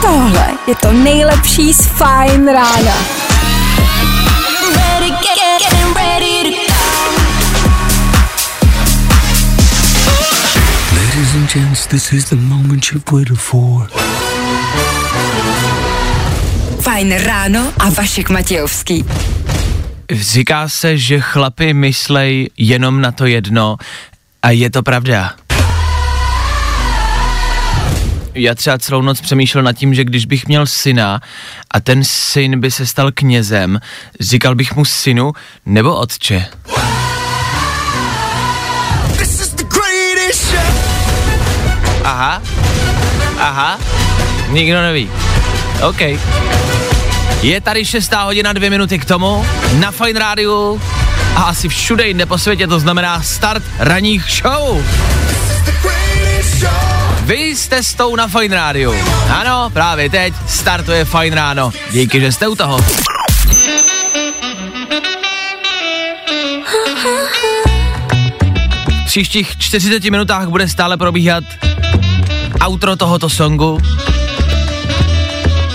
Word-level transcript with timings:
Tohle 0.00 0.46
je 0.66 0.74
to 0.74 0.92
nejlepší 0.92 1.74
z 1.74 1.86
Fajn 1.86 2.46
rána. 2.48 2.94
Ladies 10.92 11.34
and 11.34 11.52
gents, 11.54 11.86
this 11.86 12.12
is 12.12 12.24
the 12.24 12.36
moment 12.36 12.92
you've 12.92 13.12
waited 13.12 13.38
for. 13.38 13.88
Fajn 16.80 17.12
ráno 17.12 17.72
a 17.78 17.90
Vašek 17.90 18.30
Matějovský. 18.30 19.04
Říká 20.10 20.68
se, 20.68 20.98
že 20.98 21.20
chlapi 21.20 21.74
myslej 21.74 22.50
jenom 22.58 23.00
na 23.00 23.12
to 23.12 23.26
jedno 23.26 23.76
a 24.44 24.50
je 24.50 24.70
to 24.70 24.82
pravda. 24.82 25.32
Já 28.34 28.54
třeba 28.54 28.78
celou 28.78 29.02
noc 29.02 29.20
přemýšlel 29.20 29.64
nad 29.64 29.72
tím, 29.72 29.94
že 29.94 30.04
když 30.04 30.26
bych 30.26 30.46
měl 30.46 30.66
syna 30.66 31.20
a 31.70 31.80
ten 31.80 32.04
syn 32.04 32.60
by 32.60 32.70
se 32.70 32.86
stal 32.86 33.12
knězem, 33.14 33.80
říkal 34.20 34.54
bych 34.54 34.76
mu 34.76 34.84
synu 34.84 35.32
nebo 35.66 35.96
otče. 35.96 36.46
Aha, 42.04 42.42
aha, 43.38 43.80
nikdo 44.48 44.82
neví. 44.82 45.10
OK. 45.88 46.00
Je 47.42 47.60
tady 47.60 47.84
šestá 47.84 48.22
hodina, 48.22 48.52
dvě 48.52 48.70
minuty 48.70 48.98
k 48.98 49.04
tomu, 49.04 49.46
na 49.78 49.90
Fine 49.90 50.18
Rádiu 50.18 50.80
a 51.36 51.42
asi 51.42 51.68
všude 51.68 52.06
jinde 52.06 52.26
po 52.26 52.38
světě, 52.38 52.66
to 52.66 52.80
znamená 52.80 53.22
start 53.22 53.62
ranních 53.78 54.24
show. 54.42 54.84
Vy 57.24 57.36
jste 57.36 57.82
s 57.82 57.94
tou 57.94 58.16
na 58.16 58.28
Fine 58.28 58.56
Rádiu. 58.56 58.94
Ano, 59.28 59.70
právě 59.72 60.10
teď 60.10 60.34
startuje 60.46 61.04
Fine 61.04 61.36
Ráno. 61.36 61.70
Díky, 61.90 62.20
že 62.20 62.32
jste 62.32 62.48
u 62.48 62.54
toho. 62.54 62.78
V 68.88 69.06
příštích 69.06 69.58
40 69.58 70.04
minutách 70.04 70.48
bude 70.48 70.68
stále 70.68 70.96
probíhat 70.96 71.44
outro 72.66 72.96
tohoto 72.96 73.30
songu 73.30 73.78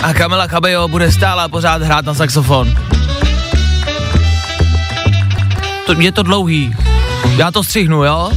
a 0.02 0.14
Kamila 0.14 0.48
Cabello 0.48 0.88
bude 0.88 1.12
stále 1.12 1.50
pořád 1.50 1.82
hrát 1.82 2.06
na 2.06 2.14
saxofon. 2.14 2.89
To, 5.90 6.02
je 6.02 6.12
to 6.12 6.24
dlouhý. 6.24 6.76
Já 7.38 7.52
to 7.52 7.64
střihnu, 7.64 8.04
jo? 8.04 8.32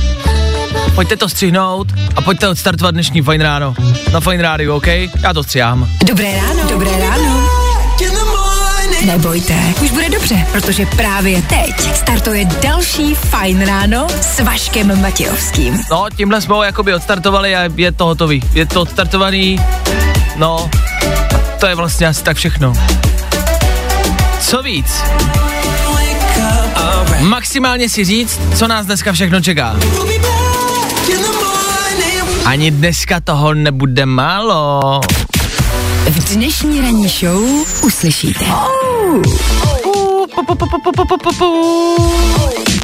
Pojďte 0.94 1.16
to 1.16 1.28
střihnout 1.28 1.88
a 2.16 2.20
pojďte 2.20 2.48
odstartovat 2.48 2.94
dnešní 2.94 3.22
Fine 3.22 3.44
ráno. 3.44 3.74
Na 4.12 4.20
Fine 4.20 4.42
rádiu, 4.42 4.74
OK? 4.74 4.86
Já 5.22 5.32
to 5.34 5.42
střihám. 5.42 5.88
Dobré 6.04 6.36
ráno. 6.36 6.68
Dobré 6.68 6.90
ráno. 6.98 7.48
Nebojte, 9.06 9.54
už 9.82 9.90
bude 9.90 10.08
dobře, 10.08 10.46
protože 10.52 10.86
právě 10.86 11.42
teď 11.42 11.94
startuje 11.94 12.44
další 12.44 13.14
Fajn 13.14 13.66
ráno 13.66 14.06
s 14.20 14.40
Vaškem 14.40 15.00
Matějovským. 15.02 15.80
No, 15.90 16.06
tímhle 16.16 16.40
jsme 16.40 16.54
ho 16.54 16.62
jakoby 16.62 16.94
odstartovali 16.94 17.56
a 17.56 17.68
je 17.76 17.92
to 17.92 18.04
hotový. 18.04 18.42
Je 18.54 18.66
to 18.66 18.80
odstartovaný, 18.80 19.60
no, 20.36 20.70
to 21.60 21.66
je 21.66 21.74
vlastně 21.74 22.06
asi 22.06 22.24
tak 22.24 22.36
všechno. 22.36 22.72
Co 24.40 24.62
víc? 24.62 25.02
Maximálně 27.22 27.88
si 27.88 28.04
říct, 28.04 28.40
co 28.58 28.68
nás 28.68 28.86
dneska 28.86 29.12
všechno 29.12 29.40
čeká. 29.40 29.76
Ani 32.44 32.70
dneska 32.70 33.20
toho 33.20 33.54
nebude 33.54 34.06
málo. 34.06 35.00
V 36.06 36.34
dnešní 36.34 36.80
ranní 36.80 37.08
show 37.08 37.42
uslyšíte. 37.82 38.44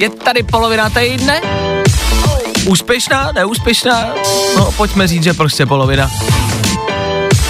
Je 0.01 0.11
tady 0.11 0.43
polovina 0.43 0.91
týdne? 0.91 1.41
Úspěšná, 2.67 3.33
neúspěšná? 3.33 4.09
No, 4.57 4.73
pojďme 4.73 5.07
říct, 5.07 5.23
že 5.23 5.35
prostě 5.35 5.67
polovina. 5.67 6.11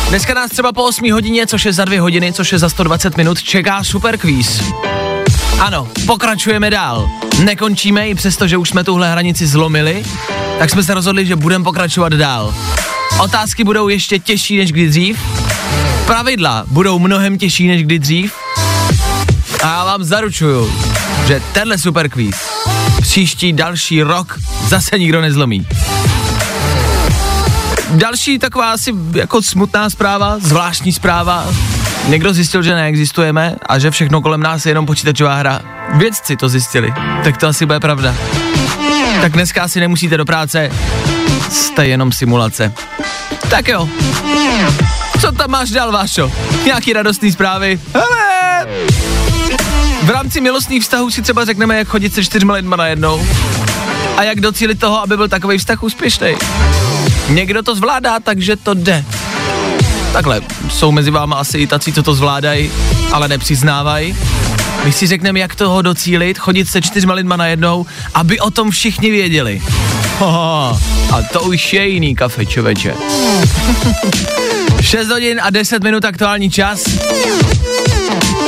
Dneska 0.09 0.35
nás 0.35 0.51
třeba 0.51 0.73
po 0.73 0.85
8 0.85 1.13
hodině, 1.13 1.47
což 1.47 1.65
je 1.65 1.73
za 1.73 1.85
2 1.85 2.01
hodiny, 2.01 2.33
což 2.33 2.53
je 2.53 2.59
za 2.59 2.69
120 2.69 3.17
minut, 3.17 3.43
čeká 3.43 3.85
super 3.85 4.19
kvíz. 4.19 4.63
Ano, 5.59 5.89
pokračujeme 6.07 6.71
dál. 6.71 7.11
Nekončíme 7.45 8.09
i 8.09 8.15
přesto, 8.15 8.49
že 8.49 8.57
už 8.57 8.69
jsme 8.69 8.85
tuhle 8.85 9.11
hranici 9.11 9.47
zlomili, 9.47 10.05
tak 10.59 10.71
jsme 10.71 10.83
se 10.83 10.95
rozhodli, 10.95 11.27
že 11.27 11.37
budeme 11.37 11.65
pokračovat 11.65 12.13
dál. 12.13 12.55
Otázky 13.21 13.65
budou 13.65 13.89
ještě 13.89 14.19
těžší 14.19 14.57
než 14.57 14.73
kdy 14.73 14.89
dřív. 14.89 15.19
Pravidla 16.07 16.65
budou 16.67 16.99
mnohem 16.99 17.39
těžší 17.39 17.69
než 17.69 17.83
kdy 17.83 17.99
dřív. 17.99 18.35
A 19.63 19.67
já 19.67 19.85
vám 19.85 20.05
zaručuju, 20.05 20.73
že 21.27 21.43
tenhle 21.53 21.79
super 21.79 22.09
kvíz 22.09 22.37
příští 23.01 23.53
další 23.53 24.03
rok 24.03 24.39
zase 24.67 24.99
nikdo 24.99 25.21
nezlomí. 25.21 25.67
Další 27.91 28.39
taková 28.39 28.73
asi 28.73 28.95
jako 29.13 29.43
smutná 29.43 29.91
zpráva, 29.91 30.37
zvláštní 30.39 30.93
zpráva. 30.93 31.47
Někdo 32.09 32.35
zjistil, 32.35 32.63
že 32.63 32.75
neexistujeme 32.75 33.55
a 33.67 33.79
že 33.79 33.91
všechno 33.91 34.23
kolem 34.23 34.41
nás 34.41 34.67
je 34.67 34.71
jenom 34.71 34.87
počítačová 34.87 35.35
hra. 35.35 35.61
Vědci 35.95 36.37
to 36.37 36.49
zjistili, 36.49 36.93
tak 37.25 37.37
to 37.37 37.47
asi 37.47 37.67
bude 37.67 37.81
pravda. 37.81 38.15
Tak 39.21 39.33
dneska 39.33 39.63
asi 39.63 39.81
nemusíte 39.81 40.17
do 40.17 40.25
práce, 40.25 40.71
jste 41.51 41.87
jenom 41.87 42.13
simulace. 42.13 42.73
Tak 43.51 43.69
jo. 43.69 43.89
Co 45.21 45.33
tam 45.33 45.51
máš 45.51 45.71
dál, 45.71 45.93
Vášo? 45.93 46.33
Nějaký 46.65 46.93
radostný 46.93 47.33
zprávy? 47.33 47.81
Hele! 47.95 48.67
V 50.03 50.11
rámci 50.11 50.41
milostných 50.41 50.83
vztahů 50.83 51.11
si 51.11 51.23
třeba 51.23 51.45
řekneme, 51.45 51.79
jak 51.79 51.89
chodit 51.89 52.15
se 52.15 52.25
čtyřma 52.25 52.55
lidma 52.55 52.77
najednou. 52.77 53.27
A 54.17 54.23
jak 54.23 54.41
docílit 54.41 54.81
toho, 54.81 55.03
aby 55.03 55.17
byl 55.17 55.29
takový 55.29 55.59
vztah 55.59 55.83
úspěšný. 55.83 56.35
Někdo 57.29 57.63
to 57.63 57.75
zvládá, 57.75 58.21
takže 58.21 58.57
to 58.57 58.75
jde. 58.75 59.05
Takhle, 60.13 60.41
jsou 60.71 60.93
mezi 60.93 61.11
váma 61.11 61.37
asi 61.37 61.59
i 61.59 61.67
tací, 61.67 61.93
co 61.93 62.03
to 62.03 62.15
zvládají, 62.15 62.71
ale 63.13 63.29
nepřiznávají. 63.29 64.17
My 64.85 64.93
si 64.93 65.07
řekneme, 65.07 65.41
jak 65.41 65.55
toho 65.55 65.83
docílit, 65.83 66.39
chodit 66.39 66.69
se 66.69 66.83
čtyřma 66.83 67.15
lidma 67.15 67.37
najednou, 67.37 67.87
aby 68.15 68.41
o 68.41 68.51
tom 68.51 68.71
všichni 68.71 69.11
věděli. 69.11 69.63
Hoho, 70.19 70.81
a 71.13 71.23
to 71.33 71.41
už 71.41 71.73
je 71.73 71.89
jiný 71.89 72.15
kafe, 72.15 72.47
čověče. 72.47 72.95
6 74.81 75.09
hodin 75.09 75.41
a 75.43 75.51
10 75.51 75.83
minut 75.83 76.05
aktuální 76.05 76.51
čas. 76.51 76.85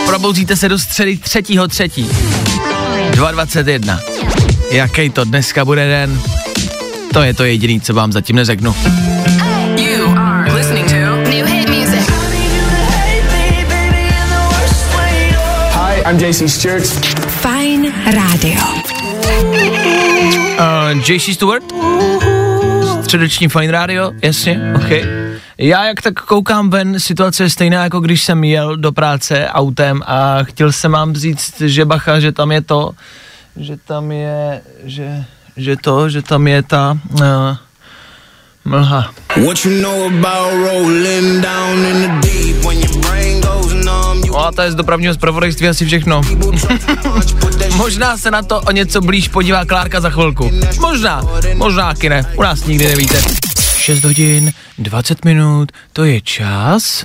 Probouzíte 0.06 0.56
se 0.56 0.68
do 0.68 0.78
středy 0.78 1.16
3. 1.16 1.42
3. 1.42 1.84
2.21. 3.10 4.00
Jaký 4.70 5.10
to 5.10 5.24
dneska 5.24 5.64
bude 5.64 5.88
den? 5.88 6.20
To 7.12 7.22
je 7.22 7.34
to 7.34 7.44
jediný, 7.44 7.80
co 7.80 7.94
vám 7.94 8.12
zatím 8.12 8.36
neřeknu. 8.36 8.74
I'm 16.10 16.18
JC 16.18 16.48
Stewart. 16.48 16.86
Fajn 17.28 17.92
rádio. 18.04 18.60
Uh, 20.58 21.08
JC 21.08 21.34
Stewart? 21.34 21.62
Středeční 23.02 23.48
Fine 23.48 23.72
Radio, 23.72 24.12
jasně, 24.22 24.60
ok. 24.76 24.90
Já 25.58 25.84
jak 25.84 26.02
tak 26.02 26.14
koukám 26.14 26.70
ven, 26.70 27.00
situace 27.00 27.42
je 27.42 27.50
stejná, 27.50 27.82
jako 27.84 28.00
když 28.00 28.22
jsem 28.22 28.44
jel 28.44 28.76
do 28.76 28.92
práce 28.92 29.48
autem 29.48 30.02
a 30.06 30.38
chtěl 30.42 30.72
jsem 30.72 30.92
vám 30.92 31.14
říct, 31.14 31.60
že 31.60 31.84
bacha, 31.84 32.20
že 32.20 32.32
tam 32.32 32.52
je 32.52 32.60
to, 32.60 32.90
že 33.56 33.76
tam 33.76 34.12
je, 34.12 34.62
že, 34.84 35.24
že 35.56 35.76
to, 35.76 36.08
že 36.08 36.22
tam 36.22 36.46
je 36.46 36.62
ta 36.62 36.98
uh, 37.12 37.20
mlha. 38.64 39.14
What 39.36 39.64
you 39.64 39.82
know 39.82 40.06
about 40.06 40.52
rolling 40.52 41.42
down 41.42 41.78
in 41.78 42.02
the 42.02 42.28
deep 42.28 42.64
when 42.64 42.78
your 42.78 43.00
brain 43.00 43.40
goes 43.40 43.49
No 44.30 44.46
a 44.46 44.52
to 44.52 44.62
je 44.62 44.72
z 44.72 44.74
dopravního 44.74 45.14
zpravodajství 45.14 45.68
asi 45.68 45.86
všechno. 45.86 46.20
Možná 47.76 48.16
se 48.16 48.30
na 48.30 48.42
to 48.42 48.60
o 48.60 48.70
něco 48.70 49.00
blíž 49.00 49.28
podívá 49.28 49.64
Klárka 49.64 50.00
za 50.00 50.10
chvilku. 50.10 50.50
Možná, 50.80 51.22
možná 51.54 51.94
taky 51.94 52.08
ne, 52.08 52.26
u 52.36 52.42
nás 52.42 52.64
nikdy 52.64 52.88
nevíte. 52.88 53.22
6 53.76 54.04
hodin, 54.04 54.52
20 54.78 55.24
minut, 55.24 55.72
to 55.92 56.04
je 56.04 56.20
čas, 56.20 57.04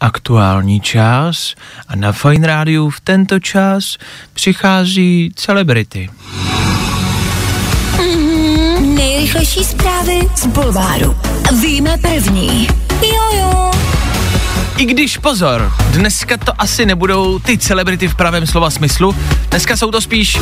aktuální 0.00 0.80
čas 0.80 1.54
a 1.88 1.96
na 1.96 2.12
Fine 2.12 2.46
Rádiu 2.46 2.90
v 2.90 3.00
tento 3.00 3.38
čas 3.38 3.96
přichází 4.34 5.32
celebrity. 5.36 6.10
Nejrychlejší 8.80 9.64
zprávy 9.64 10.20
z 10.36 10.46
Bulváru. 10.46 11.16
Víme 11.62 11.96
první. 11.98 12.68
Jojo. 13.02 13.69
I 14.80 14.84
když 14.84 15.18
pozor, 15.18 15.72
dneska 15.90 16.36
to 16.36 16.52
asi 16.58 16.86
nebudou 16.86 17.38
ty 17.38 17.58
celebrity 17.58 18.08
v 18.08 18.14
pravém 18.14 18.46
slova 18.46 18.70
smyslu, 18.70 19.16
dneska 19.50 19.76
jsou 19.76 19.90
to 19.90 20.00
spíš 20.00 20.40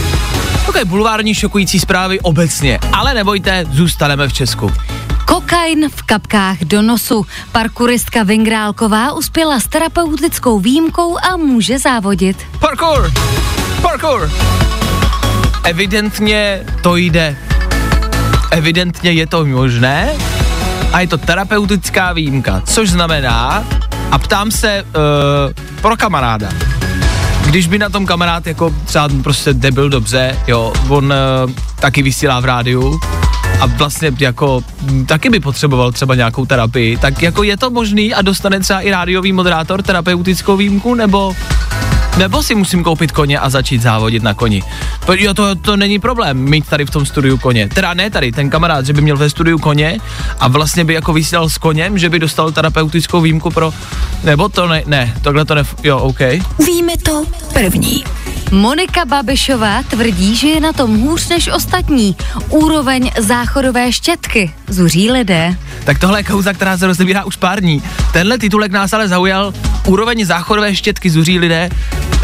takové 0.67 0.85
bulvární 0.85 1.35
šokující 1.35 1.81
zprávy 1.81 2.21
obecně, 2.21 2.79
ale 2.93 3.15
nebojte, 3.15 3.65
zůstaneme 3.71 4.29
v 4.29 4.33
Česku. 4.33 4.73
Kokain 5.27 5.89
v 5.91 6.03
kapkách 6.03 6.59
do 6.59 6.83
nosu. 6.83 7.27
Parkuristka 7.53 8.23
Vingrálková 8.23 9.13
uspěla 9.13 9.61
s 9.61 9.69
terapeutickou 9.69 10.59
výjimkou 10.59 11.19
a 11.19 11.37
může 11.37 11.79
závodit. 11.79 12.47
Parkour! 12.59 13.13
Parkour! 13.83 14.31
Evidentně 15.65 16.67
to 16.83 16.97
jde. 16.97 17.37
Evidentně 18.51 19.13
je 19.13 19.27
to 19.27 19.47
možné 19.47 20.13
a 20.93 21.01
je 21.01 21.07
to 21.07 21.19
terapeutická 21.19 22.13
výjimka, 22.13 22.63
což 22.67 22.91
znamená, 22.91 23.65
a 24.11 24.19
ptám 24.19 24.51
se 24.51 24.85
uh, 24.85 25.53
pro 25.83 25.97
kamaráda, 25.97 26.49
když 27.47 27.67
by 27.67 27.79
na 27.79 27.89
tom 27.89 28.07
kamarád 28.07 28.47
jako 28.47 28.75
třeba 28.85 29.09
prostě 29.23 29.53
debil 29.53 29.89
dobře, 29.89 30.39
jo, 30.47 30.73
on 30.89 31.05
uh, 31.05 31.51
taky 31.81 32.03
vysílá 32.03 32.41
v 32.41 32.45
rádiu, 32.45 33.01
a 33.61 33.67
vlastně 33.67 34.13
jako 34.19 34.63
m, 34.89 35.07
taky 35.07 35.31
by 35.31 35.41
potřeboval 35.41 35.93
třeba 35.93 36.15
nějakou 36.15 36.47
terapii, 36.47 36.97
tak 36.97 37.23
jako 37.23 37.43
je 37.43 37.57
to 37.57 37.71
možný 37.71 38.15
a 38.15 38.23
dostane 38.23 38.61
třeba 38.61 38.81
i 38.81 38.91
rádiový 38.91 39.33
moderátor 39.33 39.83
terapeutickou 39.83 40.57
výjimku, 40.57 40.95
nebo 40.95 41.37
nebo 42.17 42.43
si 42.43 42.55
musím 42.55 42.85
koupit 42.85 43.13
koně 43.13 43.39
a 43.39 43.51
začít 43.51 43.83
závodit 43.83 44.23
na 44.23 44.35
koni. 44.35 44.63
To, 45.07 45.15
jo, 45.15 45.35
to, 45.35 45.55
to 45.55 45.77
není 45.77 45.99
problém 45.99 46.39
mít 46.39 46.69
tady 46.69 46.87
v 46.87 46.91
tom 46.91 47.07
studiu 47.07 47.39
koně. 47.39 47.69
Teda 47.69 47.95
ne 47.95 48.11
tady, 48.11 48.33
ten 48.33 48.51
kamarád, 48.51 48.87
že 48.87 48.93
by 48.93 49.01
měl 49.01 49.17
ve 49.17 49.31
studiu 49.31 49.59
koně 49.59 49.99
a 50.41 50.49
vlastně 50.49 50.85
by 50.85 50.95
jako 50.95 51.13
vysílal 51.13 51.49
s 51.49 51.59
koněm, 51.59 51.99
že 51.99 52.11
by 52.11 52.19
dostal 52.19 52.53
terapeutickou 52.53 53.21
výjimku 53.21 53.51
pro... 53.51 53.73
Nebo 54.25 54.49
to 54.49 54.69
ne, 54.69 54.83
ne, 54.87 55.15
tohle 55.23 55.45
to 55.45 55.55
ne... 55.55 55.65
Jo, 55.83 55.99
OK. 55.99 56.21
Víme 56.67 56.97
to 57.03 57.25
první. 57.53 58.05
Monika 58.51 59.05
Babišová 59.05 59.83
tvrdí, 59.83 60.37
že 60.37 60.49
je 60.49 60.61
na 60.61 60.73
tom 60.73 61.01
hůř 61.01 61.29
než 61.29 61.49
ostatní. 61.49 62.17
Úroveň 62.49 63.11
záchodové 63.19 63.93
štětky 63.93 64.55
zuří 64.69 65.11
lidé. 65.11 65.57
Tak 65.85 65.99
tohle 65.99 66.19
je 66.19 66.25
kauza, 66.25 66.53
která 66.53 66.79
se 66.79 66.87
rozebírá 66.87 67.25
už 67.25 67.37
pár 67.37 67.61
dní. 67.61 67.83
Tenhle 68.13 68.39
titulek 68.39 68.73
nás 68.73 68.93
ale 68.93 69.09
zaujal. 69.09 69.55
Úroveň 69.87 70.25
záchodové 70.25 70.77
štětky 70.77 71.11
zuří 71.11 71.39
lidé. 71.39 71.69
Uh, 71.73 72.21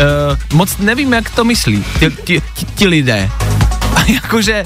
moc 0.53 0.79
nevím, 0.79 1.13
jak 1.13 1.31
to 1.31 1.45
myslí 1.45 1.85
ti, 1.99 2.11
ti, 2.11 2.43
ti, 2.55 2.67
ti 2.75 2.87
lidé. 2.87 3.31
A 3.97 4.11
jakože 4.13 4.65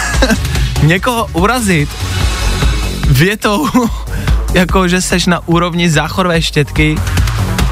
někoho 0.82 1.26
urazit 1.32 1.88
větou, 3.08 3.68
jako 4.54 4.88
že 4.88 5.02
seš 5.02 5.26
na 5.26 5.48
úrovni 5.48 5.90
záchodové 5.90 6.42
štětky, 6.42 6.96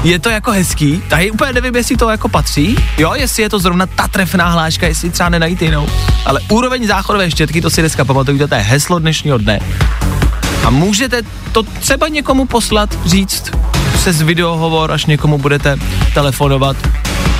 je 0.03 0.19
to 0.19 0.29
jako 0.29 0.51
hezký, 0.51 1.03
tady 1.09 1.31
úplně 1.31 1.53
nevím, 1.53 1.75
jestli 1.75 1.97
to 1.97 2.09
jako 2.09 2.29
patří, 2.29 2.77
jo, 2.97 3.13
jestli 3.13 3.43
je 3.43 3.49
to 3.49 3.59
zrovna 3.59 3.85
ta 3.85 4.07
trefná 4.07 4.49
hláška, 4.49 4.87
jestli 4.87 5.09
třeba 5.09 5.29
nenajít 5.29 5.61
jinou, 5.61 5.87
ale 6.25 6.39
úroveň 6.49 6.87
záchodové 6.87 7.31
štětky, 7.31 7.61
to 7.61 7.69
si 7.69 7.81
dneska 7.81 8.05
pamatujte, 8.05 8.47
to 8.47 8.55
je 8.55 8.61
heslo 8.61 8.99
dnešního 8.99 9.37
dne. 9.37 9.59
A 10.65 10.69
můžete 10.69 11.21
to 11.51 11.63
třeba 11.63 12.07
někomu 12.07 12.45
poslat, 12.45 12.97
říct 13.05 13.51
přes 13.93 14.21
videohovor, 14.21 14.91
až 14.91 15.05
někomu 15.05 15.37
budete 15.37 15.77
telefonovat, 16.13 16.77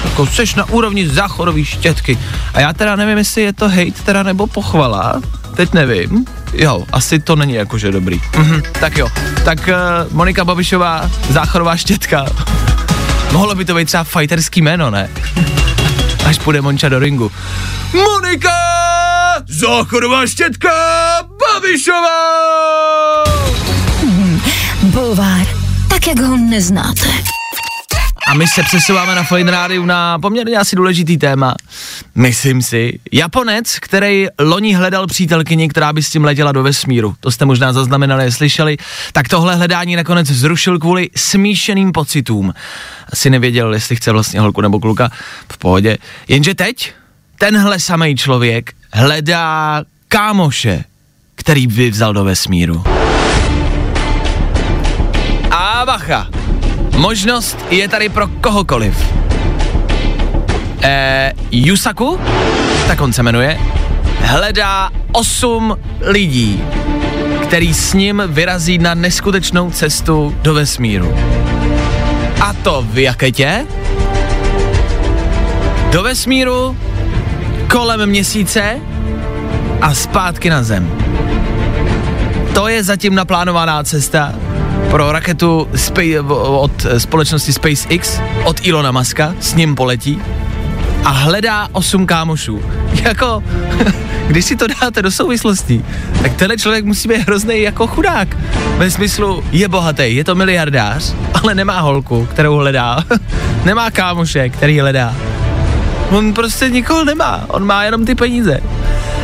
jako 0.06 0.26
seš 0.26 0.56
na 0.56 0.70
úrovni 0.70 1.10
záchodové 1.10 1.66
štětky. 1.66 2.20
A 2.54 2.60
já 2.60 2.74
teda 2.74 2.96
nevím, 2.96 3.18
jestli 3.18 3.42
je 3.42 3.54
to 3.54 3.70
hate 3.70 4.04
teda 4.06 4.24
nebo 4.24 4.48
pochvala, 4.48 5.22
teď 5.56 5.74
nevím. 5.74 6.26
Jo, 6.54 6.86
asi 6.92 7.20
to 7.20 7.36
není 7.36 7.54
jakože 7.54 7.92
dobrý. 7.92 8.22
Mhm, 8.38 8.62
tak 8.80 8.98
jo, 8.98 9.10
tak 9.46 9.60
uh, 9.60 10.14
Monika 10.14 10.46
Babišová, 10.46 11.12
záchodová 11.30 11.78
štětka. 11.78 12.26
Mohlo 13.32 13.56
by 13.56 13.66
to 13.66 13.76
být 13.76 13.86
třeba 13.86 14.04
fighterský 14.04 14.62
jméno, 14.62 14.90
ne? 14.92 15.10
Až 16.26 16.40
půjde 16.40 16.62
Monča 16.62 16.90
do 16.90 17.00
ringu. 17.00 17.32
Monika! 17.94 18.50
Záchodová 19.48 20.28
štětka 20.28 20.70
Babišová! 21.40 22.20
Bulvár, 24.84 25.48
tak 25.90 26.08
jak 26.08 26.20
ho 26.20 26.38
neznáte. 26.38 27.39
A 28.30 28.34
my 28.34 28.48
se 28.48 28.64
přesouváme 28.64 29.16
na 29.16 29.24
Fine 29.24 29.52
Rádiu 29.52 29.86
na 29.86 30.20
poměrně 30.20 30.58
asi 30.58 30.76
důležitý 30.76 31.18
téma. 31.18 31.56
Myslím 32.16 32.62
si, 32.62 33.00
Japonec, 33.12 33.80
který 33.80 34.28
loni 34.40 34.74
hledal 34.74 35.08
přítelkyni, 35.08 35.70
která 35.70 35.94
by 35.94 36.04
s 36.04 36.10
tím 36.10 36.24
letěla 36.24 36.52
do 36.52 36.64
vesmíru. 36.64 37.16
To 37.20 37.32
jste 37.32 37.46
možná 37.46 37.74
zaznamenali, 37.74 38.32
slyšeli. 38.32 38.78
Tak 39.14 39.28
tohle 39.28 39.56
hledání 39.56 39.96
nakonec 39.96 40.28
zrušil 40.28 40.80
kvůli 40.80 41.10
smíšeným 41.16 41.92
pocitům. 41.92 42.54
Asi 43.14 43.30
nevěděl, 43.30 43.74
jestli 43.74 43.96
chce 43.96 44.12
vlastně 44.12 44.40
holku 44.40 44.62
nebo 44.62 44.80
kluka. 44.80 45.10
V 45.52 45.58
pohodě. 45.58 45.98
Jenže 46.28 46.56
teď 46.56 46.94
tenhle 47.38 47.80
samý 47.80 48.16
člověk 48.16 48.74
hledá 48.94 49.84
kámoše, 50.08 50.84
který 51.36 51.68
by 51.68 51.90
vzal 51.90 52.14
do 52.14 52.24
vesmíru. 52.24 52.84
A 55.52 55.84
bacha, 55.86 56.28
možnost 57.00 57.66
je 57.70 57.88
tady 57.88 58.10
pro 58.10 58.28
kohokoliv. 58.28 59.14
Eh, 60.82 61.34
Yusaku, 61.52 62.20
tak 62.88 63.02
on 63.02 63.14
se 63.14 63.24
jmenuje, 63.24 63.60
hledá 64.22 64.90
osm 65.12 65.78
lidí, 66.02 66.64
který 67.44 67.74
s 67.74 67.94
ním 67.94 68.24
vyrazí 68.28 68.78
na 68.78 68.94
neskutečnou 68.94 69.72
cestu 69.72 70.36
do 70.42 70.54
vesmíru. 70.54 71.16
A 72.42 72.54
to 72.54 72.86
v 72.90 72.98
jaketě? 72.98 73.66
Do 75.92 76.04
vesmíru, 76.04 76.78
kolem 77.72 78.10
měsíce 78.10 78.80
a 79.82 79.94
zpátky 79.94 80.50
na 80.50 80.64
zem. 80.64 80.92
To 82.54 82.68
je 82.68 82.84
zatím 82.84 83.16
naplánovaná 83.16 83.84
cesta 83.84 84.34
pro 84.92 85.12
raketu 85.12 85.68
od 86.34 86.86
společnosti 86.98 87.54
SpaceX, 87.54 88.22
od 88.44 88.68
Ilona 88.68 88.92
Muska, 88.92 89.34
s 89.40 89.56
ním 89.56 89.76
poletí 89.76 90.22
a 91.06 91.10
hledá 91.10 91.68
osm 91.72 92.06
kámošů. 92.06 92.62
Jako, 93.04 93.44
když 94.28 94.46
si 94.46 94.56
to 94.56 94.68
dáte 94.82 95.02
do 95.02 95.12
souvislostí, 95.12 95.86
tak 96.22 96.34
tenhle 96.34 96.58
člověk 96.58 96.86
musí 96.86 97.08
být 97.08 97.28
hrozný 97.28 97.62
jako 97.62 97.88
chudák. 97.88 98.38
Ve 98.78 98.92
smyslu, 98.92 99.44
je 99.52 99.68
bohatý, 99.68 100.16
je 100.16 100.24
to 100.24 100.36
miliardář, 100.36 101.14
ale 101.44 101.56
nemá 101.56 101.80
holku, 101.80 102.26
kterou 102.26 102.56
hledá. 102.56 103.04
nemá 103.66 103.92
kámoše, 103.92 104.50
který 104.50 104.80
hledá. 104.80 105.16
On 106.10 106.34
prostě 106.34 106.70
nikoho 106.70 107.06
nemá, 107.06 107.46
on 107.48 107.66
má 107.66 107.84
jenom 107.84 108.06
ty 108.06 108.16
peníze. 108.16 108.60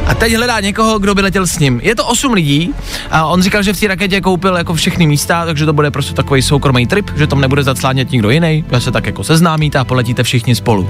A 0.08 0.14
teď 0.14 0.34
hledá 0.34 0.60
někoho, 0.60 1.00
kdo 1.00 1.16
by 1.16 1.22
letěl 1.22 1.48
s 1.48 1.60
ním. 1.60 1.80
Je 1.84 1.96
to 1.96 2.06
8 2.06 2.34
lidí 2.34 2.74
a 3.12 3.26
on 3.26 3.42
říkal, 3.42 3.64
že 3.64 3.74
v 3.74 3.80
té 3.80 3.88
raketě 3.88 4.22
koupil 4.22 4.56
jako 4.56 4.74
všechny 4.74 5.08
místa, 5.08 5.46
takže 5.46 5.66
to 5.66 5.74
bude 5.74 5.92
prostě 5.92 6.14
takový 6.14 6.42
soukromý 6.42 6.88
trip, 6.88 7.12
že 7.16 7.28
tam 7.28 7.42
nebude 7.42 7.64
zaclánět 7.64 8.12
nikdo 8.12 8.30
jiný, 8.30 8.66
že 8.74 8.82
se 8.82 8.92
tak 8.92 9.06
jako 9.06 9.24
seznámíte 9.24 9.80
a 9.80 9.84
poletíte 9.84 10.24
všichni 10.24 10.56
spolu. 10.56 10.90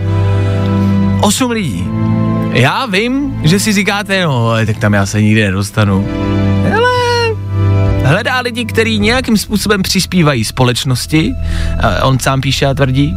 8 1.21 1.51
lidí. 1.51 1.87
Já 2.51 2.85
vím, 2.85 3.39
že 3.43 3.59
si 3.59 3.73
říkáte, 3.73 4.23
no, 4.23 4.51
tak 4.65 4.77
tam 4.77 4.93
já 4.93 5.05
se 5.05 5.21
nikdy 5.21 5.43
nedostanu. 5.43 6.07
Ale 6.75 7.35
hledá 8.03 8.39
lidi, 8.39 8.65
kteří 8.65 8.99
nějakým 8.99 9.37
způsobem 9.37 9.81
přispívají 9.81 10.43
společnosti, 10.43 11.35
on 12.03 12.19
sám 12.19 12.41
píše 12.41 12.65
a 12.65 12.73
tvrdí. 12.73 13.15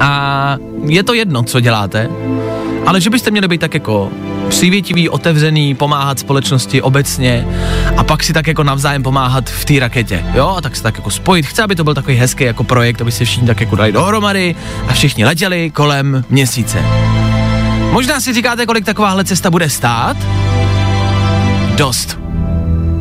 A 0.00 0.56
je 0.86 1.02
to 1.02 1.14
jedno, 1.14 1.42
co 1.42 1.60
děláte, 1.60 2.08
ale 2.86 3.00
že 3.00 3.10
byste 3.10 3.30
měli 3.30 3.48
být 3.48 3.60
tak 3.60 3.74
jako 3.74 4.10
přívětivý, 4.52 5.08
otevřený, 5.08 5.74
pomáhat 5.74 6.18
společnosti 6.18 6.82
obecně 6.82 7.46
a 7.96 8.04
pak 8.04 8.22
si 8.22 8.32
tak 8.32 8.46
jako 8.46 8.64
navzájem 8.64 9.02
pomáhat 9.02 9.50
v 9.50 9.64
té 9.64 9.80
raketě, 9.80 10.24
jo, 10.34 10.54
a 10.58 10.60
tak 10.60 10.76
se 10.76 10.82
tak 10.82 10.96
jako 10.96 11.10
spojit. 11.10 11.46
Chci, 11.46 11.62
aby 11.62 11.76
to 11.76 11.84
byl 11.84 11.94
takový 11.94 12.16
hezký 12.16 12.44
jako 12.44 12.64
projekt, 12.64 13.00
aby 13.00 13.12
se 13.12 13.24
všichni 13.24 13.46
tak 13.46 13.60
jako 13.60 13.76
dali 13.76 13.92
dohromady 13.92 14.54
a 14.88 14.92
všichni 14.92 15.24
letěli 15.24 15.70
kolem 15.70 16.24
měsíce. 16.30 16.82
Možná 17.90 18.20
si 18.20 18.32
říkáte, 18.32 18.66
kolik 18.66 18.84
takováhle 18.84 19.24
cesta 19.24 19.50
bude 19.50 19.70
stát? 19.70 20.16
Dost. 21.76 22.18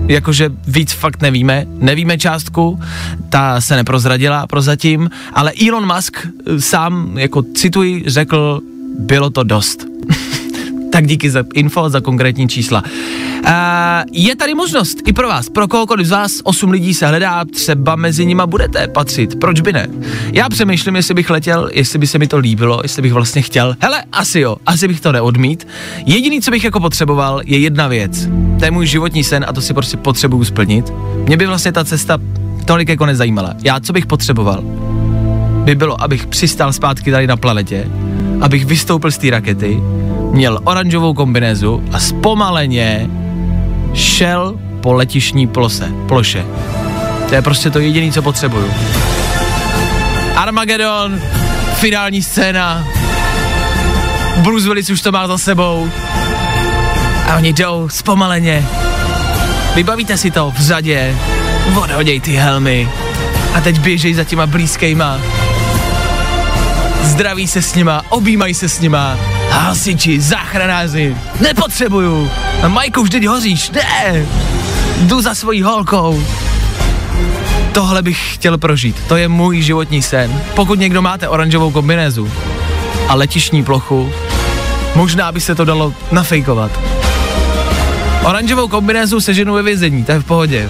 Jakože 0.08 0.50
víc 0.68 0.92
fakt 0.92 1.22
nevíme, 1.22 1.66
nevíme 1.68 2.18
částku, 2.18 2.80
ta 3.30 3.62
se 3.62 3.76
neprozradila 3.76 4.48
prozatím, 4.48 5.10
ale 5.34 5.52
Elon 5.68 5.96
Musk 5.96 6.28
sám, 6.60 7.18
jako 7.18 7.44
cituji, 7.56 8.04
řekl, 8.08 8.62
bylo 9.00 9.30
to 9.30 9.44
dost. 9.44 9.91
Tak 10.92 11.08
díky 11.08 11.30
za 11.30 11.44
info, 11.54 11.90
za 11.90 12.02
konkrétní 12.02 12.50
čísla. 12.50 12.84
Uh, 13.46 13.52
je 14.12 14.36
tady 14.36 14.56
možnost 14.56 14.98
i 15.06 15.14
pro 15.14 15.28
vás, 15.28 15.50
pro 15.50 15.68
kohokoliv 15.68 16.08
z 16.08 16.12
vás, 16.12 16.32
8 16.44 16.72
lidí 16.72 16.94
se 16.94 17.08
hledá, 17.08 17.46
třeba 17.46 17.96
mezi 17.96 18.26
nima 18.26 18.48
budete 18.48 18.88
patřit, 18.88 19.40
proč 19.40 19.62
by 19.62 19.74
ne? 19.74 19.88
Já 20.34 20.50
přemýšlím, 20.50 20.96
jestli 20.96 21.14
bych 21.14 21.30
letěl, 21.30 21.70
jestli 21.74 22.00
by 22.00 22.08
se 22.08 22.20
mi 22.20 22.28
to 22.28 22.38
líbilo, 22.38 22.80
jestli 22.84 23.02
bych 23.02 23.14
vlastně 23.14 23.42
chtěl. 23.42 23.76
Hele, 23.80 24.04
asi 24.12 24.40
jo, 24.40 24.58
asi 24.66 24.88
bych 24.88 25.02
to 25.02 25.12
neodmít. 25.12 25.68
Jediný, 26.06 26.42
co 26.42 26.52
bych 26.52 26.64
jako 26.64 26.80
potřeboval, 26.80 27.42
je 27.46 27.60
jedna 27.60 27.88
věc. 27.88 28.30
To 28.60 28.66
je 28.66 28.72
můj 28.72 28.88
životní 28.88 29.24
sen 29.24 29.46
a 29.48 29.54
to 29.54 29.62
si 29.62 29.74
prostě 29.74 29.98
potřebuju 29.98 30.44
splnit. 30.44 30.94
Mě 31.28 31.38
by 31.38 31.46
vlastně 31.46 31.72
ta 31.72 31.84
cesta 31.84 32.18
tolik 32.66 32.90
jako 32.90 33.06
nezajímala. 33.06 33.54
Já, 33.64 33.80
co 33.80 33.94
bych 33.94 34.06
potřeboval, 34.06 34.64
by 35.64 35.76
bylo, 35.76 36.04
abych 36.04 36.28
přistál 36.28 36.74
zpátky 36.74 37.12
tady 37.12 37.28
na 37.28 37.38
planetě, 37.38 37.88
abych 38.42 38.66
vystoupil 38.66 39.12
z 39.12 39.18
té 39.18 39.30
rakety, 39.30 39.82
měl 40.32 40.60
oranžovou 40.64 41.14
kombinézu 41.14 41.84
a 41.92 42.00
zpomaleně 42.00 43.10
šel 43.94 44.56
po 44.82 44.94
letišní 44.94 45.48
plose, 45.48 45.92
ploše. 46.08 46.46
To 47.30 47.36
je 47.36 47.42
prostě 47.42 47.70
to 47.70 47.80
jediné, 47.80 48.12
co 48.12 48.22
potřebuju. 48.22 48.74
Armageddon, 50.36 51.22
finální 51.74 52.22
scéna, 52.22 52.88
Bruce 54.38 54.66
Willis 54.66 54.90
už 54.90 55.02
to 55.02 55.12
má 55.12 55.28
za 55.28 55.38
sebou 55.38 55.90
a 57.30 57.36
oni 57.36 57.54
jdou 57.54 57.90
zpomaleně. 57.90 58.66
Vybavíte 59.76 60.18
si 60.18 60.32
to 60.32 60.52
v 60.52 60.62
řadě, 60.62 61.16
odhoděj 61.82 62.20
ty 62.20 62.36
helmy 62.36 62.90
a 63.54 63.62
teď 63.62 63.80
běžej 63.80 64.14
za 64.14 64.24
těma 64.24 64.46
blízkejma. 64.46 65.20
Zdraví 67.04 67.48
se 67.48 67.62
s 67.62 67.76
nima, 67.76 68.02
objímají 68.10 68.54
se 68.54 68.70
s 68.70 68.80
nima. 68.80 69.18
Hasiči, 69.52 70.22
záchranáři, 70.22 71.16
nepotřebuju. 71.40 72.32
Majku, 72.68 73.04
vždyť 73.04 73.26
hoříš, 73.26 73.72
ne. 73.72 74.26
Jdu 74.98 75.22
za 75.22 75.36
svojí 75.36 75.62
holkou. 75.62 76.24
Tohle 77.72 78.02
bych 78.02 78.34
chtěl 78.34 78.58
prožít, 78.58 78.96
to 79.08 79.18
je 79.18 79.28
můj 79.28 79.62
životní 79.62 80.02
sen. 80.02 80.42
Pokud 80.56 80.80
někdo 80.80 81.02
máte 81.02 81.28
oranžovou 81.28 81.72
kombinézu 81.72 82.32
a 83.08 83.16
letišní 83.16 83.64
plochu, 83.64 84.12
možná 84.96 85.32
by 85.32 85.42
se 85.42 85.56
to 85.56 85.66
dalo 85.66 85.94
nafejkovat. 86.12 86.72
Oranžovou 88.24 88.68
kombinézu 88.68 89.22
seženu 89.22 89.54
ve 89.54 89.64
vězení, 89.64 90.04
to 90.04 90.12
je 90.12 90.20
v 90.20 90.24
pohodě. 90.26 90.70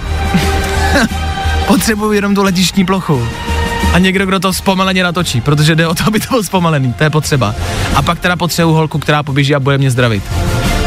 Potřebuji 1.68 2.12
jenom 2.12 2.36
tu 2.36 2.44
letišní 2.44 2.86
plochu. 2.86 3.28
A 3.94 4.00
někdo, 4.00 4.26
kdo 4.26 4.40
to 4.40 4.54
zpomaleně 4.54 5.04
natočí, 5.04 5.42
protože 5.42 5.76
jde 5.76 5.88
o 5.88 5.96
to, 5.96 6.04
aby 6.08 6.20
to 6.20 6.28
byl 6.30 6.44
zpomalený, 6.44 6.94
to 6.94 7.04
je 7.04 7.10
potřeba. 7.10 7.56
A 7.96 8.02
pak 8.02 8.20
teda 8.20 8.36
potřebuji 8.36 8.74
holku, 8.74 9.00
která 9.00 9.24
poběží 9.24 9.56
a 9.56 9.60
bude 9.60 9.78
mě 9.78 9.92
zdravit. 9.92 10.24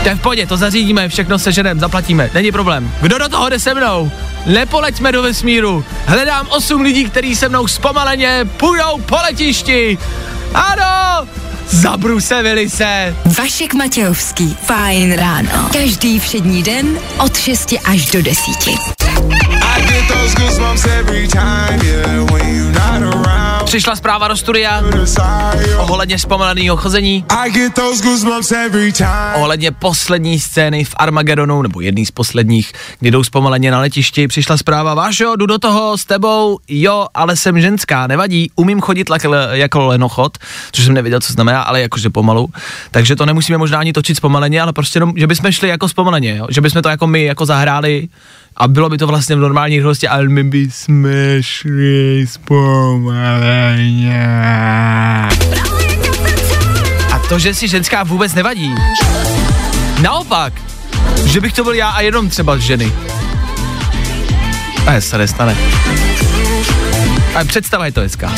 To 0.02 0.08
je 0.08 0.14
v 0.14 0.20
pohodě, 0.20 0.46
to 0.46 0.56
zařídíme, 0.56 1.08
všechno 1.08 1.38
seženem, 1.38 1.80
zaplatíme, 1.80 2.30
není 2.34 2.52
problém. 2.52 2.92
Kdo 3.00 3.18
do 3.18 3.28
toho 3.28 3.48
jde 3.48 3.58
se 3.58 3.74
mnou? 3.74 4.10
Nepoleďme 4.46 5.12
do 5.12 5.22
vesmíru. 5.22 5.84
Hledám 6.06 6.46
osm 6.50 6.80
lidí, 6.80 7.04
kteří 7.04 7.36
se 7.36 7.48
mnou 7.48 7.66
zpomaleně 7.66 8.48
půjdou 8.56 9.00
po 9.06 9.16
letišti. 9.16 9.98
Ano, 10.54 11.28
Zabrusevili 11.68 12.70
se. 12.70 13.16
Vašek 13.38 13.74
Matějovský, 13.74 14.56
fajn 14.62 15.12
ráno. 15.12 15.68
Každý 15.72 16.20
všední 16.20 16.62
den 16.62 16.98
od 17.18 17.36
6 17.36 17.74
až 17.84 18.06
do 18.06 18.22
10. 18.22 18.44
I 18.66 19.82
get 19.82 20.08
those 20.08 20.34
goosebumps 20.34 20.86
every 20.86 21.28
time, 21.28 21.80
yeah, 21.82 22.32
when 22.32 22.44
around. 22.44 22.73
Přišla 23.64 23.96
zpráva 23.96 24.28
do 24.28 24.36
studia 24.36 24.82
ohledně 25.78 26.18
zpomaleného 26.18 26.76
chození, 26.76 27.24
ohledně 29.36 29.70
poslední 29.70 30.40
scény 30.40 30.84
v 30.84 30.94
Armagedonu, 30.96 31.62
nebo 31.62 31.80
jedný 31.80 32.06
z 32.06 32.10
posledních, 32.10 32.72
kdy 33.00 33.10
jdou 33.10 33.24
zpomaleně 33.24 33.70
na 33.70 33.80
letišti. 33.80 34.28
Přišla 34.28 34.56
zpráva, 34.56 34.94
Vášo, 34.94 35.36
jdu 35.36 35.46
do 35.46 35.58
toho 35.58 35.98
s 35.98 36.04
tebou, 36.04 36.58
jo, 36.68 37.06
ale 37.14 37.36
jsem 37.36 37.60
ženská, 37.60 38.06
nevadí, 38.06 38.50
umím 38.56 38.80
chodit 38.80 39.10
jako 39.52 39.86
lenochod, 39.86 40.38
což 40.72 40.84
jsem 40.84 40.94
nevěděl, 40.94 41.20
co 41.20 41.32
znamená, 41.32 41.62
ale 41.62 41.80
jakože 41.80 42.10
pomalu. 42.10 42.48
Takže 42.90 43.16
to 43.16 43.26
nemusíme 43.26 43.58
možná 43.58 43.78
ani 43.78 43.92
točit 43.92 44.16
zpomaleně, 44.16 44.62
ale 44.62 44.72
prostě 44.72 44.96
jenom, 44.96 45.12
že 45.16 45.26
bychom 45.26 45.52
šli 45.52 45.68
jako 45.68 45.88
zpomaleně, 45.88 46.36
jo? 46.36 46.46
že 46.50 46.60
bychom 46.60 46.82
to 46.82 46.88
jako 46.88 47.06
my 47.06 47.24
jako 47.24 47.46
zahráli 47.46 48.08
a 48.56 48.68
bylo 48.68 48.88
by 48.88 48.98
to 48.98 49.06
vlastně 49.06 49.36
v 49.36 49.38
normální 49.38 49.76
rychlosti, 49.76 50.08
ale 50.08 50.28
my 50.28 50.44
bychom 50.44 51.06
šli 51.40 52.26
zpomaleně. 52.28 54.26
A 57.12 57.18
to, 57.28 57.38
že 57.38 57.54
si 57.54 57.68
ženská 57.68 58.02
vůbec 58.02 58.34
nevadí. 58.34 58.74
Naopak, 60.02 60.52
že 61.24 61.40
bych 61.40 61.52
to 61.52 61.64
byl 61.64 61.72
já 61.72 61.88
a 61.88 62.00
jenom 62.00 62.28
třeba 62.28 62.58
ženy. 62.58 62.92
A 64.86 65.00
se 65.00 65.18
nestane. 65.18 65.56
Ale 67.34 67.44
představa 67.44 67.86
je 67.86 67.92
to 67.92 68.00
hezká. 68.00 68.32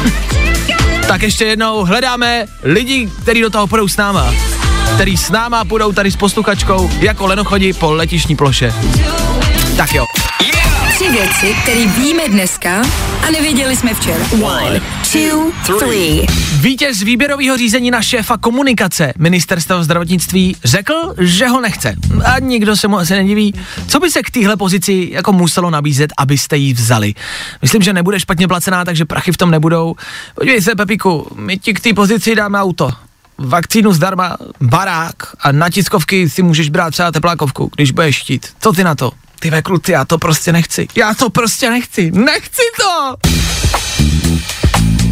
tak 1.08 1.22
ještě 1.22 1.44
jednou 1.44 1.84
hledáme 1.84 2.46
lidi, 2.62 3.10
kteří 3.22 3.40
do 3.40 3.50
toho 3.50 3.66
půjdou 3.66 3.88
s 3.88 3.96
náma. 3.96 4.34
Který 4.94 5.16
s 5.16 5.30
náma 5.30 5.64
půjdou 5.64 5.92
tady 5.92 6.10
s 6.10 6.16
posluchačkou 6.16 6.90
jako 7.00 7.26
lenochodí 7.26 7.72
po 7.72 7.92
letišní 7.92 8.36
ploše. 8.36 8.74
Tak 9.76 9.94
jo. 9.94 10.06
Tři 10.94 11.10
věci, 11.10 11.54
které 11.62 11.86
víme 11.86 12.22
dneska 12.28 12.82
a 13.26 13.30
nevěděli 13.30 13.76
jsme 13.76 13.94
včera. 13.94 14.24
One, 14.42 14.80
two, 15.12 15.78
three. 15.78 16.26
Vítěz 16.60 17.02
výběrového 17.02 17.56
řízení 17.56 17.90
na 17.90 18.02
šéfa 18.02 18.36
komunikace 18.36 19.12
ministerstva 19.18 19.82
zdravotnictví 19.82 20.56
řekl, 20.64 20.94
že 21.18 21.48
ho 21.48 21.60
nechce. 21.60 21.94
A 22.24 22.38
nikdo 22.38 22.76
se 22.76 22.88
mu 22.88 22.98
asi 22.98 23.14
nediví. 23.14 23.54
Co 23.88 24.00
by 24.00 24.10
se 24.10 24.22
k 24.22 24.30
téhle 24.30 24.56
pozici 24.56 25.08
jako 25.12 25.32
muselo 25.32 25.70
nabízet, 25.70 26.12
abyste 26.18 26.56
ji 26.56 26.72
vzali? 26.72 27.14
Myslím, 27.62 27.82
že 27.82 27.92
nebude 27.92 28.20
špatně 28.20 28.48
placená, 28.48 28.84
takže 28.84 29.04
prachy 29.04 29.32
v 29.32 29.36
tom 29.36 29.50
nebudou. 29.50 29.94
Podívej 30.34 30.62
se, 30.62 30.74
Pepiku, 30.74 31.26
my 31.34 31.58
ti 31.58 31.74
k 31.74 31.80
té 31.80 31.94
pozici 31.94 32.34
dáme 32.34 32.60
auto. 32.60 32.90
Vakcínu 33.42 33.92
zdarma, 33.92 34.36
barák 34.60 35.14
a 35.40 35.52
na 35.52 35.70
tiskovky 35.70 36.30
si 36.30 36.42
můžeš 36.42 36.68
brát 36.68 36.90
třeba 36.90 37.12
teplákovku, 37.12 37.70
když 37.76 37.90
budeš 37.90 38.20
chtít. 38.20 38.46
Co 38.60 38.72
ty 38.72 38.84
na 38.84 38.94
to? 38.94 39.12
Ty 39.38 39.50
ve 39.50 39.62
kluci, 39.62 39.92
já 39.92 40.04
to 40.04 40.18
prostě 40.18 40.52
nechci. 40.52 40.88
Já 40.96 41.14
to 41.14 41.30
prostě 41.30 41.70
nechci. 41.70 42.10
Nechci 42.10 42.62
to! 42.80 43.16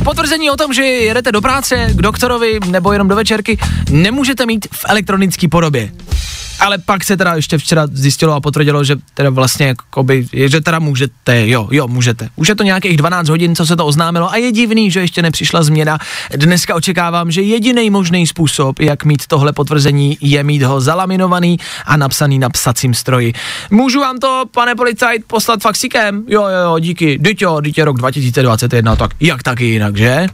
Potvrzení 0.08 0.50
o 0.50 0.56
tom, 0.56 0.72
že 0.72 0.82
jedete 0.82 1.32
do 1.32 1.40
práce, 1.40 1.86
k 1.92 2.02
doktorovi 2.02 2.58
nebo 2.66 2.92
jenom 2.92 3.08
do 3.08 3.16
večerky, 3.16 3.58
nemůžete 3.90 4.46
mít 4.46 4.66
v 4.72 4.84
elektronické 4.88 5.48
podobě. 5.48 5.92
Ale 6.60 6.78
pak 6.78 7.04
se 7.04 7.16
teda 7.16 7.34
ještě 7.34 7.58
včera 7.58 7.86
zjistilo 7.92 8.34
a 8.34 8.40
potvrdilo, 8.40 8.84
že 8.84 8.96
teda 9.14 9.30
vlastně 9.30 9.66
jakoby, 9.66 10.26
že 10.32 10.60
teda 10.60 10.78
můžete, 10.78 11.48
jo, 11.48 11.68
jo, 11.70 11.88
můžete. 11.88 12.28
Už 12.36 12.48
je 12.48 12.54
to 12.54 12.62
nějakých 12.62 12.96
12 12.96 13.28
hodin, 13.28 13.56
co 13.56 13.66
se 13.66 13.76
to 13.76 13.86
oznámilo 13.86 14.32
a 14.32 14.36
je 14.36 14.52
divný, 14.52 14.90
že 14.90 15.00
ještě 15.00 15.22
nepřišla 15.22 15.62
změna. 15.62 15.98
Dneska 16.36 16.74
očekávám, 16.74 17.30
že 17.30 17.42
jediný 17.42 17.90
možný 17.90 18.26
způsob, 18.26 18.80
jak 18.80 19.04
mít 19.04 19.26
tohle 19.26 19.52
potvrzení, 19.52 20.18
je 20.20 20.44
mít 20.44 20.62
ho 20.62 20.80
zalaminovaný 20.80 21.58
a 21.86 21.96
napsaný 21.96 22.38
na 22.38 22.50
psacím 22.50 22.94
stroji. 22.94 23.32
Můžu 23.70 24.00
vám 24.00 24.18
to, 24.18 24.44
pane 24.50 24.74
policajt, 24.74 25.24
poslat 25.26 25.62
faxíkem? 25.62 26.24
Jo, 26.28 26.42
jo, 26.42 26.58
jo, 26.64 26.78
díky. 26.78 27.18
Dyť 27.18 27.78
je 27.78 27.84
rok 27.84 27.98
2021, 27.98 28.96
tak 28.96 29.10
jak 29.20 29.42
taky 29.42 29.64
jinak, 29.64 29.96
že? 29.98 30.26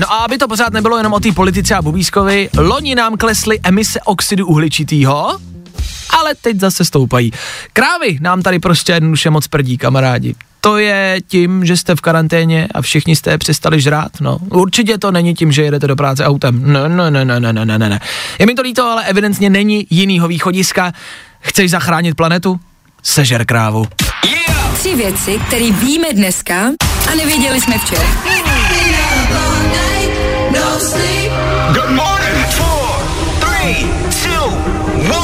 No 0.00 0.12
a 0.12 0.16
aby 0.16 0.38
to 0.38 0.48
pořád 0.48 0.72
nebylo 0.72 0.96
jenom 0.96 1.12
o 1.12 1.20
té 1.20 1.32
politice 1.32 1.74
a 1.74 1.82
Bubískovi, 1.82 2.48
loni 2.58 2.94
nám 2.94 3.16
klesly 3.16 3.60
emise 3.62 4.00
oxidu 4.00 4.46
uhličitýho, 4.46 5.38
ale 6.10 6.34
teď 6.40 6.60
zase 6.60 6.84
stoupají. 6.84 7.32
Krávy 7.72 8.18
nám 8.20 8.42
tady 8.42 8.58
prostě 8.58 8.92
jednoduše 8.92 9.30
moc 9.30 9.48
prdí, 9.48 9.78
kamarádi. 9.78 10.34
To 10.60 10.78
je 10.78 11.18
tím, 11.28 11.66
že 11.66 11.76
jste 11.76 11.96
v 11.96 12.00
karanténě 12.00 12.68
a 12.74 12.82
všichni 12.82 13.16
jste 13.16 13.38
přestali 13.38 13.80
žrát, 13.80 14.20
no. 14.20 14.38
Určitě 14.50 14.98
to 14.98 15.12
není 15.12 15.34
tím, 15.34 15.52
že 15.52 15.62
jedete 15.62 15.86
do 15.86 15.96
práce 15.96 16.24
autem. 16.24 16.72
Ne, 16.72 16.88
ne, 16.88 17.10
ne, 17.10 17.24
ne, 17.24 17.40
ne, 17.40 17.52
ne, 17.52 17.78
ne, 17.78 17.88
ne. 17.88 18.00
Je 18.38 18.46
mi 18.46 18.54
to 18.54 18.62
líto, 18.62 18.84
ale 18.84 19.04
evidentně 19.04 19.50
není 19.50 19.86
jinýho 19.90 20.28
východiska. 20.28 20.92
Chceš 21.40 21.70
zachránit 21.70 22.14
planetu? 22.14 22.60
Sežer 23.02 23.44
krávu. 23.44 23.86
Tři 24.84 24.96
věci, 24.96 25.40
které 25.46 25.70
víme 25.70 26.12
dneska 26.12 26.54
a 27.12 27.14
nevěděli 27.14 27.60
jsme 27.60 27.78
včera. 27.78 28.02
Good 31.72 31.90
morning. 31.90 32.46
Four, 32.50 32.88
three, 33.40 33.86
two, 34.22 34.44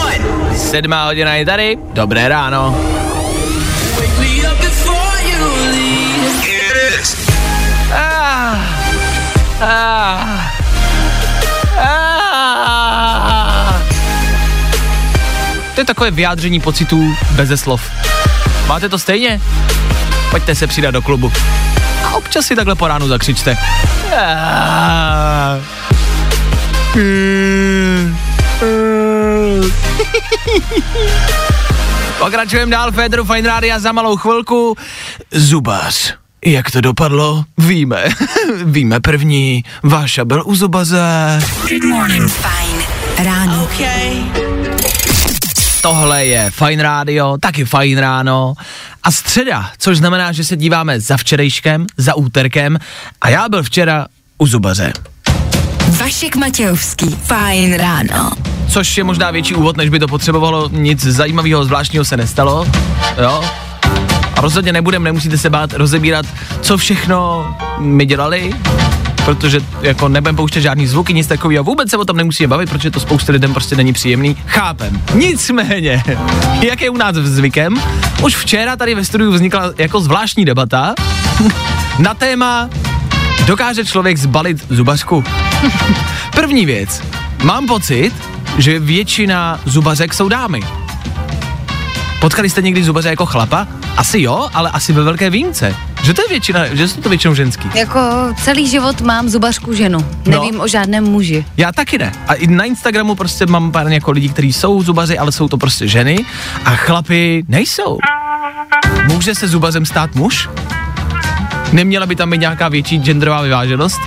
one. 0.03 0.59
Sedmá 0.59 1.05
hodina 1.05 1.35
je 1.35 1.47
tady, 1.47 1.79
dobré 1.93 2.29
ráno. 2.29 2.79
Ah, 7.93 8.59
ah, 9.61 10.53
ah. 11.79 13.83
To 15.75 15.81
je 15.81 15.85
takové 15.85 16.11
vyjádření 16.11 16.61
pocitů 16.61 17.15
beze 17.31 17.57
slov. 17.57 17.91
Máte 18.71 18.89
to 18.89 18.99
stejně? 18.99 19.41
Pojďte 20.31 20.55
se 20.55 20.67
přidat 20.67 20.91
do 20.91 21.03
klubu. 21.03 21.33
A 22.05 22.15
občas 22.15 22.47
si 22.47 22.57
takhle 22.57 22.75
po 22.75 22.89
ránu 22.89 23.09
zakřičte. 23.09 23.57
Pokračujeme 32.19 32.73
dál 32.73 32.93
Féteru 32.93 33.25
Fine 33.25 33.49
Rádia 33.49 33.79
za 33.79 33.93
malou 33.93 34.17
chvilku. 34.17 34.77
Zubař. 35.31 36.15
Jak 36.45 36.71
to 36.71 36.81
dopadlo? 36.81 37.45
Víme. 37.59 38.05
Víme 38.65 39.01
první. 39.01 39.65
Váša 39.83 40.25
byl 40.25 40.43
u 40.47 40.55
zubaře. 40.55 41.41
Fajn 42.29 42.83
ráno. 43.19 43.69
Tohle 45.83 46.27
je 46.27 46.51
Fine 46.51 46.83
Radio, 46.83 47.37
taky 47.41 47.65
Fine 47.65 48.01
Ráno 48.01 48.55
a 49.03 49.11
středa, 49.11 49.71
což 49.79 49.99
znamená, 49.99 50.33
že 50.33 50.45
se 50.45 50.57
díváme 50.57 51.01
za 51.01 51.17
včerejškem, 51.17 51.87
za 51.97 52.15
úterkem 52.15 52.79
a 53.21 53.29
já 53.29 53.49
byl 53.49 53.63
včera 53.63 54.07
u 54.39 54.47
zubaře. 54.47 54.93
Vašek 55.89 56.37
Matějovský, 56.37 57.11
fajn 57.11 57.75
ráno. 57.75 58.33
Což 58.69 58.99
je 58.99 59.05
možná 59.05 59.31
větší 59.31 59.55
úvod, 59.55 59.77
než 59.77 59.89
by 59.89 59.99
to 59.99 60.09
potřebovalo, 60.09 60.69
nic 60.69 61.05
zajímavého, 61.05 61.65
zvláštního 61.65 62.05
se 62.05 62.17
nestalo, 62.17 62.67
jo. 63.23 63.45
A 64.37 64.41
rozhodně 64.41 64.73
nebudem, 64.73 65.03
nemusíte 65.03 65.39
se 65.39 65.51
bát 65.51 65.73
rozebírat, 65.73 66.27
co 66.61 66.77
všechno 66.77 67.47
mi 67.79 68.07
dělali, 68.07 68.53
protože 69.25 69.61
jako 69.83 70.09
nebudem 70.09 70.37
pouštět 70.37 70.61
žádný 70.61 70.87
zvuky, 70.87 71.15
nic 71.15 71.27
takového. 71.27 71.65
Vůbec 71.65 71.91
se 71.91 71.97
o 71.97 72.05
tom 72.05 72.17
nemusíme 72.17 72.49
bavit, 72.49 72.71
protože 72.71 72.91
to 72.91 73.01
spousta 73.01 73.33
lidem 73.33 73.53
prostě 73.53 73.77
není 73.77 73.93
příjemný. 73.93 74.37
Chápem. 74.47 75.03
Nicméně, 75.15 76.03
jak 76.63 76.81
je 76.81 76.91
u 76.91 76.97
nás 76.97 77.17
zvykem, 77.17 77.83
už 78.23 78.37
včera 78.37 78.77
tady 78.77 78.95
ve 78.95 79.05
studiu 79.05 79.33
vznikla 79.33 79.73
jako 79.79 80.01
zvláštní 80.01 80.45
debata 80.45 80.95
na 81.99 82.15
téma 82.15 82.71
Dokáže 83.47 83.85
člověk 83.85 84.17
zbalit 84.17 84.67
zubařku? 84.69 85.25
První 86.35 86.67
věc. 86.67 87.03
Mám 87.43 87.67
pocit, 87.67 88.13
že 88.59 88.79
většina 88.79 89.61
zubařek 89.65 90.15
jsou 90.15 90.29
dámy. 90.29 90.61
Potkali 92.21 92.51
jste 92.51 92.63
někdy 92.63 92.85
zubaře 92.85 93.09
jako 93.09 93.27
chlapa? 93.27 93.67
Asi 93.97 94.21
jo, 94.21 94.49
ale 94.55 94.71
asi 94.71 94.93
ve 94.93 95.03
velké 95.03 95.31
výjimce. 95.31 95.77
Že 96.03 96.15
to 96.15 96.23
je 96.23 96.29
většina, 96.29 96.75
že 96.75 96.89
jsou 96.89 97.01
to 97.01 97.09
většinou 97.09 97.35
ženský. 97.35 97.69
Jako 97.75 98.01
celý 98.43 98.69
život 98.69 99.01
mám 99.01 99.29
zubařku 99.29 99.75
ženu. 99.75 100.07
Nevím 100.27 100.61
o 100.61 100.69
žádném 100.69 101.05
muži. 101.05 101.45
Já 101.57 101.73
taky 101.73 101.99
ne. 101.99 102.13
A 102.29 102.35
i 102.35 102.47
na 102.47 102.65
Instagramu 102.65 103.15
prostě 103.15 103.47
mám 103.47 103.73
pár 103.73 103.89
jako 103.89 104.11
lidí, 104.11 104.29
kteří 104.29 104.53
jsou 104.53 104.83
zubaři, 104.83 105.19
ale 105.19 105.33
jsou 105.33 105.49
to 105.49 105.57
prostě 105.57 105.89
ženy 105.89 106.25
a 106.65 106.71
chlapy 106.71 107.45
nejsou. 107.49 107.99
Může 109.07 109.35
se 109.35 109.49
zubařem 109.49 109.87
stát 109.87 110.15
muž? 110.15 110.49
Neměla 111.73 112.07
by 112.07 112.17
tam 112.17 112.31
být 112.31 112.41
nějaká 112.41 112.69
větší 112.69 112.99
genderová 112.99 113.43
vyváženost? 113.43 114.01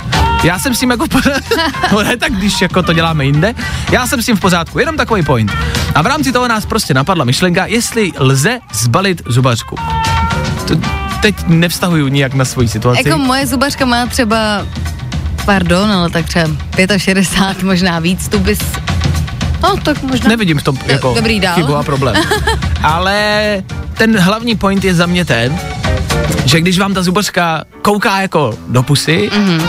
Já 0.44 0.58
jsem 0.58 0.74
s 0.74 0.80
tím 0.80 0.90
jako 0.90 1.06
no 1.92 2.02
ne, 2.02 2.16
tak 2.16 2.32
když 2.32 2.60
jako 2.60 2.82
to 2.82 2.92
děláme 2.92 3.24
jinde, 3.24 3.54
já 3.90 4.06
jsem 4.06 4.22
s 4.22 4.26
tím 4.26 4.36
v 4.36 4.40
pořádku, 4.40 4.78
jenom 4.78 4.96
takový 4.96 5.22
point. 5.22 5.52
A 5.94 6.02
v 6.02 6.06
rámci 6.06 6.32
toho 6.32 6.48
nás 6.48 6.66
prostě 6.66 6.94
napadla 6.94 7.24
myšlenka, 7.24 7.66
jestli 7.66 8.12
lze 8.18 8.58
zbalit 8.72 9.22
zubařku. 9.26 9.76
To 10.68 11.03
teď 11.24 11.34
nevztahuju 11.48 12.08
nijak 12.08 12.34
na 12.34 12.44
svoji 12.44 12.68
situaci. 12.68 13.08
Jako 13.08 13.18
moje 13.18 13.46
zubařka 13.46 13.84
má 13.84 14.06
třeba, 14.06 14.66
pardon, 15.44 15.92
ale 15.92 16.10
tak 16.10 16.26
třeba 16.26 16.48
65, 16.98 17.62
možná 17.62 17.98
víc, 17.98 18.28
tu 18.28 18.38
bys 18.38 18.58
No, 19.62 19.76
tak 19.76 20.02
možná. 20.02 20.28
Nevidím 20.28 20.58
v 20.58 20.62
tom 20.62 20.78
jako 20.86 21.14
Dobrý 21.14 21.40
dál. 21.40 21.54
chybu 21.54 21.76
a 21.76 21.82
problém. 21.82 22.16
Ale 22.82 23.62
ten 23.94 24.18
hlavní 24.18 24.56
point 24.56 24.84
je 24.84 24.94
za 24.94 25.06
mě 25.06 25.24
ten, 25.24 25.58
že 26.44 26.60
když 26.60 26.78
vám 26.78 26.94
ta 26.94 27.02
zubařka 27.02 27.64
kouká 27.82 28.20
jako 28.20 28.58
do 28.68 28.82
pusy, 28.82 29.30
mm-hmm. 29.32 29.62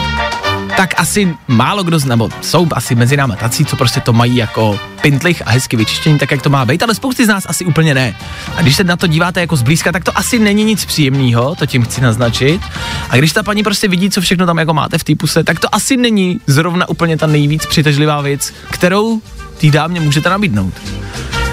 Tak 0.78 0.94
asi 0.98 1.36
málo 1.48 1.84
kdo, 1.84 2.00
nebo 2.06 2.30
jsou 2.42 2.68
asi 2.74 2.96
mezi 2.96 3.18
námi 3.18 3.34
tací, 3.40 3.66
co 3.66 3.76
prostě 3.76 4.00
to 4.00 4.14
mají 4.14 4.36
jako 4.36 4.80
pintlich 5.02 5.42
a 5.46 5.52
hezky 5.52 5.78
vyčištění, 5.78 6.20
tak 6.20 6.32
jak 6.32 6.42
to 6.42 6.50
má 6.50 6.66
být, 6.66 6.84
ale 6.84 6.96
spousty 6.96 7.26
z 7.26 7.28
nás 7.28 7.44
asi 7.50 7.66
úplně 7.66 7.94
ne. 7.94 8.16
A 8.56 8.62
když 8.62 8.76
se 8.76 8.84
na 8.84 8.96
to 8.96 9.08
díváte 9.08 9.40
jako 9.40 9.56
zblízka, 9.56 9.92
tak 9.92 10.04
to 10.04 10.18
asi 10.18 10.40
není 10.40 10.64
nic 10.64 10.86
příjemného, 10.86 11.56
to 11.56 11.66
tím 11.66 11.84
chci 11.84 12.02
naznačit. 12.02 12.62
A 13.10 13.18
když 13.18 13.34
ta 13.34 13.44
paní 13.44 13.64
prostě 13.64 13.88
vidí, 13.88 14.10
co 14.10 14.22
všechno 14.22 14.46
tam 14.46 14.58
jako 14.58 14.74
máte 14.74 14.98
v 14.98 15.04
té 15.04 15.16
puse, 15.16 15.44
tak 15.44 15.60
to 15.60 15.76
asi 15.76 15.98
není 15.98 16.40
zrovna 16.48 16.90
úplně 16.90 17.18
ta 17.18 17.28
nejvíc 17.28 17.66
přitažlivá 17.66 18.22
věc, 18.22 18.54
kterou 18.72 19.22
tý 19.58 19.72
dámě 19.72 20.00
můžete 20.00 20.30
nabídnout. 20.30 20.74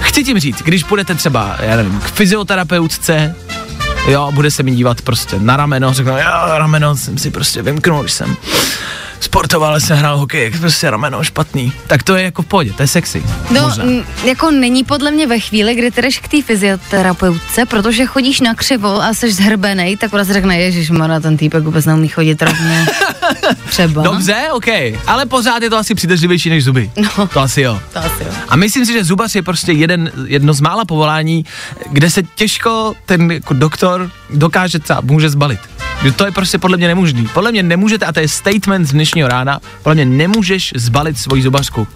Chci 0.01 0.23
tím 0.23 0.39
říct, 0.39 0.61
když 0.61 0.83
půjdete 0.83 1.15
třeba, 1.15 1.55
já 1.59 1.75
nevím, 1.75 1.99
k 1.99 2.03
fyzioterapeutce, 2.03 3.35
jo, 4.07 4.31
bude 4.31 4.51
se 4.51 4.63
mi 4.63 4.71
dívat 4.71 5.01
prostě 5.01 5.39
na 5.39 5.57
rameno, 5.57 5.93
řekne, 5.93 6.11
jo, 6.11 6.57
rameno 6.57 6.95
jsem 6.95 7.17
si 7.17 7.31
prostě 7.31 7.61
vymknul, 7.61 8.01
když 8.01 8.13
jsem 8.13 8.37
sportoval, 9.23 9.79
jsem 9.79 9.97
hrál 9.97 10.17
hokej, 10.17 10.43
jak 10.43 10.59
prostě 10.59 10.89
rameno 10.89 11.23
špatný. 11.23 11.73
Tak 11.87 12.03
to 12.03 12.15
je 12.15 12.23
jako 12.23 12.41
v 12.41 12.45
pohodě, 12.45 12.73
to 12.73 12.83
je 12.83 12.87
sexy. 12.87 13.23
No, 13.51 13.73
n- 13.79 14.03
jako 14.25 14.51
není 14.51 14.83
podle 14.83 15.11
mě 15.11 15.27
ve 15.27 15.39
chvíli, 15.39 15.75
kdy 15.75 15.91
ty 15.91 16.01
jdeš 16.01 16.19
k 16.19 16.27
té 16.27 16.41
fyzioterapeutce, 16.41 17.65
protože 17.65 18.05
chodíš 18.05 18.39
na 18.41 18.53
křivo 18.55 19.01
a 19.03 19.13
jsi 19.13 19.31
zhrbenej, 19.33 19.97
tak 19.97 20.13
ona 20.13 20.25
si 20.25 20.33
řekne, 20.33 20.59
ježiš, 20.59 20.89
Mara, 20.89 21.19
ten 21.19 21.37
týpek 21.37 21.63
vůbec 21.63 21.85
neumí 21.85 22.07
chodit 22.07 22.41
rovně. 22.41 22.85
Třeba. 23.69 24.03
Dobře, 24.03 24.35
OK, 24.51 24.67
ale 25.07 25.25
pořád 25.25 25.63
je 25.63 25.69
to 25.69 25.77
asi 25.77 25.95
přitažlivější 25.95 26.49
než 26.49 26.63
zuby. 26.63 26.91
No. 27.17 27.27
To 27.27 27.39
asi 27.39 27.61
jo. 27.61 27.79
To 27.93 27.99
asi 27.99 28.23
jo. 28.23 28.29
A 28.49 28.55
myslím 28.55 28.85
si, 28.85 28.93
že 28.93 29.03
zubař 29.03 29.35
je 29.35 29.41
prostě 29.43 29.71
jeden, 29.71 30.11
jedno 30.27 30.53
z 30.53 30.61
mála 30.61 30.85
povolání, 30.85 31.45
kde 31.91 32.09
se 32.09 32.23
těžko 32.35 32.93
ten 33.05 33.31
jako 33.31 33.53
doktor 33.53 34.09
dokáže 34.29 34.79
třeba, 34.79 35.01
může 35.03 35.29
zbalit. 35.29 35.59
Že 36.03 36.11
to 36.11 36.25
je 36.25 36.31
prostě 36.31 36.57
podle 36.57 36.77
mě 36.77 36.87
nemožný. 36.87 37.27
Podle 37.33 37.51
mě 37.51 37.63
nemůžete, 37.63 38.05
a 38.05 38.11
to 38.11 38.19
je 38.19 38.27
statement 38.27 38.87
z 38.87 38.91
dnešního 38.91 39.27
rána, 39.27 39.59
podle 39.83 39.95
mě 39.95 40.05
nemůžeš 40.05 40.73
zbalit 40.75 41.17
svoji 41.17 41.41
zubařku. 41.43 41.87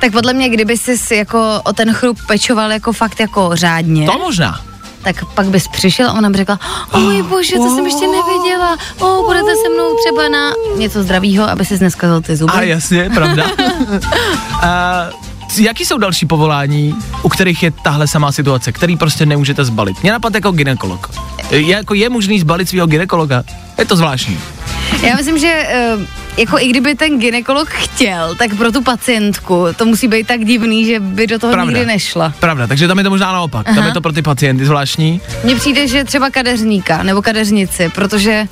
Tak 0.00 0.12
podle 0.12 0.32
mě, 0.32 0.48
kdyby 0.48 0.76
jsi 0.78 1.16
jako 1.16 1.60
o 1.64 1.72
ten 1.72 1.92
chrup 1.92 2.18
pečoval 2.26 2.72
jako 2.72 2.92
fakt 2.92 3.20
jako 3.20 3.50
řádně, 3.54 4.06
To 4.06 4.18
možná. 4.18 4.60
tak 5.02 5.24
pak 5.34 5.46
bys 5.46 5.68
přišel 5.68 6.10
a 6.10 6.12
ona 6.12 6.30
by 6.30 6.36
řekla, 6.36 6.58
o 6.92 6.98
můj 7.00 7.22
bože, 7.28 7.56
to 7.56 7.74
jsem 7.76 7.84
ještě 7.86 8.06
nevěděla, 8.06 8.76
o, 8.98 9.22
budete 9.26 9.50
se 9.62 9.68
mnou 9.74 9.96
třeba 10.04 10.28
na 10.28 10.50
něco 10.76 11.02
zdravýho, 11.02 11.50
aby 11.50 11.64
si 11.64 11.78
neskazil 11.78 12.20
ty 12.22 12.36
zuby. 12.36 12.52
A 12.52 12.62
jasně, 12.62 13.10
pravda. 13.14 13.44
a, 14.62 15.06
jaký 15.58 15.84
jsou 15.84 15.98
další 15.98 16.26
povolání, 16.26 16.94
u 17.22 17.28
kterých 17.28 17.62
je 17.62 17.70
tahle 17.70 18.08
samá 18.08 18.32
situace, 18.32 18.72
který 18.72 18.96
prostě 18.96 19.26
nemůžete 19.26 19.64
zbalit? 19.64 20.02
Mě 20.02 20.12
napadá 20.12 20.36
jako 20.36 20.52
ginekolog. 20.52 21.10
Je, 21.50 21.60
jako 21.62 21.94
je 21.94 22.08
možný 22.08 22.40
zbalit 22.40 22.68
svého 22.68 22.86
ginekologa? 22.86 23.42
Je 23.78 23.84
to 23.84 23.96
zvláštní. 23.96 24.38
Já 25.02 25.16
myslím, 25.16 25.38
že 25.38 25.66
eh, 25.68 25.96
jako 26.36 26.58
i 26.58 26.68
kdyby 26.68 26.94
ten 26.94 27.18
ginekolog 27.18 27.68
chtěl, 27.68 28.34
tak 28.34 28.54
pro 28.54 28.72
tu 28.72 28.82
pacientku 28.82 29.66
to 29.76 29.84
musí 29.84 30.08
být 30.08 30.26
tak 30.26 30.44
divný, 30.44 30.86
že 30.86 31.00
by 31.00 31.26
do 31.26 31.38
toho 31.38 31.52
Pravda. 31.52 31.72
nikdy 31.72 31.86
nešla. 31.86 32.32
Pravda, 32.40 32.66
takže 32.66 32.88
tam 32.88 32.98
je 32.98 33.04
to 33.04 33.10
možná 33.10 33.32
naopak. 33.32 33.66
Tam 33.66 33.78
Aha. 33.78 33.86
je 33.86 33.92
to 33.92 34.00
pro 34.00 34.12
ty 34.12 34.22
pacienty 34.22 34.66
zvláštní. 34.66 35.20
Mně 35.44 35.56
přijde, 35.56 35.88
že 35.88 36.04
třeba 36.04 36.30
kadeřníka 36.30 37.02
nebo 37.02 37.22
kadeřnici, 37.22 37.88
protože 37.94 38.48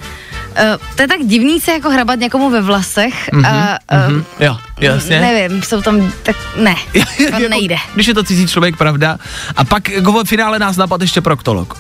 to 0.97 1.03
je 1.03 1.09
tak 1.09 1.19
divný 1.25 1.61
se 1.61 1.73
jako 1.73 1.91
hrabat 1.91 2.19
někomu 2.19 2.51
ve 2.51 2.61
vlasech 2.63 3.29
mm-hmm, 3.33 3.79
a 3.91 4.09
Hm, 4.09 4.25
jo, 4.41 4.59
jasně. 4.81 5.21
nevím, 5.21 5.63
jsou 5.63 5.83
tam, 5.83 6.13
tak 6.23 6.37
ne, 6.57 6.75
to 7.17 7.23
Jako, 7.23 7.49
nejde. 7.49 7.77
Když 7.95 8.07
je 8.07 8.15
to 8.15 8.23
cizí 8.25 8.47
člověk, 8.47 8.77
pravda. 8.77 9.19
A 9.57 9.65
pak 9.65 9.89
jako 9.89 10.13
ve 10.13 10.25
finále 10.25 10.59
nás 10.59 10.77
napadl 10.77 11.03
ještě 11.05 11.21
proktolog. 11.21 11.79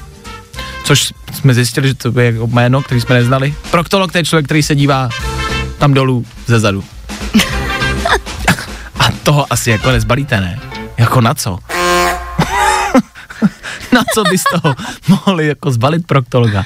Což 0.84 1.12
jsme 1.34 1.54
zjistili, 1.54 1.88
že 1.88 1.94
to 1.94 2.20
je 2.20 2.26
jako 2.32 2.46
jméno, 2.46 2.82
který 2.82 3.00
jsme 3.00 3.14
neznali. 3.14 3.54
Proktolog 3.70 4.12
to 4.12 4.18
je 4.18 4.24
člověk, 4.24 4.46
který 4.46 4.62
se 4.62 4.74
dívá 4.74 5.08
tam 5.78 5.94
dolů 5.94 6.26
ze 6.46 6.60
zadu. 6.60 6.84
A 9.00 9.10
toho 9.22 9.46
asi 9.50 9.70
jako 9.70 9.90
nezbalíte, 9.90 10.40
ne? 10.40 10.60
Jako 10.98 11.20
na 11.20 11.34
co? 11.34 11.58
na 13.92 14.02
co 14.14 14.24
bys 14.24 14.42
toho 14.52 14.74
mohli 15.08 15.46
jako 15.46 15.70
zbalit 15.70 16.06
proktologa? 16.06 16.64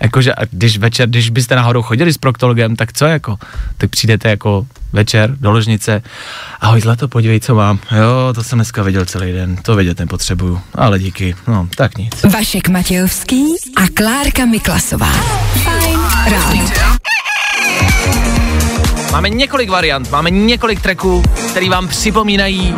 Jakože 0.00 0.34
a 0.34 0.44
když 0.50 0.78
večer, 0.78 1.08
když 1.08 1.30
byste 1.30 1.56
náhodou 1.56 1.82
chodili 1.82 2.12
s 2.12 2.18
proktologem, 2.18 2.76
tak 2.76 2.92
co 2.92 3.04
jako? 3.04 3.38
Tak 3.78 3.90
přijdete 3.90 4.30
jako 4.30 4.66
večer 4.92 5.36
do 5.40 5.50
ložnice, 5.50 6.02
ahoj 6.60 6.80
zlato, 6.80 7.08
podívej, 7.08 7.40
co 7.40 7.54
mám. 7.54 7.78
Jo, 7.96 8.32
to 8.34 8.42
jsem 8.42 8.58
dneska 8.58 8.82
viděl 8.82 9.04
celý 9.04 9.32
den, 9.32 9.56
to 9.56 9.76
vědět 9.76 9.98
nepotřebuju, 9.98 10.60
ale 10.74 10.98
díky, 10.98 11.36
no, 11.48 11.68
tak 11.76 11.98
nic. 11.98 12.22
Vašek 12.32 12.68
Matějovský 12.68 13.44
a 13.76 13.88
Klárka 13.94 14.44
Miklasová. 14.44 15.12
Fajn 15.62 16.00
ráno. 16.30 16.70
Máme 19.12 19.30
několik 19.30 19.70
variant, 19.70 20.10
máme 20.10 20.30
několik 20.30 20.82
tracků, 20.82 21.22
který 21.50 21.68
vám 21.68 21.88
připomínají 21.88 22.74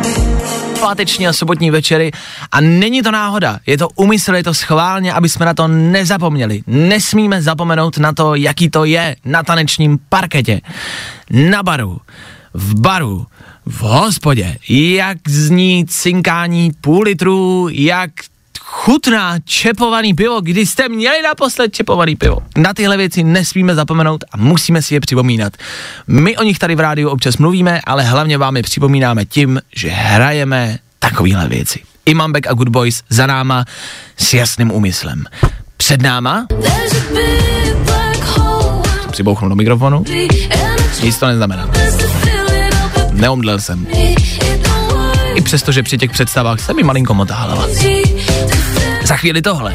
páteční 0.77 1.27
a 1.27 1.33
sobotní 1.33 1.71
večery 1.71 2.11
a 2.51 2.61
není 2.61 3.01
to 3.01 3.11
náhoda, 3.11 3.59
je 3.65 3.77
to 3.77 3.89
umysl, 3.89 4.35
je 4.35 4.43
to 4.43 4.53
schválně, 4.53 5.13
aby 5.13 5.29
jsme 5.29 5.45
na 5.45 5.53
to 5.53 5.67
nezapomněli. 5.67 6.61
Nesmíme 6.67 7.41
zapomenout 7.41 7.97
na 7.97 8.13
to, 8.13 8.35
jaký 8.35 8.69
to 8.69 8.85
je 8.85 9.15
na 9.25 9.43
tanečním 9.43 9.99
parketě, 10.09 10.61
na 11.31 11.63
baru, 11.63 12.01
v 12.53 12.79
baru, 12.79 13.25
v 13.65 13.81
hospodě, 13.81 14.57
jak 14.69 15.17
zní 15.27 15.85
cinkání 15.85 16.71
půl 16.81 17.03
litru, 17.03 17.67
jak 17.71 18.11
chutná 18.69 19.39
čepovaný 19.45 20.13
pivo, 20.13 20.41
kdy 20.41 20.65
jste 20.65 20.89
měli 20.89 21.21
naposled 21.21 21.73
čepovaný 21.73 22.15
pivo. 22.15 22.37
Na 22.57 22.73
tyhle 22.73 22.97
věci 22.97 23.23
nesmíme 23.23 23.75
zapomenout 23.75 24.23
a 24.31 24.37
musíme 24.37 24.81
si 24.81 24.93
je 24.93 24.99
připomínat. 24.99 25.53
My 26.07 26.37
o 26.37 26.43
nich 26.43 26.59
tady 26.59 26.75
v 26.75 26.79
rádiu 26.79 27.09
občas 27.09 27.37
mluvíme, 27.37 27.81
ale 27.85 28.03
hlavně 28.03 28.37
vám 28.37 28.57
je 28.57 28.63
připomínáme 28.63 29.25
tím, 29.25 29.61
že 29.75 29.89
hrajeme 29.89 30.77
takovéhle 30.99 31.47
věci. 31.47 31.83
Imam 32.05 32.31
Beck 32.31 32.47
a 32.47 32.53
Good 32.53 32.69
Boys 32.69 33.03
za 33.09 33.27
náma 33.27 33.65
s 34.17 34.33
jasným 34.33 34.71
úmyslem. 34.71 35.25
Před 35.77 36.01
náma, 36.01 36.47
jsem 39.01 39.11
přibouchnul 39.11 39.49
do 39.49 39.55
mikrofonu, 39.55 40.03
nic 41.03 41.17
to 41.17 41.27
neznamená. 41.27 41.69
Neomdlel 43.11 43.59
jsem. 43.59 43.87
I 45.35 45.41
přestože 45.41 45.83
při 45.83 45.97
těch 45.97 46.11
představách 46.11 46.59
se 46.59 46.73
mi 46.73 46.83
malinko 46.83 47.13
motá 47.13 47.35
hlava. 47.35 47.67
Za 49.05 49.17
chvíli 49.17 49.41
tohle. 49.41 49.73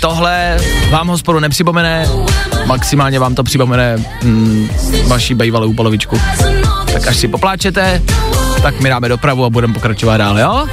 Tohle 0.00 0.56
vám 0.90 1.08
hospodu 1.08 1.40
nepřipomene, 1.40 2.08
maximálně 2.66 3.18
vám 3.18 3.34
to 3.34 3.42
připomene 3.42 3.96
mm, 4.22 4.68
vaší 5.06 5.34
bejvalou 5.34 5.72
polovičku. 5.72 6.20
Tak 6.92 7.06
až 7.06 7.16
si 7.16 7.28
popláčete, 7.28 8.02
tak 8.62 8.80
my 8.80 8.88
dáme 8.88 9.08
dopravu 9.08 9.44
a 9.44 9.50
budeme 9.50 9.74
pokračovat 9.74 10.16
dál, 10.16 10.38
jo? 10.38 10.66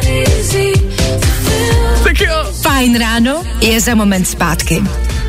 Tak 2.04 2.20
jo. 2.20 2.46
Fajn 2.62 3.00
ráno 3.00 3.44
je 3.62 3.82
za 3.82 3.96
moment 3.96 4.28
zpátky. 4.28 4.84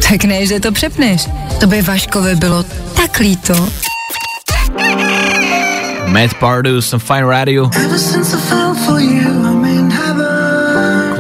Tak 0.08 0.24
ne, 0.24 0.46
že 0.46 0.60
to 0.60 0.72
přepneš. 0.72 1.28
To 1.60 1.66
by 1.66 1.82
Vaškovi 1.82 2.36
bylo 2.36 2.64
tak 2.96 3.18
líto. 3.18 3.68
Matt 6.06 6.34
Pardus 6.34 6.94
Fine 6.98 7.26
Radio. 7.26 7.70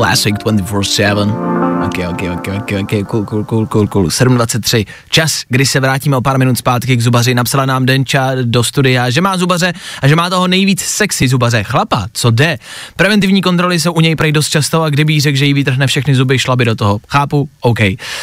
Classic 0.00 0.34
24 0.38 0.82
7. 0.82 1.59
Ok, 1.90 1.98
ok, 2.08 2.22
ok, 2.34 2.48
ok, 2.48 2.72
ok, 2.80 3.06
cool, 3.08 3.24
cool, 3.24 3.44
cool, 3.44 3.66
cool, 3.66 3.86
cool. 3.86 4.06
7.23. 4.06 4.86
Čas, 5.08 5.42
kdy 5.48 5.66
se 5.66 5.80
vrátíme 5.80 6.16
o 6.16 6.20
pár 6.20 6.38
minut 6.38 6.58
zpátky 6.58 6.96
k 6.96 7.00
zubaři. 7.00 7.34
Napsala 7.34 7.66
nám 7.66 7.86
Denča 7.86 8.30
do 8.42 8.64
studia, 8.64 9.10
že 9.10 9.20
má 9.20 9.36
zubaře 9.36 9.72
a 10.02 10.08
že 10.08 10.16
má 10.16 10.30
toho 10.30 10.48
nejvíc 10.48 10.80
sexy 10.80 11.28
zubaře. 11.28 11.62
Chlapa, 11.62 12.06
co 12.12 12.30
jde? 12.30 12.58
Preventivní 12.96 13.42
kontroly 13.42 13.80
jsou 13.80 13.92
u 13.92 14.00
něj 14.00 14.16
prej 14.16 14.32
dost 14.32 14.48
často 14.48 14.82
a 14.82 14.90
kdyby 14.90 15.12
jí 15.12 15.20
řekl, 15.20 15.38
že 15.38 15.44
jí 15.44 15.54
vytrhne 15.54 15.86
všechny 15.86 16.14
zuby, 16.14 16.38
šla 16.38 16.56
by 16.56 16.64
do 16.64 16.74
toho. 16.74 17.00
Chápu? 17.08 17.48
OK. 17.60 17.78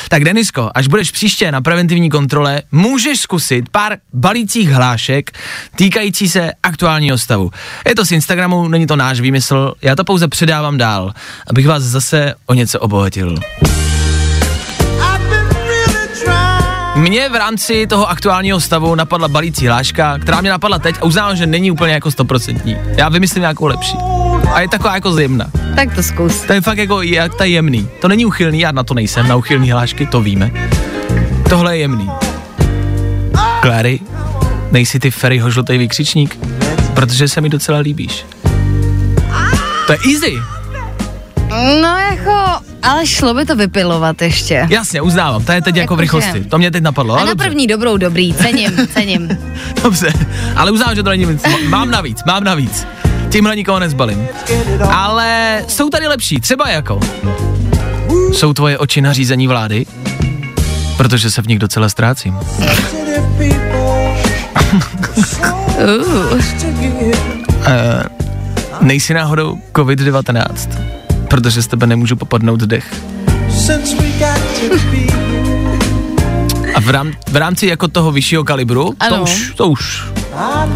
Tak 0.09 0.23
Denisko, 0.23 0.71
až 0.75 0.87
budeš 0.87 1.11
příště 1.11 1.51
na 1.51 1.61
preventivní 1.61 2.09
kontrole, 2.09 2.61
můžeš 2.71 3.19
zkusit 3.19 3.69
pár 3.69 3.97
balících 4.13 4.69
hlášek 4.69 5.31
týkající 5.75 6.29
se 6.29 6.51
aktuálního 6.63 7.17
stavu. 7.17 7.51
Je 7.87 7.95
to 7.95 8.05
z 8.05 8.11
Instagramu, 8.11 8.67
není 8.67 8.87
to 8.87 8.95
náš 8.95 9.19
výmysl, 9.19 9.73
já 9.81 9.95
to 9.95 10.03
pouze 10.03 10.27
předávám 10.27 10.77
dál, 10.77 11.13
abych 11.49 11.67
vás 11.67 11.83
zase 11.83 12.33
o 12.45 12.53
něco 12.53 12.79
obohatil. 12.79 13.35
Mně 16.97 17.29
v 17.29 17.35
rámci 17.35 17.87
toho 17.87 18.09
aktuálního 18.09 18.59
stavu 18.59 18.95
napadla 18.95 19.27
balící 19.27 19.67
hláška, 19.67 20.19
která 20.19 20.41
mě 20.41 20.49
napadla 20.49 20.79
teď 20.79 20.95
a 21.01 21.05
uznávám, 21.05 21.35
že 21.35 21.45
není 21.45 21.71
úplně 21.71 21.93
jako 21.93 22.11
stoprocentní. 22.11 22.77
Já 22.97 23.09
vymyslím 23.09 23.41
nějakou 23.41 23.65
lepší. 23.65 23.97
A 24.53 24.61
je 24.61 24.69
taková 24.69 24.95
jako 24.95 25.13
zjemná. 25.13 25.45
Tak 25.75 25.95
to 25.95 26.03
zkus. 26.03 26.41
To 26.41 26.53
je 26.53 26.61
fakt 26.61 26.77
jako 26.77 27.01
jak 27.01 27.35
ta 27.35 27.45
jemný. 27.45 27.89
To 28.01 28.07
není 28.07 28.25
uchylný, 28.25 28.59
já 28.59 28.71
na 28.71 28.83
to 28.83 28.93
nejsem, 28.93 29.27
na 29.27 29.35
uchylný 29.35 29.71
hlášky, 29.71 30.05
to 30.05 30.21
víme. 30.21 30.51
Tohle 31.49 31.77
je 31.77 31.81
jemný. 31.81 32.09
Clary, 33.61 33.99
nejsi 34.71 34.99
ty 34.99 35.11
Ferryho 35.11 35.51
žlutý 35.51 35.77
výkřičník? 35.77 36.39
Protože 36.93 37.27
se 37.27 37.41
mi 37.41 37.49
docela 37.49 37.79
líbíš. 37.79 38.25
To 39.87 39.93
je 39.93 39.99
easy. 40.13 40.56
No 41.81 41.97
jako, 41.97 42.65
ale 42.83 43.07
šlo 43.07 43.33
by 43.33 43.45
to 43.45 43.55
vypilovat 43.55 44.21
ještě. 44.21 44.67
Jasně, 44.69 45.01
uznávám, 45.01 45.43
to 45.45 45.51
je 45.51 45.61
teď 45.61 45.75
jako 45.75 45.95
v 45.95 45.99
Jakože- 46.01 46.25
rychlosti. 46.27 46.49
To 46.49 46.57
mě 46.57 46.71
teď 46.71 46.83
napadlo. 46.83 47.13
A 47.13 47.17
ale 47.17 47.25
na 47.25 47.31
dobře. 47.33 47.45
první 47.47 47.67
dobrou 47.67 47.97
dobrý, 47.97 48.33
cením, 48.33 48.71
cením. 48.93 49.37
Dobře, 49.83 50.13
ale 50.55 50.71
uznávám, 50.71 50.95
že 50.95 51.03
to 51.03 51.09
není 51.09 51.25
nic. 51.25 51.43
Mám 51.69 51.91
navíc, 51.91 52.23
mám 52.23 52.43
navíc. 52.43 52.87
Tímhle 53.29 53.55
nikoho 53.55 53.79
nezbalím. 53.79 54.27
Ale 54.91 55.63
jsou 55.67 55.89
tady 55.89 56.07
lepší, 56.07 56.39
třeba 56.39 56.69
jako. 56.69 56.99
Jsou 58.33 58.53
tvoje 58.53 58.77
oči 58.77 59.01
na 59.01 59.13
řízení 59.13 59.47
vlády? 59.47 59.85
Protože 60.97 61.31
se 61.31 61.41
v 61.41 61.47
nich 61.47 61.59
docela 61.59 61.89
ztrácím. 61.89 62.37
Uh, 65.77 66.41
Uh, 67.67 68.03
nejsi 68.81 69.13
náhodou 69.13 69.57
COVID-19? 69.73 70.45
Protože 71.27 71.61
z 71.61 71.67
tebe 71.67 71.87
nemůžu 71.87 72.15
popadnout 72.15 72.59
dech. 72.59 72.95
A 76.75 76.79
v, 76.81 76.89
rám, 76.89 77.11
v 77.31 77.35
rámci 77.35 77.67
jako 77.67 77.87
toho 77.87 78.11
vyššího 78.11 78.43
kalibru, 78.43 78.93
to 79.09 79.15
Ano. 79.15 79.23
už, 79.23 79.53
to 79.57 79.67
už, 79.67 80.03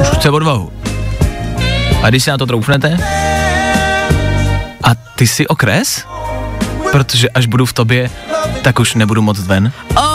už 0.02 0.08
chce 0.08 0.30
odvahu. 0.30 0.72
A 2.04 2.10
když 2.10 2.24
si 2.24 2.30
na 2.30 2.38
to 2.38 2.46
troufnete, 2.46 2.98
a 4.84 4.96
ty 5.16 5.28
jsi 5.28 5.48
okres? 5.48 6.06
Protože 6.92 7.30
až 7.30 7.46
budu 7.46 7.66
v 7.66 7.74
tobě, 7.74 8.10
tak 8.62 8.80
už 8.80 8.96
nebudu 8.96 9.22
moc 9.22 9.40
ven. 9.40 9.72
Oh! 9.96 10.11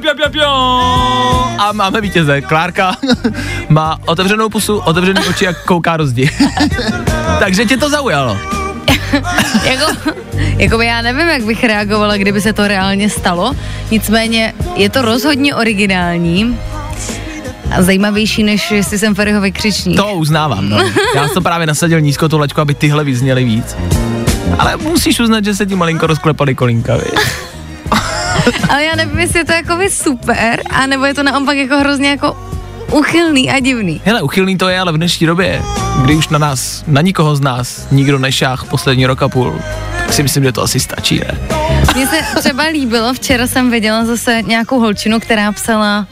Pia, 0.00 0.14
pia, 0.14 0.14
pia, 0.14 0.28
pia. 0.28 0.48
A 1.58 1.72
máme 1.72 2.00
vítěze. 2.00 2.40
Klárka 2.40 2.96
má 3.68 3.98
otevřenou 4.06 4.48
pusu, 4.48 4.78
otevřený 4.78 5.20
oči, 5.28 5.44
jak 5.44 5.64
kouká 5.64 5.96
do 5.96 6.06
zdi. 6.06 6.30
Takže 7.38 7.64
tě 7.64 7.76
to 7.76 7.90
zaujalo. 7.90 8.38
jako, 9.64 10.12
jako 10.58 10.82
já 10.82 11.02
nevím, 11.02 11.28
jak 11.28 11.42
bych 11.42 11.64
reagovala, 11.64 12.16
kdyby 12.16 12.40
se 12.40 12.52
to 12.52 12.68
reálně 12.68 13.10
stalo. 13.10 13.52
Nicméně 13.90 14.54
je 14.74 14.90
to 14.90 15.02
rozhodně 15.02 15.54
originální 15.54 16.58
a 17.70 17.82
zajímavější, 17.82 18.42
než 18.42 18.70
jestli 18.70 18.98
jsem 18.98 19.14
Ferryho 19.14 19.40
vykřičník. 19.40 19.96
To 19.96 20.14
uznávám, 20.14 20.68
no. 20.68 20.78
Já 21.14 21.24
jsem 21.24 21.34
to 21.34 21.40
právě 21.40 21.66
nasadil 21.66 22.00
nízko 22.00 22.28
tu 22.28 22.38
laťku, 22.38 22.60
aby 22.60 22.74
tyhle 22.74 23.04
vyzněly 23.04 23.44
víc. 23.44 23.76
Ale 24.58 24.76
musíš 24.76 25.20
uznat, 25.20 25.44
že 25.44 25.54
se 25.54 25.66
ti 25.66 25.74
malinko 25.74 26.06
rozklepaly 26.06 26.54
kolínka, 26.54 26.96
víš? 26.96 27.45
Ale 28.68 28.84
já 28.84 28.96
nevím, 28.96 29.18
jestli 29.18 29.38
je 29.38 29.44
to 29.44 29.52
jako 29.52 29.76
by 29.76 29.90
super, 29.90 30.62
anebo 30.70 31.04
je 31.04 31.14
to 31.14 31.22
naopak 31.22 31.56
jako 31.56 31.78
hrozně 31.78 32.08
jako 32.08 32.36
uchylný 32.92 33.50
a 33.50 33.60
divný. 33.60 34.00
Hele, 34.04 34.22
uchylný 34.22 34.58
to 34.58 34.68
je, 34.68 34.80
ale 34.80 34.92
v 34.92 34.96
dnešní 34.96 35.26
době, 35.26 35.62
kdy 36.02 36.14
už 36.14 36.28
na 36.28 36.38
nás, 36.38 36.84
na 36.86 37.00
nikoho 37.00 37.36
z 37.36 37.40
nás 37.40 37.86
nikdo 37.90 38.18
nešáh 38.18 38.64
poslední 38.64 39.06
rok 39.06 39.22
a 39.22 39.28
půl, 39.28 39.54
tak 39.98 40.12
si 40.12 40.22
myslím, 40.22 40.44
že 40.44 40.52
to 40.52 40.62
asi 40.62 40.80
stačí, 40.80 41.20
ne? 41.20 41.38
Mně 41.94 42.06
se 42.06 42.20
třeba 42.38 42.62
líbilo, 42.62 43.14
včera 43.14 43.46
jsem 43.46 43.70
viděla 43.70 44.04
zase 44.04 44.42
nějakou 44.42 44.80
holčinu, 44.80 45.20
která 45.20 45.52
psala, 45.52 46.06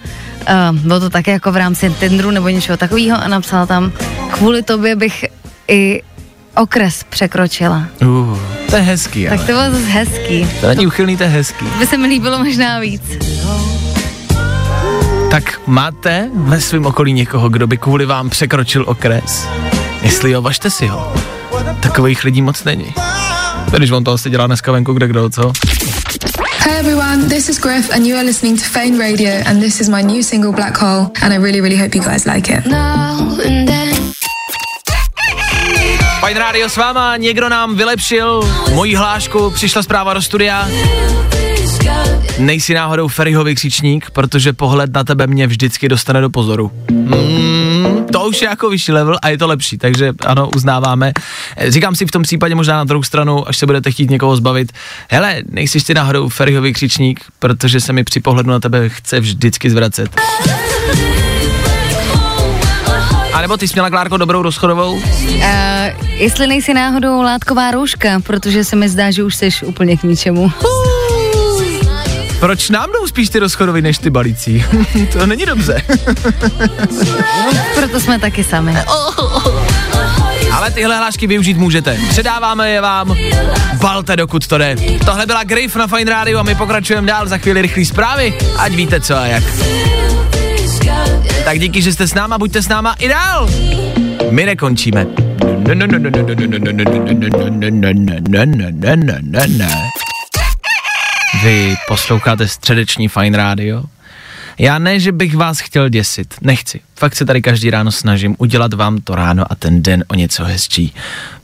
uh, 0.72 0.78
bylo 0.78 1.00
to 1.00 1.10
také 1.10 1.30
jako 1.30 1.52
v 1.52 1.56
rámci 1.56 1.90
Tinderu 2.00 2.30
nebo 2.30 2.48
něčeho 2.48 2.76
takového 2.76 3.18
a 3.22 3.28
napsala 3.28 3.66
tam, 3.66 3.92
kvůli 4.30 4.62
tobě 4.62 4.96
bych 4.96 5.24
i 5.68 6.02
okres 6.56 7.04
překročila. 7.04 7.84
Uh, 8.02 8.38
to 8.74 8.78
je 8.78 8.84
hezký, 8.84 9.24
Tak 9.24 9.32
ale. 9.32 9.38
to 9.46 9.52
bylo 9.52 9.70
zase 9.70 9.84
hezký. 9.86 10.46
To 10.60 10.66
není 10.68 10.86
uchylný, 10.86 11.16
to 11.16 11.22
je 11.22 11.28
hezký. 11.28 11.64
By 11.78 11.86
se 11.86 11.96
mi 11.96 12.06
líbilo 12.06 12.38
možná 12.44 12.78
víc. 12.78 13.02
Tak 15.30 15.60
máte 15.66 16.28
ve 16.34 16.60
svém 16.60 16.86
okolí 16.86 17.12
někoho, 17.12 17.48
kdo 17.48 17.66
by 17.66 17.76
kvůli 17.78 18.06
vám 18.06 18.30
překročil 18.30 18.84
okres? 18.88 19.46
Jestli 20.02 20.30
jo, 20.30 20.42
važte 20.42 20.70
si 20.70 20.86
ho. 20.86 21.12
Takových 21.80 22.24
lidí 22.24 22.42
moc 22.42 22.64
není. 22.64 22.94
Když 23.76 23.90
on 23.90 24.04
to 24.04 24.12
asi 24.12 24.30
dělá 24.30 24.46
dneska 24.46 24.72
venku, 24.72 24.92
kde 24.92 25.08
kdo, 25.08 25.30
co? 25.30 25.52
Hey 26.58 26.78
everyone, 26.78 27.24
this 27.28 27.48
is 27.48 27.60
Griff, 27.60 27.90
and 27.94 28.06
you 28.06 28.16
are 28.16 28.26
listening 28.26 28.58
to 28.58 28.64
Fane 28.64 28.98
Radio, 28.98 29.30
and 29.46 29.60
this 29.60 29.80
is 29.80 29.88
my 29.88 30.02
new 30.02 30.22
single 30.22 30.52
Black 30.52 30.78
Hole, 30.78 31.06
and 31.22 31.32
I 31.32 31.36
really, 31.36 31.60
really 31.60 31.76
hope 31.76 31.98
you 31.98 32.04
guys 32.04 32.24
like 32.24 32.52
it. 32.54 32.64
Fajn 36.24 36.36
rádio 36.36 36.68
s 36.68 36.76
váma, 36.76 37.16
někdo 37.16 37.48
nám 37.48 37.76
vylepšil 37.76 38.42
moji 38.74 38.94
hlášku, 38.94 39.50
přišla 39.50 39.82
zpráva 39.82 40.14
do 40.14 40.22
studia. 40.22 40.68
Nejsi 42.38 42.74
náhodou 42.74 43.08
Ferryho 43.08 43.44
vykřičník, 43.44 44.10
protože 44.10 44.52
pohled 44.52 44.92
na 44.94 45.04
tebe 45.04 45.26
mě 45.26 45.46
vždycky 45.46 45.88
dostane 45.88 46.20
do 46.20 46.30
pozoru. 46.30 46.72
Mm, 46.90 48.06
to 48.12 48.24
už 48.24 48.42
je 48.42 48.48
jako 48.48 48.70
vyšší 48.70 48.92
level 48.92 49.18
a 49.22 49.28
je 49.28 49.38
to 49.38 49.46
lepší, 49.46 49.78
takže 49.78 50.12
ano, 50.26 50.50
uznáváme. 50.56 51.12
Eh, 51.56 51.70
Říkám 51.70 51.94
si 51.94 52.06
v 52.06 52.10
tom 52.10 52.22
případě 52.22 52.54
možná 52.54 52.76
na 52.76 52.84
druhou 52.84 53.02
stranu, 53.02 53.48
až 53.48 53.56
se 53.56 53.66
budete 53.66 53.90
chtít 53.90 54.10
někoho 54.10 54.36
zbavit, 54.36 54.72
hele, 55.10 55.42
nejsi 55.48 55.84
ty 55.84 55.94
náhodou 55.94 56.28
Ferryho 56.28 56.62
vykřičník, 56.62 57.20
protože 57.38 57.80
se 57.80 57.92
mi 57.92 58.04
při 58.04 58.20
pohledu 58.20 58.50
na 58.50 58.60
tebe 58.60 58.88
chce 58.88 59.20
vždycky 59.20 59.70
zvracet. 59.70 60.20
A 63.34 63.40
nebo 63.40 63.56
ty 63.56 63.68
jsi 63.68 63.74
měla, 63.74 63.90
Klárko, 63.90 64.16
dobrou 64.16 64.42
rozchodovou? 64.42 64.92
Uh, 64.94 65.02
jestli 66.06 66.46
nejsi 66.46 66.74
náhodou 66.74 67.22
látková 67.22 67.70
rouška, 67.70 68.20
protože 68.20 68.64
se 68.64 68.76
mi 68.76 68.88
zdá, 68.88 69.10
že 69.10 69.22
už 69.22 69.34
jsi 69.36 69.48
úplně 69.64 69.96
k 69.96 70.02
ničemu. 70.02 70.52
Proč 72.40 72.70
nám 72.70 72.92
jdou 72.92 73.06
spíš 73.06 73.28
ty 73.28 73.38
rozchodovy 73.38 73.82
než 73.82 73.98
ty 73.98 74.10
balící? 74.10 74.64
to 75.12 75.26
není 75.26 75.46
dobře. 75.46 75.82
Proto 77.74 78.00
jsme 78.00 78.18
taky 78.18 78.44
sami. 78.44 78.74
Ale 80.52 80.70
tyhle 80.70 80.96
hlášky 80.96 81.26
využít 81.26 81.56
můžete. 81.56 81.98
Předáváme 82.08 82.70
je 82.70 82.80
vám. 82.80 83.16
Balte, 83.74 84.16
dokud 84.16 84.46
to 84.46 84.58
jde. 84.58 84.76
Tohle 85.04 85.26
byla 85.26 85.44
Griff 85.44 85.76
na 85.76 85.86
Fine 85.86 86.10
Radio 86.10 86.38
a 86.38 86.42
my 86.42 86.54
pokračujeme 86.54 87.06
dál 87.06 87.28
za 87.28 87.38
chvíli 87.38 87.62
rychlý 87.62 87.84
zprávy, 87.84 88.38
ať 88.56 88.72
víte 88.72 89.00
co 89.00 89.16
a 89.16 89.26
jak. 89.26 89.44
Tak 91.44 91.58
díky, 91.58 91.82
že 91.82 91.92
jste 91.92 92.08
s 92.08 92.14
náma, 92.14 92.38
buďte 92.38 92.62
s 92.62 92.68
náma 92.68 92.92
i 92.92 93.08
dál. 93.08 93.50
My 94.30 94.46
nekončíme. 94.46 95.06
Vy 101.42 101.76
posloucháte 101.88 102.48
středeční 102.48 103.08
Fine 103.08 103.38
Radio 103.38 103.82
Já 104.58 104.78
ne, 104.78 105.00
že 105.00 105.12
bych 105.12 105.36
vás 105.36 105.58
chtěl 105.58 105.88
děsit, 105.88 106.34
nechci. 106.40 106.80
Fakt 106.96 107.16
se 107.16 107.24
tady 107.24 107.42
každý 107.42 107.70
ráno 107.70 107.92
snažím 107.92 108.36
udělat 108.38 108.74
vám 108.74 109.00
to 109.00 109.14
ráno 109.14 109.44
a 109.50 109.54
ten 109.54 109.82
den 109.82 110.04
o 110.08 110.14
něco 110.14 110.44
hezčí. 110.44 110.94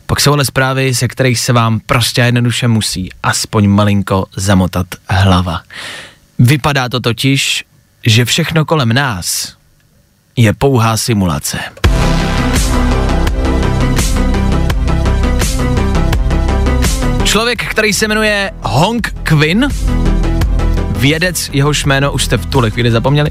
Pak 0.06 0.20
jsou 0.20 0.32
ale 0.32 0.44
zprávy, 0.44 0.92
ze 0.92 1.08
kterých 1.08 1.40
se 1.40 1.52
vám 1.52 1.80
prostě 1.80 2.20
jednoduše 2.20 2.68
musí 2.68 3.08
aspoň 3.22 3.68
malinko 3.68 4.26
zamotat 4.36 4.86
hlava. 5.08 5.62
Vypadá 6.38 6.88
to 6.88 7.00
totiž, 7.00 7.64
že 8.06 8.24
všechno 8.24 8.64
kolem 8.64 8.92
nás 8.92 9.59
je 10.42 10.52
pouhá 10.52 10.96
simulace. 10.96 11.58
Člověk, 17.24 17.64
který 17.64 17.92
se 17.92 18.08
jmenuje 18.08 18.50
Hong 18.62 19.14
Quinn, 19.22 19.68
vědec, 20.96 21.50
jehož 21.52 21.84
jméno 21.84 22.12
už 22.12 22.24
jste 22.24 22.36
v 22.36 22.46
tuhle 22.46 22.70
chvíli 22.70 22.90
zapomněli, 22.90 23.30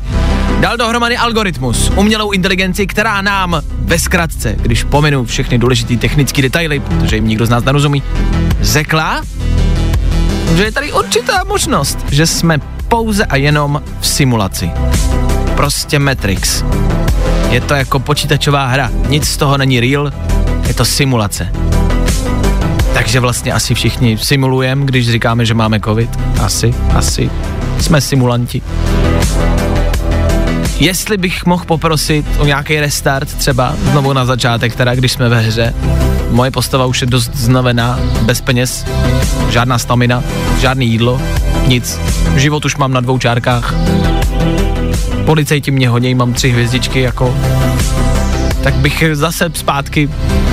dal 0.59 0.77
dohromady 0.77 1.17
algoritmus, 1.17 1.91
umělou 1.95 2.31
inteligenci, 2.31 2.87
která 2.87 3.21
nám 3.21 3.61
ve 3.79 3.99
zkratce, 3.99 4.55
když 4.61 4.83
pominu 4.83 5.25
všechny 5.25 5.57
důležité 5.57 5.97
technické 5.97 6.41
detaily, 6.41 6.79
protože 6.79 7.15
jim 7.15 7.27
nikdo 7.27 7.45
z 7.45 7.49
nás 7.49 7.63
nerozumí, 7.63 8.03
řekla, 8.61 9.21
že 10.55 10.63
je 10.63 10.71
tady 10.71 10.93
určitá 10.93 11.43
možnost, 11.43 12.05
že 12.11 12.27
jsme 12.27 12.57
pouze 12.87 13.25
a 13.25 13.35
jenom 13.35 13.81
v 13.99 14.07
simulaci. 14.07 14.71
Prostě 15.59 15.99
Matrix. 15.99 16.63
Je 17.49 17.61
to 17.61 17.73
jako 17.73 17.99
počítačová 17.99 18.65
hra, 18.65 18.91
nic 19.09 19.27
z 19.27 19.37
toho 19.37 19.57
není 19.57 19.79
real, 19.79 20.11
je 20.67 20.73
to 20.73 20.85
simulace. 20.85 21.51
Takže 22.93 23.19
vlastně 23.19 23.53
asi 23.53 23.75
všichni 23.75 24.17
simulujeme, 24.17 24.85
když 24.85 25.11
říkáme, 25.11 25.45
že 25.45 25.53
máme 25.53 25.79
covid. 25.79 26.09
Asi, 26.41 26.73
asi. 26.95 27.29
Jsme 27.79 28.01
simulanti. 28.01 28.61
Jestli 30.79 31.17
bych 31.17 31.45
mohl 31.45 31.65
poprosit 31.65 32.25
o 32.37 32.45
nějaký 32.45 32.79
restart 32.79 33.33
třeba, 33.33 33.75
znovu 33.91 34.13
na 34.13 34.25
začátek 34.25 34.75
teda, 34.75 34.95
když 34.95 35.11
jsme 35.11 35.29
ve 35.29 35.39
hře. 35.39 35.73
Moje 36.29 36.51
postava 36.51 36.85
už 36.85 37.01
je 37.01 37.07
dost 37.07 37.35
znavená, 37.35 37.99
bez 38.21 38.41
peněz, 38.41 38.85
žádná 39.49 39.77
stamina, 39.77 40.23
žádný 40.59 40.87
jídlo, 40.87 41.21
nic. 41.67 41.99
Život 42.35 42.65
už 42.65 42.75
mám 42.75 42.93
na 42.93 42.99
dvou 42.99 43.17
čárkách. 43.17 43.73
Policejti 45.29 45.71
mě 45.71 45.89
honějí, 45.89 46.15
mám 46.15 46.33
tři 46.33 46.49
hvězdičky, 46.49 47.01
jako 47.01 47.37
tak 48.63 48.73
bych 48.73 49.03
zase 49.13 49.51
zpátky 49.53 50.09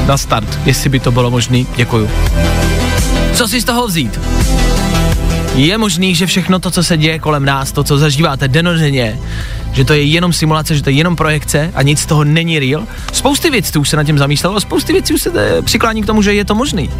na 0.06 0.16
start, 0.16 0.58
jestli 0.64 0.90
by 0.90 1.00
to 1.00 1.12
bylo 1.12 1.30
možné. 1.30 1.64
Děkuju. 1.76 2.10
Co 3.34 3.48
si 3.48 3.60
z 3.60 3.64
toho 3.64 3.86
vzít? 3.86 4.20
Je 5.54 5.78
možný, 5.78 6.14
že 6.14 6.26
všechno 6.26 6.58
to, 6.58 6.70
co 6.70 6.82
se 6.82 6.96
děje 6.96 7.18
kolem 7.18 7.44
nás, 7.44 7.72
to, 7.72 7.84
co 7.84 7.98
zažíváte 7.98 8.48
denodenně, 8.48 9.18
že 9.72 9.84
to 9.84 9.92
je 9.92 10.02
jenom 10.02 10.32
simulace, 10.32 10.74
že 10.74 10.82
to 10.82 10.90
je 10.90 10.96
jenom 10.96 11.16
projekce 11.16 11.72
a 11.74 11.82
nic 11.82 12.00
z 12.00 12.06
toho 12.06 12.24
není 12.24 12.58
real? 12.58 12.86
Spousty 13.12 13.50
věcí 13.50 13.78
už 13.78 13.88
se 13.88 13.96
na 13.96 14.04
tím 14.04 14.18
zamýšlelo, 14.18 14.60
spousty 14.60 14.92
věcí 14.92 15.14
už 15.14 15.22
se 15.22 15.32
eh, 15.34 15.62
přiklání 15.62 16.02
k 16.02 16.06
tomu, 16.06 16.22
že 16.22 16.34
je 16.34 16.44
to 16.44 16.54
možný. 16.54 16.90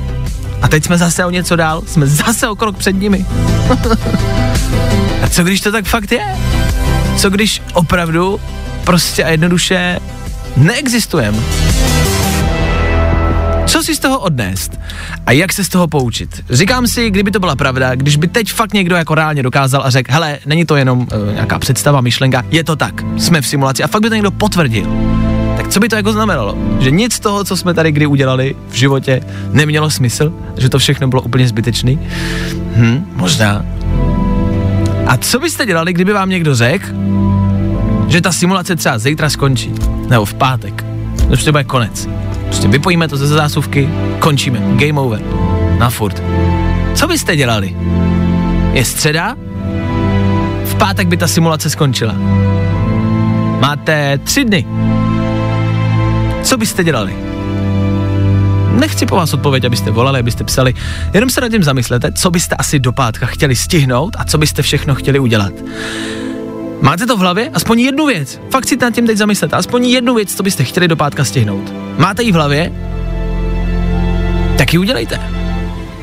A 0.63 0.69
teď 0.69 0.85
jsme 0.85 0.99
zase 0.99 1.25
o 1.25 1.31
něco 1.31 1.57
dál, 1.57 1.83
jsme 1.87 2.07
zase 2.07 2.49
o 2.49 2.57
krok 2.57 2.77
před 2.77 2.93
nimi. 2.93 3.27
a 5.23 5.29
co 5.29 5.45
když 5.45 5.61
to 5.61 5.73
tak 5.73 5.85
fakt 5.85 6.13
je? 6.13 6.37
Co 7.17 7.31
když 7.31 7.63
opravdu 7.73 8.41
prostě 8.85 9.25
a 9.25 9.29
jednoduše 9.29 9.99
neexistujeme. 10.57 11.39
Co 13.67 13.83
si 13.83 13.95
z 13.95 13.99
toho 13.99 14.19
odnést? 14.21 14.81
A 15.27 15.33
jak 15.33 15.53
se 15.53 15.65
z 15.65 15.69
toho 15.69 15.89
poučit? 15.89 16.45
Říkám 16.51 16.87
si, 16.87 17.11
kdyby 17.11 17.31
to 17.31 17.41
byla 17.41 17.57
pravda, 17.57 17.95
když 17.95 18.17
by 18.17 18.29
teď 18.29 18.53
fakt 18.53 18.75
někdo 18.75 18.97
jako 18.97 19.15
reálně 19.15 19.43
dokázal 19.43 19.83
a 19.85 19.91
řekl, 19.91 20.13
hele, 20.13 20.39
není 20.47 20.65
to 20.65 20.77
jenom 20.77 20.99
uh, 21.01 21.33
nějaká 21.33 21.59
představa, 21.59 22.01
myšlenka, 22.01 22.45
je 22.51 22.65
to 22.65 22.77
tak, 22.77 22.95
jsme 23.17 23.41
v 23.41 23.47
simulaci 23.47 23.83
a 23.83 23.87
fakt 23.87 24.03
by 24.03 24.09
to 24.09 24.15
někdo 24.15 24.31
potvrdil. 24.31 24.87
Tak 25.57 25.69
co 25.69 25.81
by 25.81 25.89
to 25.89 25.97
jako 25.97 26.13
znamenalo? 26.13 26.59
Že 26.81 26.91
nic 26.91 27.13
z 27.13 27.21
toho, 27.21 27.45
co 27.45 27.57
jsme 27.57 27.75
tady 27.75 27.93
kdy 27.93 28.07
udělali 28.07 28.57
v 28.71 28.75
životě, 28.75 29.21
nemělo 29.53 29.91
smysl? 29.91 30.33
Že 30.57 30.69
to 30.69 30.79
všechno 30.79 31.09
bylo 31.09 31.23
úplně 31.23 31.49
zbytečný? 31.49 31.99
Hm, 32.77 33.07
možná. 33.15 33.65
A 35.07 35.17
co 35.17 35.39
byste 35.41 35.67
dělali, 35.67 35.93
kdyby 35.93 36.13
vám 36.13 36.29
někdo 36.29 36.55
řekl, 36.55 36.87
že 38.09 38.21
ta 38.21 38.33
simulace 38.33 38.77
třeba 38.77 38.99
zítra 38.99 39.31
skončí, 39.31 39.75
nebo 40.09 40.25
v 40.25 40.35
pátek, 40.35 40.85
to 41.17 41.27
prostě 41.27 41.51
bude 41.51 41.65
konec. 41.65 42.09
Prostě 42.47 42.69
vypojíme 42.69 43.09
to 43.09 43.17
ze 43.17 43.27
zásuvky, 43.27 43.89
končíme, 44.19 44.61
game 44.77 45.01
over, 45.01 45.21
na 45.79 45.91
furt. 45.91 46.23
Co 46.95 47.07
byste 47.07 47.37
dělali? 47.37 47.77
Je 48.73 48.85
středa, 48.85 49.37
v 50.65 50.75
pátek 50.79 51.09
by 51.09 51.17
ta 51.17 51.27
simulace 51.27 51.71
skončila. 51.71 52.15
Máte 53.61 54.19
tři 54.19 54.45
dny. 54.45 54.67
Co 56.43 56.57
byste 56.57 56.85
dělali? 56.85 57.26
Nechci 58.77 59.07
po 59.07 59.17
vás 59.17 59.35
odpověď, 59.35 59.65
abyste 59.65 59.91
volali, 59.91 60.21
abyste 60.21 60.45
psali, 60.45 60.75
jenom 61.15 61.31
se 61.31 61.41
nad 61.41 61.49
tím 61.49 61.63
zamyslete, 61.63 62.13
co 62.13 62.31
byste 62.31 62.55
asi 62.55 62.79
do 62.79 62.93
pátka 62.93 63.27
chtěli 63.27 63.57
stihnout 63.57 64.17
a 64.19 64.25
co 64.25 64.39
byste 64.39 64.63
všechno 64.63 64.95
chtěli 64.95 65.19
udělat. 65.19 65.53
Máte 66.81 67.07
to 67.07 67.17
v 67.17 67.21
hlavě? 67.21 67.51
Aspoň 67.55 67.81
jednu 67.81 68.07
věc. 68.07 68.41
Fakt 68.51 68.69
si 68.69 68.77
nad 68.77 68.95
tím 68.95 69.07
teď 69.07 69.19
zamyslete. 69.19 69.57
Aspoň 69.57 69.87
jednu 69.87 70.15
věc, 70.15 70.35
co 70.35 70.43
byste 70.43 70.65
chtěli 70.65 70.89
do 70.89 70.97
pátka 70.97 71.25
stihnout. 71.25 71.73
Máte 71.99 72.23
ji 72.23 72.33
v 72.33 72.35
hlavě? 72.35 72.73
Tak 74.59 74.73
ji 74.73 74.79
udělejte. 74.79 75.21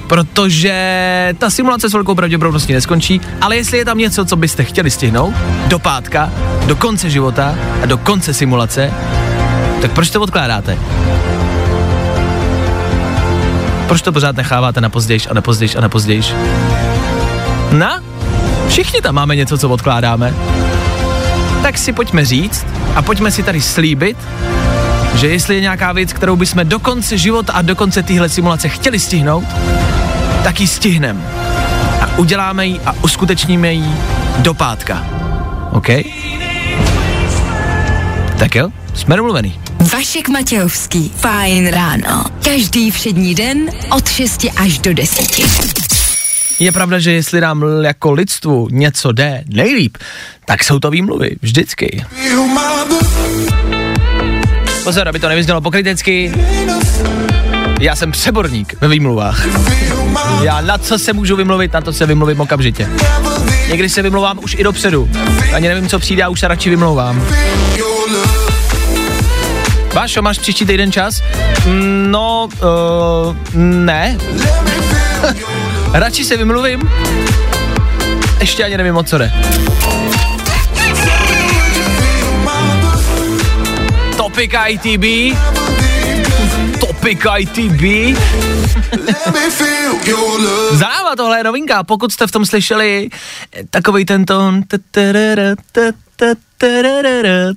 Protože 0.08 1.36
ta 1.38 1.50
simulace 1.50 1.90
s 1.90 1.94
velkou 1.94 2.16
pravděpodobností 2.16 2.74
neskončí, 2.74 3.22
ale 3.42 3.56
jestli 3.56 3.78
je 3.78 3.86
tam 3.86 3.98
něco, 3.98 4.26
co 4.26 4.36
byste 4.36 4.64
chtěli 4.64 4.92
stihnout 4.92 5.34
do 5.68 5.80
pátka, 5.80 6.32
do 6.66 6.76
konce 6.76 7.10
života 7.10 7.56
a 7.84 7.86
do 7.86 7.98
konce 7.98 8.34
simulace, 8.34 8.92
tak 9.82 9.92
proč 9.92 10.10
to 10.10 10.22
odkládáte? 10.22 10.78
Proč 13.94 14.02
to 14.02 14.12
pořád 14.12 14.36
necháváte 14.36 14.82
na 14.82 14.90
pozdějš 14.90 15.28
a 15.28 15.34
na 15.34 15.42
pozdějš 15.42 15.76
a 15.76 15.82
na 15.82 15.90
pozdějš? 15.90 16.34
Na? 17.72 18.02
Všichni 18.68 19.02
tam 19.02 19.16
máme 19.16 19.36
něco, 19.36 19.58
co 19.58 19.70
odkládáme. 19.70 20.34
Tak 21.62 21.78
si 21.78 21.94
pojďme 21.94 22.26
říct 22.26 22.66
a 22.96 23.02
pojďme 23.02 23.32
si 23.32 23.44
tady 23.44 23.62
slíbit, 23.62 24.18
že 25.16 25.28
jestli 25.28 25.56
je 25.56 25.62
nějaká 25.62 25.92
věc, 25.92 26.14
kterou 26.14 26.36
bychom 26.36 26.68
do 26.68 26.80
konce 26.80 27.18
života 27.18 27.54
a 27.54 27.62
do 27.62 27.76
konce 27.76 28.04
téhle 28.04 28.30
simulace 28.30 28.70
chtěli 28.70 29.00
stihnout, 29.00 29.46
tak 30.44 30.60
ji 30.60 30.68
stihneme. 30.68 31.22
A 32.02 32.18
uděláme 32.18 32.66
ji 32.66 32.80
a 32.86 32.96
uskutečníme 33.04 33.74
ji 33.74 33.90
do 34.38 34.54
pátka. 34.54 35.04
OK? 35.72 35.88
Tak 38.38 38.56
jo, 38.56 38.70
jsme 38.94 39.16
domluvený. 39.16 39.63
Vašek 39.92 40.30
Matějovský. 40.30 41.12
Fajn 41.16 41.68
ráno. 41.68 42.26
Každý 42.44 42.92
všední 42.92 43.36
den 43.36 43.58
od 43.90 44.10
6 44.10 44.46
až 44.56 44.80
do 44.80 44.94
10. 44.94 45.26
Je 46.60 46.72
pravda, 46.72 47.00
že 47.00 47.12
jestli 47.12 47.42
nám 47.42 47.64
jako 47.84 48.12
lidstvu 48.12 48.68
něco 48.72 49.12
jde 49.12 49.44
nejlíp, 49.48 49.98
tak 50.46 50.64
jsou 50.64 50.80
to 50.80 50.90
výmluvy, 50.90 51.36
vždycky. 51.42 52.06
Pozor, 54.84 55.08
aby 55.08 55.20
to 55.20 55.30
nevyznělo 55.30 55.62
pokrytecky. 55.62 56.34
Já 57.80 57.96
jsem 57.96 58.12
přeborník 58.12 58.76
ve 58.82 58.88
výmluvách. 58.88 59.48
Já 60.44 60.62
na 60.62 60.78
co 60.78 61.00
se 61.00 61.14
můžu 61.14 61.36
vymluvit, 61.36 61.74
na 61.74 61.82
to 61.82 61.94
se 61.94 62.06
vymluvím 62.06 62.42
okamžitě. 62.42 62.90
Někdy 63.70 63.90
se 63.90 64.02
vymlouvám 64.02 64.40
už 64.44 64.56
i 64.60 64.64
dopředu. 64.64 65.10
Ani 65.54 65.68
nevím, 65.68 65.90
co 65.90 66.00
přijde, 66.00 66.24
a 66.24 66.30
už 66.30 66.40
se 66.40 66.48
radši 66.48 66.70
vymlouvám. 66.70 67.28
Vášo, 69.94 70.22
máš 70.22 70.40
příští 70.40 70.66
týden 70.66 70.92
čas? 70.92 71.22
Mm, 71.66 72.12
no, 72.12 72.50
uh, 72.62 73.36
ne. 73.56 74.18
Radši 75.94 76.26
se 76.26 76.38
vymluvím. 76.38 76.90
Ještě 78.40 78.64
ani 78.64 78.78
nevím, 78.78 78.98
o 78.98 79.04
co 79.04 79.18
jde. 79.18 79.32
Topic 84.18 84.52
ITB. 84.68 85.38
Topic 86.80 87.20
ITB. 87.38 87.82
Zajímavá 90.72 91.16
tohle 91.18 91.38
je 91.38 91.44
novinka, 91.44 91.84
pokud 91.84 92.12
jste 92.12 92.28
v 92.28 92.32
tom 92.32 92.46
slyšeli 92.46 93.10
takový 93.70 94.06
ten 94.06 94.26
tón, 94.26 94.64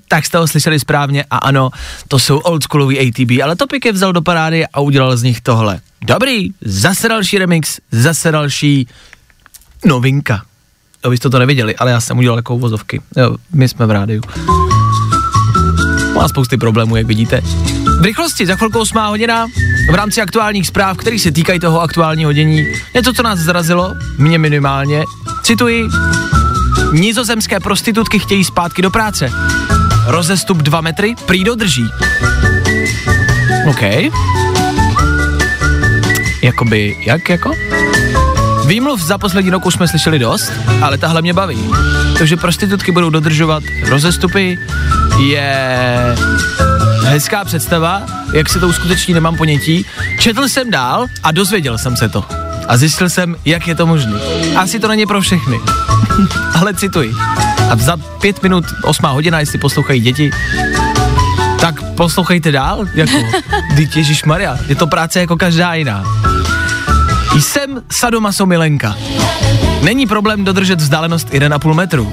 tak 0.09 0.27
jste 0.27 0.39
ho 0.39 0.49
slyšeli 0.49 0.81
správně 0.81 1.25
a 1.31 1.37
ano, 1.37 1.71
to 2.09 2.19
jsou 2.19 2.39
oldschoolový 2.39 3.01
ATB, 3.01 3.31
ale 3.45 3.57
Topic 3.57 3.85
je 3.85 3.93
vzal 3.93 4.13
do 4.13 4.23
parády 4.23 4.67
a 4.67 4.81
udělal 4.81 5.17
z 5.17 5.23
nich 5.23 5.41
tohle. 5.41 5.81
Dobrý, 6.07 6.51
zase 6.61 7.09
další 7.09 7.39
remix, 7.39 7.79
zase 7.93 8.33
další 8.33 8.89
novinka. 9.85 10.43
Jo, 11.05 11.11
vy 11.11 11.17
jste 11.17 11.31
to 11.31 11.39
neviděli, 11.39 11.77
ale 11.77 11.91
já 11.91 12.01
jsem 12.01 12.19
udělal 12.19 12.39
jako 12.39 12.59
vozovky. 12.59 13.01
Jo, 13.17 13.37
my 13.53 13.69
jsme 13.69 13.87
v 13.87 13.91
rádiu. 13.91 14.23
Má 16.15 16.29
spousty 16.29 16.57
problémů, 16.57 16.97
jak 16.97 17.07
vidíte. 17.07 17.41
V 18.01 18.05
rychlosti, 18.05 18.47
za 18.47 18.57
chvilku 18.57 18.79
8 18.79 18.99
hodina, 18.99 19.47
v 19.91 19.95
rámci 19.95 20.21
aktuálních 20.21 20.67
zpráv, 20.67 20.97
které 20.97 21.19
se 21.19 21.33
týkají 21.33 21.61
toho 21.61 21.81
aktuálního 21.81 22.33
dění, 22.33 22.67
něco, 22.95 23.13
co 23.13 23.23
nás 23.23 23.39
zrazilo, 23.39 23.95
mě 24.19 24.39
minimálně. 24.39 25.05
Cituji, 25.43 25.89
Nizozemské 26.97 27.61
prostitutky 27.61 28.19
chtějí 28.19 28.45
zpátky 28.45 28.83
do 28.83 28.91
práce. 28.91 29.31
Rozestup 30.07 30.59
2 30.59 30.81
metry, 30.81 31.15
prý 31.27 31.45
dodrží. 31.45 31.85
OK. 33.71 33.83
Jakoby, 36.43 36.97
jak 37.07 37.29
jako? 37.29 37.53
Výmluv 38.67 39.01
za 39.01 39.19
poslední 39.19 39.51
rok 39.51 39.67
už 39.67 39.75
jsme 39.75 39.89
slyšeli 39.89 40.19
dost, 40.19 40.53
ale 40.83 40.99
tahle 40.99 41.23
mě 41.23 41.35
baví. 41.35 41.71
To, 42.19 42.27
že 42.27 42.37
prostitutky 42.37 42.93
budou 42.93 43.11
dodržovat 43.11 43.63
rozestupy, 43.89 44.59
je 45.19 45.79
hezká 47.03 47.45
představa, 47.45 48.03
jak 48.33 48.49
se 48.49 48.61
to 48.61 48.69
uskuteční, 48.69 49.15
nemám 49.15 49.37
ponětí. 49.37 49.87
Četl 50.21 50.49
jsem 50.49 50.71
dál 50.71 51.07
a 51.23 51.33
dozvěděl 51.33 51.79
jsem 51.79 51.97
se 51.97 52.09
to. 52.09 52.46
A 52.69 52.77
zjistil 52.77 53.11
jsem, 53.11 53.37
jak 53.45 53.67
je 53.67 53.75
to 53.75 53.87
možné. 53.87 54.21
Asi 54.57 54.79
to 54.79 54.89
není 54.89 55.07
pro 55.07 55.21
všechny. 55.21 55.61
ale 56.61 56.75
cituji. 56.75 57.13
A 57.71 57.77
za 57.77 57.97
pět 58.21 58.43
minut, 58.43 58.65
osmá 58.83 59.11
hodina, 59.11 59.41
jestli 59.41 59.59
poslouchají 59.59 60.01
děti, 60.01 60.31
tak 61.61 61.83
poslouchejte 61.83 62.53
dál, 62.53 62.85
jako, 62.95 63.17
Ježíš 63.97 64.25
Maria, 64.25 64.57
je 64.69 64.75
to 64.75 64.87
práce 64.87 65.21
jako 65.21 65.37
každá 65.37 65.75
jiná. 65.75 66.05
Jsem 67.41 67.83
sadomaso 67.91 68.47
milenka. 68.47 68.97
Není 69.83 70.07
problém 70.07 70.45
dodržet 70.45 70.81
vzdálenost 70.81 71.31
1,5 71.31 71.75
metru. 71.75 72.13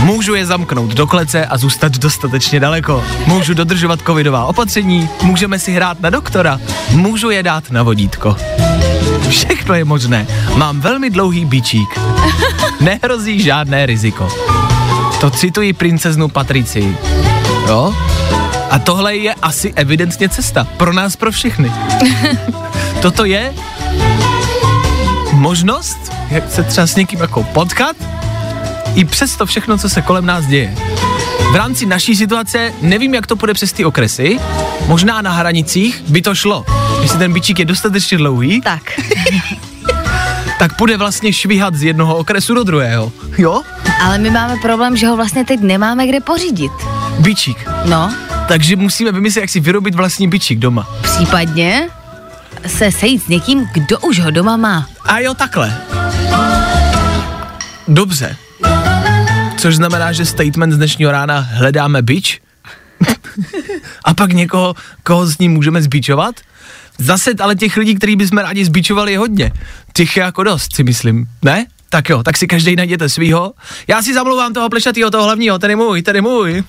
Můžu 0.00 0.34
je 0.34 0.46
zamknout 0.46 0.90
do 0.90 1.06
klece 1.06 1.46
a 1.46 1.58
zůstat 1.58 1.98
dostatečně 1.98 2.60
daleko. 2.60 3.04
Můžu 3.26 3.54
dodržovat 3.54 4.00
covidová 4.06 4.44
opatření, 4.44 5.08
můžeme 5.22 5.58
si 5.58 5.72
hrát 5.72 6.00
na 6.00 6.10
doktora, 6.10 6.60
můžu 6.90 7.30
je 7.30 7.42
dát 7.42 7.70
na 7.70 7.82
vodítko. 7.82 8.36
Všechno 9.30 9.74
je 9.74 9.84
možné. 9.84 10.26
Mám 10.56 10.80
velmi 10.80 11.10
dlouhý 11.10 11.44
bičík. 11.44 11.98
Nehrozí 12.80 13.42
žádné 13.42 13.86
riziko. 13.86 14.28
To 15.20 15.30
cituji 15.30 15.72
princeznu 15.72 16.28
Patrici. 16.28 16.96
Jo? 17.68 17.94
A 18.70 18.78
tohle 18.78 19.16
je 19.16 19.34
asi 19.34 19.72
evidentně 19.76 20.28
cesta. 20.28 20.66
Pro 20.76 20.92
nás, 20.92 21.16
pro 21.16 21.30
všechny. 21.30 21.72
Toto 23.02 23.24
je 23.24 23.54
možnost, 25.32 25.98
jak 26.30 26.50
se 26.50 26.62
třeba 26.62 26.86
s 26.86 26.96
někým 26.96 27.20
jako 27.20 27.42
potkat, 27.42 27.96
i 28.94 29.04
přes 29.04 29.36
to 29.36 29.46
všechno, 29.46 29.78
co 29.78 29.88
se 29.88 30.02
kolem 30.02 30.26
nás 30.26 30.46
děje. 30.46 30.74
V 31.52 31.54
rámci 31.54 31.86
naší 31.86 32.16
situace 32.16 32.72
nevím, 32.82 33.14
jak 33.14 33.26
to 33.26 33.36
půjde 33.36 33.54
přes 33.54 33.72
ty 33.72 33.84
okresy, 33.84 34.38
možná 34.86 35.22
na 35.22 35.32
hranicích 35.32 36.02
by 36.08 36.22
to 36.22 36.34
šlo. 36.34 36.79
Jestli 37.02 37.18
ten 37.18 37.32
bičík 37.32 37.58
je 37.58 37.64
dostatečně 37.64 38.18
dlouhý, 38.18 38.60
Tak. 38.60 38.82
tak 40.58 40.76
půjde 40.76 40.96
vlastně 40.96 41.32
švihat 41.32 41.74
z 41.74 41.82
jednoho 41.82 42.16
okresu 42.16 42.54
do 42.54 42.64
druhého. 42.64 43.12
Jo? 43.38 43.62
Ale 44.02 44.18
my 44.18 44.30
máme 44.30 44.56
problém, 44.62 44.96
že 44.96 45.06
ho 45.06 45.16
vlastně 45.16 45.44
teď 45.44 45.60
nemáme 45.60 46.06
kde 46.06 46.20
pořídit. 46.20 46.72
Bičík. 47.18 47.68
No, 47.84 48.14
Takže 48.48 48.76
musíme 48.76 49.12
vymyslet, 49.12 49.40
jak 49.40 49.50
si 49.50 49.60
vyrobit 49.60 49.94
vlastní 49.94 50.28
bičík 50.28 50.58
doma. 50.58 50.88
případně 51.02 51.88
se 52.66 52.92
sejít 52.92 53.22
s 53.24 53.28
někým, 53.28 53.68
kdo 53.74 53.98
už 53.98 54.18
ho 54.20 54.30
doma 54.30 54.56
má. 54.56 54.88
A 55.04 55.18
jo, 55.18 55.34
takhle. 55.34 55.76
Dobře. 57.88 58.36
Což 59.58 59.76
znamená, 59.76 60.12
že 60.12 60.24
statement 60.26 60.72
z 60.72 60.76
dnešního 60.76 61.12
rána 61.12 61.38
hledáme 61.40 62.02
bič? 62.02 62.40
A 64.04 64.14
pak 64.14 64.32
někoho, 64.32 64.74
koho 65.02 65.26
s 65.26 65.38
ním 65.38 65.52
můžeme 65.52 65.82
zbičovat? 65.82 66.34
Zase 67.00 67.30
ale 67.40 67.56
těch 67.56 67.76
lidí, 67.76 67.94
který 67.94 68.16
bychom 68.16 68.38
rádi 68.38 68.64
zbičovali, 68.64 69.12
je 69.12 69.18
hodně. 69.18 69.52
Těch 69.92 70.16
je 70.16 70.22
jako 70.22 70.42
dost, 70.42 70.76
si 70.76 70.84
myslím. 70.84 71.26
Ne? 71.42 71.66
Tak 71.88 72.08
jo, 72.08 72.22
tak 72.22 72.36
si 72.36 72.46
každý 72.46 72.76
najděte 72.76 73.08
svýho. 73.08 73.52
Já 73.88 74.02
si 74.02 74.14
zamlouvám 74.14 74.52
toho 74.52 74.68
plešatýho, 74.68 75.10
toho 75.10 75.24
hlavního, 75.24 75.58
ten 75.58 75.70
je 75.70 75.76
můj, 75.76 76.02
ten 76.02 76.16
je 76.16 76.22
můj. 76.22 76.64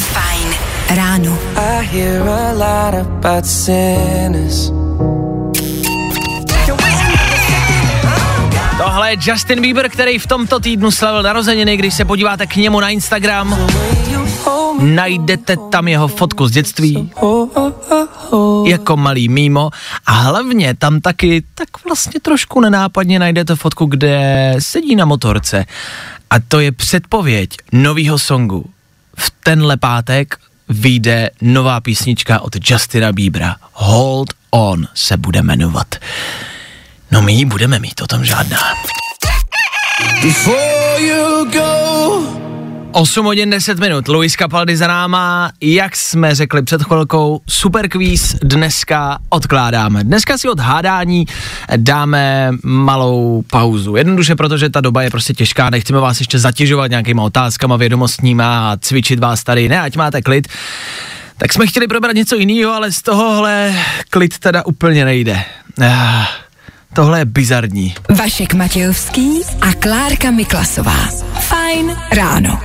Fajn 0.00 0.48
ráno. 0.90 1.38
I 1.56 1.86
hear 1.86 2.28
a 2.28 2.52
lot 2.52 2.94
about 2.94 3.46
sinners. 3.46 4.72
Tohle 8.78 9.10
je 9.10 9.16
Justin 9.22 9.60
Bieber, 9.60 9.88
který 9.88 10.18
v 10.18 10.26
tomto 10.26 10.60
týdnu 10.60 10.90
slavil 10.90 11.22
narozeniny, 11.22 11.76
když 11.76 11.94
se 11.94 12.04
podíváte 12.04 12.46
k 12.46 12.56
němu 12.56 12.80
na 12.80 12.88
Instagram, 12.88 13.68
najdete 14.80 15.56
tam 15.70 15.88
jeho 15.88 16.08
fotku 16.08 16.48
z 16.48 16.50
dětství, 16.50 17.12
jako 18.66 18.96
malý 18.96 19.28
mimo 19.28 19.70
a 20.06 20.12
hlavně 20.12 20.74
tam 20.74 21.00
taky 21.00 21.42
tak 21.54 21.68
vlastně 21.84 22.20
trošku 22.20 22.60
nenápadně 22.60 23.18
najdete 23.18 23.56
fotku, 23.56 23.86
kde 23.86 24.54
sedí 24.58 24.96
na 24.96 25.04
motorce 25.04 25.64
a 26.30 26.34
to 26.48 26.60
je 26.60 26.72
předpověď 26.72 27.50
novýho 27.72 28.18
songu. 28.18 28.64
V 29.18 29.32
tenhle 29.42 29.76
pátek 29.76 30.36
vyjde 30.68 31.30
nová 31.42 31.80
písnička 31.80 32.40
od 32.40 32.56
Justina 32.70 33.12
Biebera. 33.12 33.56
Hold 33.72 34.34
On 34.50 34.88
se 34.94 35.16
bude 35.16 35.42
jmenovat. 35.42 35.94
No 37.10 37.22
my 37.22 37.32
ji 37.32 37.44
budeme 37.44 37.78
mít, 37.78 38.00
o 38.00 38.06
tom 38.06 38.24
žádná. 38.24 38.58
Before 40.22 41.02
you 41.02 41.44
go, 41.52 42.47
8 42.98 43.24
hodin 43.24 43.50
10 43.50 43.78
minut, 43.78 44.08
Luis 44.08 44.32
Capaldi 44.32 44.76
za 44.76 44.86
náma, 44.86 45.50
jak 45.60 45.96
jsme 45.96 46.34
řekli 46.34 46.62
před 46.62 46.82
chvilkou, 46.82 47.40
super 47.48 47.88
kvíz 47.88 48.36
dneska 48.42 49.18
odkládáme. 49.28 50.04
Dneska 50.04 50.38
si 50.38 50.48
od 50.48 50.60
hádání 50.60 51.26
dáme 51.76 52.50
malou 52.64 53.44
pauzu. 53.50 53.96
Jednoduše, 53.96 54.34
protože 54.34 54.70
ta 54.70 54.80
doba 54.80 55.02
je 55.02 55.10
prostě 55.10 55.34
těžká, 55.34 55.70
nechceme 55.70 56.00
vás 56.00 56.18
ještě 56.20 56.38
zatěžovat 56.38 56.90
nějakýma 56.90 57.22
otázkama 57.22 57.76
vědomostníma 57.76 58.72
a 58.72 58.76
cvičit 58.76 59.18
vás 59.18 59.44
tady, 59.44 59.68
ne, 59.68 59.80
ať 59.80 59.96
máte 59.96 60.22
klid. 60.22 60.48
Tak 61.36 61.52
jsme 61.52 61.66
chtěli 61.66 61.86
probrat 61.86 62.16
něco 62.16 62.36
jiného, 62.36 62.72
ale 62.72 62.92
z 62.92 63.02
tohohle 63.02 63.74
klid 64.10 64.38
teda 64.38 64.66
úplně 64.66 65.04
nejde. 65.04 65.44
Ah, 65.82 66.24
tohle 66.98 67.18
je 67.18 67.24
bizarní. 67.24 67.94
Vašek 68.18 68.54
Matějovský 68.54 69.42
a 69.60 69.72
Klárka 69.72 70.30
Miklasová. 70.30 71.08
Fajn 71.40 71.96
ráno. 72.12 72.60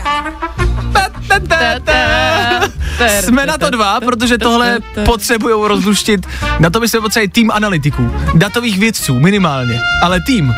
Jsme 3.21 3.45
na 3.45 3.57
to 3.57 3.69
dva, 3.69 3.99
protože 3.99 4.37
tohle 4.37 4.79
potřebují 5.05 5.55
rozluštit. 5.67 6.27
Na 6.59 6.69
to 6.69 6.79
by 6.79 6.89
se 6.89 7.01
potřebovali 7.01 7.27
tým 7.27 7.51
analytiků, 7.51 8.11
datových 8.33 8.79
vědců 8.79 9.19
minimálně, 9.19 9.81
ale 10.01 10.21
tým. 10.21 10.55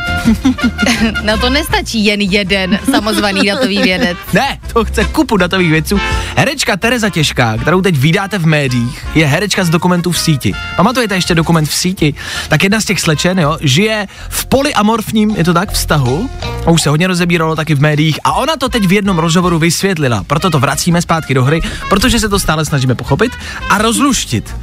Na 1.24 1.38
to 1.38 1.50
nestačí 1.50 2.06
jen 2.06 2.22
jeden 2.22 2.80
samozvaný 2.92 3.42
datový 3.46 3.82
vědec. 3.82 4.18
Ne, 4.34 4.60
to 4.74 4.86
chce 4.86 5.06
kupu 5.06 5.38
datových 5.38 5.72
vědců. 5.72 6.00
Herečka 6.36 6.78
Tereza 6.78 7.10
Těžká, 7.10 7.58
kterou 7.58 7.82
teď 7.82 7.98
vydáte 7.98 8.38
v 8.38 8.46
médiích, 8.46 9.06
je 9.16 9.28
herečka 9.28 9.64
z 9.64 9.70
dokumentů 9.70 10.12
v 10.12 10.20
síti. 10.20 10.54
Pamatujete 10.78 11.16
ještě 11.16 11.36
dokument 11.36 11.66
v 11.66 11.74
síti? 11.74 12.14
Tak 12.48 12.64
jedna 12.64 12.82
z 12.82 12.86
těch 12.86 13.00
slečen, 13.00 13.40
jo, 13.40 13.58
žije 13.62 14.08
v 14.30 14.46
polyamorfním, 14.46 15.36
je 15.38 15.44
to 15.44 15.54
tak, 15.54 15.72
vztahu. 15.72 16.30
A 16.66 16.72
už 16.72 16.82
se 16.82 16.90
hodně 16.90 17.08
rozebíralo 17.08 17.56
taky 17.56 17.76
v 17.76 17.82
médiích 17.82 18.20
a 18.24 18.34
ona 18.34 18.56
to 18.58 18.70
teď 18.70 18.84
v 18.88 18.94
jednom 18.94 19.18
rozhovoru 19.18 19.60
vysvětlila. 19.60 20.15
Proto 20.24 20.50
to 20.50 20.60
vracíme 20.60 21.02
zpátky 21.02 21.34
do 21.34 21.44
hry, 21.44 21.62
protože 21.90 22.20
se 22.20 22.30
to 22.30 22.40
stále 22.40 22.66
snažíme 22.66 22.96
pochopit 22.96 23.32
a 23.70 23.78
rozluštit. 23.78 24.56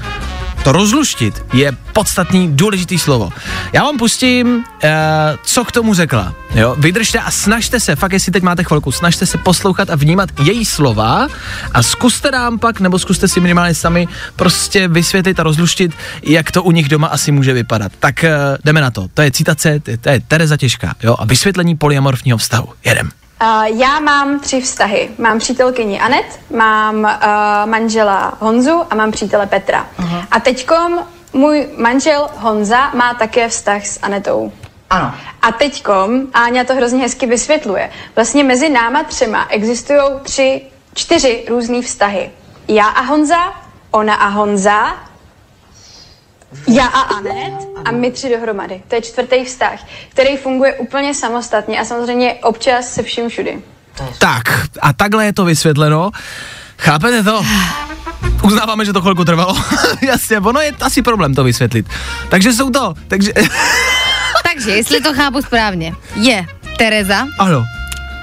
To 0.65 0.73
rozluštit 0.73 1.45
je 1.53 1.73
podstatný, 1.93 2.49
důležitý 2.53 2.99
slovo. 2.99 3.31
Já 3.73 3.83
vám 3.83 3.99
pustím, 3.99 4.57
uh, 4.57 4.63
co 5.45 5.65
k 5.65 5.73
tomu 5.73 5.95
řekla. 5.95 6.35
Jo? 6.55 6.77
Vydržte 6.79 7.19
a 7.19 7.31
snažte 7.31 7.81
se, 7.81 7.97
fakt 7.97 8.13
jestli 8.13 8.33
teď 8.33 8.43
máte 8.43 8.65
chvilku, 8.65 8.93
snažte 8.93 9.27
se 9.27 9.39
poslouchat 9.39 9.91
a 9.91 9.97
vnímat 9.97 10.31
její 10.43 10.65
slova 10.65 11.29
a 11.73 11.83
zkuste 11.83 12.31
nám 12.31 12.59
pak, 12.59 12.81
nebo 12.81 12.99
zkuste 12.99 13.29
si 13.29 13.41
minimálně 13.41 13.75
sami 13.75 14.09
prostě 14.37 14.89
vysvětlit 14.89 15.41
a 15.41 15.43
rozluštit, 15.43 15.93
jak 16.23 16.51
to 16.51 16.63
u 16.63 16.71
nich 16.71 16.89
doma 16.89 17.09
asi 17.09 17.33
může 17.33 17.53
vypadat. 17.53 17.93
Tak 17.99 18.25
uh, 18.25 18.31
jdeme 18.65 18.81
na 18.81 18.91
to. 18.91 19.09
To 19.15 19.23
je 19.23 19.31
citace, 19.31 19.81
to 19.81 19.91
je, 19.91 19.97
to 19.97 20.09
je 20.09 20.21
Tereza 20.21 20.57
Těžká, 20.57 20.95
jo? 21.03 21.17
A 21.19 21.25
vysvětlení 21.25 21.77
polyamorfního 21.77 22.39
vztahu. 22.39 22.69
Jedem. 22.85 23.11
Já 23.65 24.01
mám 24.01 24.41
tři 24.41 24.61
vztahy. 24.61 25.11
Mám 25.19 25.39
přítelkyni 25.39 26.01
Anet, 26.01 26.41
mám 26.57 26.97
uh, 26.97 27.11
manžela 27.71 28.35
Honzu 28.41 28.83
a 28.91 28.95
mám 28.95 29.11
přítele 29.11 29.47
Petra. 29.47 29.87
Uh-huh. 29.99 30.27
A 30.31 30.41
teďkom 30.41 30.99
můj 31.33 31.69
manžel 31.77 32.29
Honza 32.37 32.91
má 32.95 33.15
také 33.15 33.49
vztah 33.49 33.87
s 33.87 33.99
Anetou. 34.03 34.53
Ano. 34.91 35.15
A 35.43 35.53
teďkom 35.53 36.27
Áňa 36.33 36.65
to 36.65 36.75
hrozně 36.75 37.03
hezky 37.03 37.27
vysvětluje. 37.27 37.91
Vlastně 38.17 38.45
mezi 38.45 38.69
náma 38.69 39.03
třema 39.03 39.47
existují 39.49 40.01
tři, 40.23 40.63
čtyři 40.95 41.45
různý 41.49 41.83
vztahy. 41.83 42.31
Já 42.69 42.87
a 42.87 43.01
Honza, 43.01 43.53
ona 43.91 44.15
a 44.15 44.29
Honza, 44.29 44.97
já 46.69 46.87
a 46.87 47.01
Anet 47.01 47.55
a 47.85 47.91
my 47.91 48.11
tři 48.11 48.29
dohromady. 48.31 48.83
To 48.89 48.95
je 48.95 49.03
čtvrtý 49.03 49.45
vztah, 49.45 49.81
který 50.09 50.37
funguje 50.37 50.75
úplně 50.75 51.15
samostatně 51.15 51.81
a 51.81 51.85
samozřejmě 51.85 52.35
občas 52.35 52.95
se 52.95 53.03
vším 53.03 53.29
všudy. 53.29 53.63
Tak, 54.19 54.43
a 54.83 54.93
takhle 54.93 55.25
je 55.25 55.33
to 55.33 55.45
vysvětleno. 55.45 56.11
Chápete 56.79 57.23
to? 57.23 57.43
Uznáváme, 58.45 58.85
že 58.85 58.93
to 58.93 59.01
chvilku 59.01 59.25
trvalo. 59.25 59.57
Jasně, 60.03 60.39
ono 60.39 60.61
je 60.61 60.73
asi 60.81 61.03
problém 61.03 61.35
to 61.35 61.45
vysvětlit. 61.45 61.87
Takže 62.29 62.53
jsou 62.53 62.71
to, 62.71 62.95
takže, 63.09 63.33
Takže, 64.55 64.71
jestli 64.71 65.01
to 65.01 65.15
chápu 65.15 65.43
správně, 65.43 65.95
je 66.15 66.47
Tereza, 66.77 67.27
ano, 67.39 67.65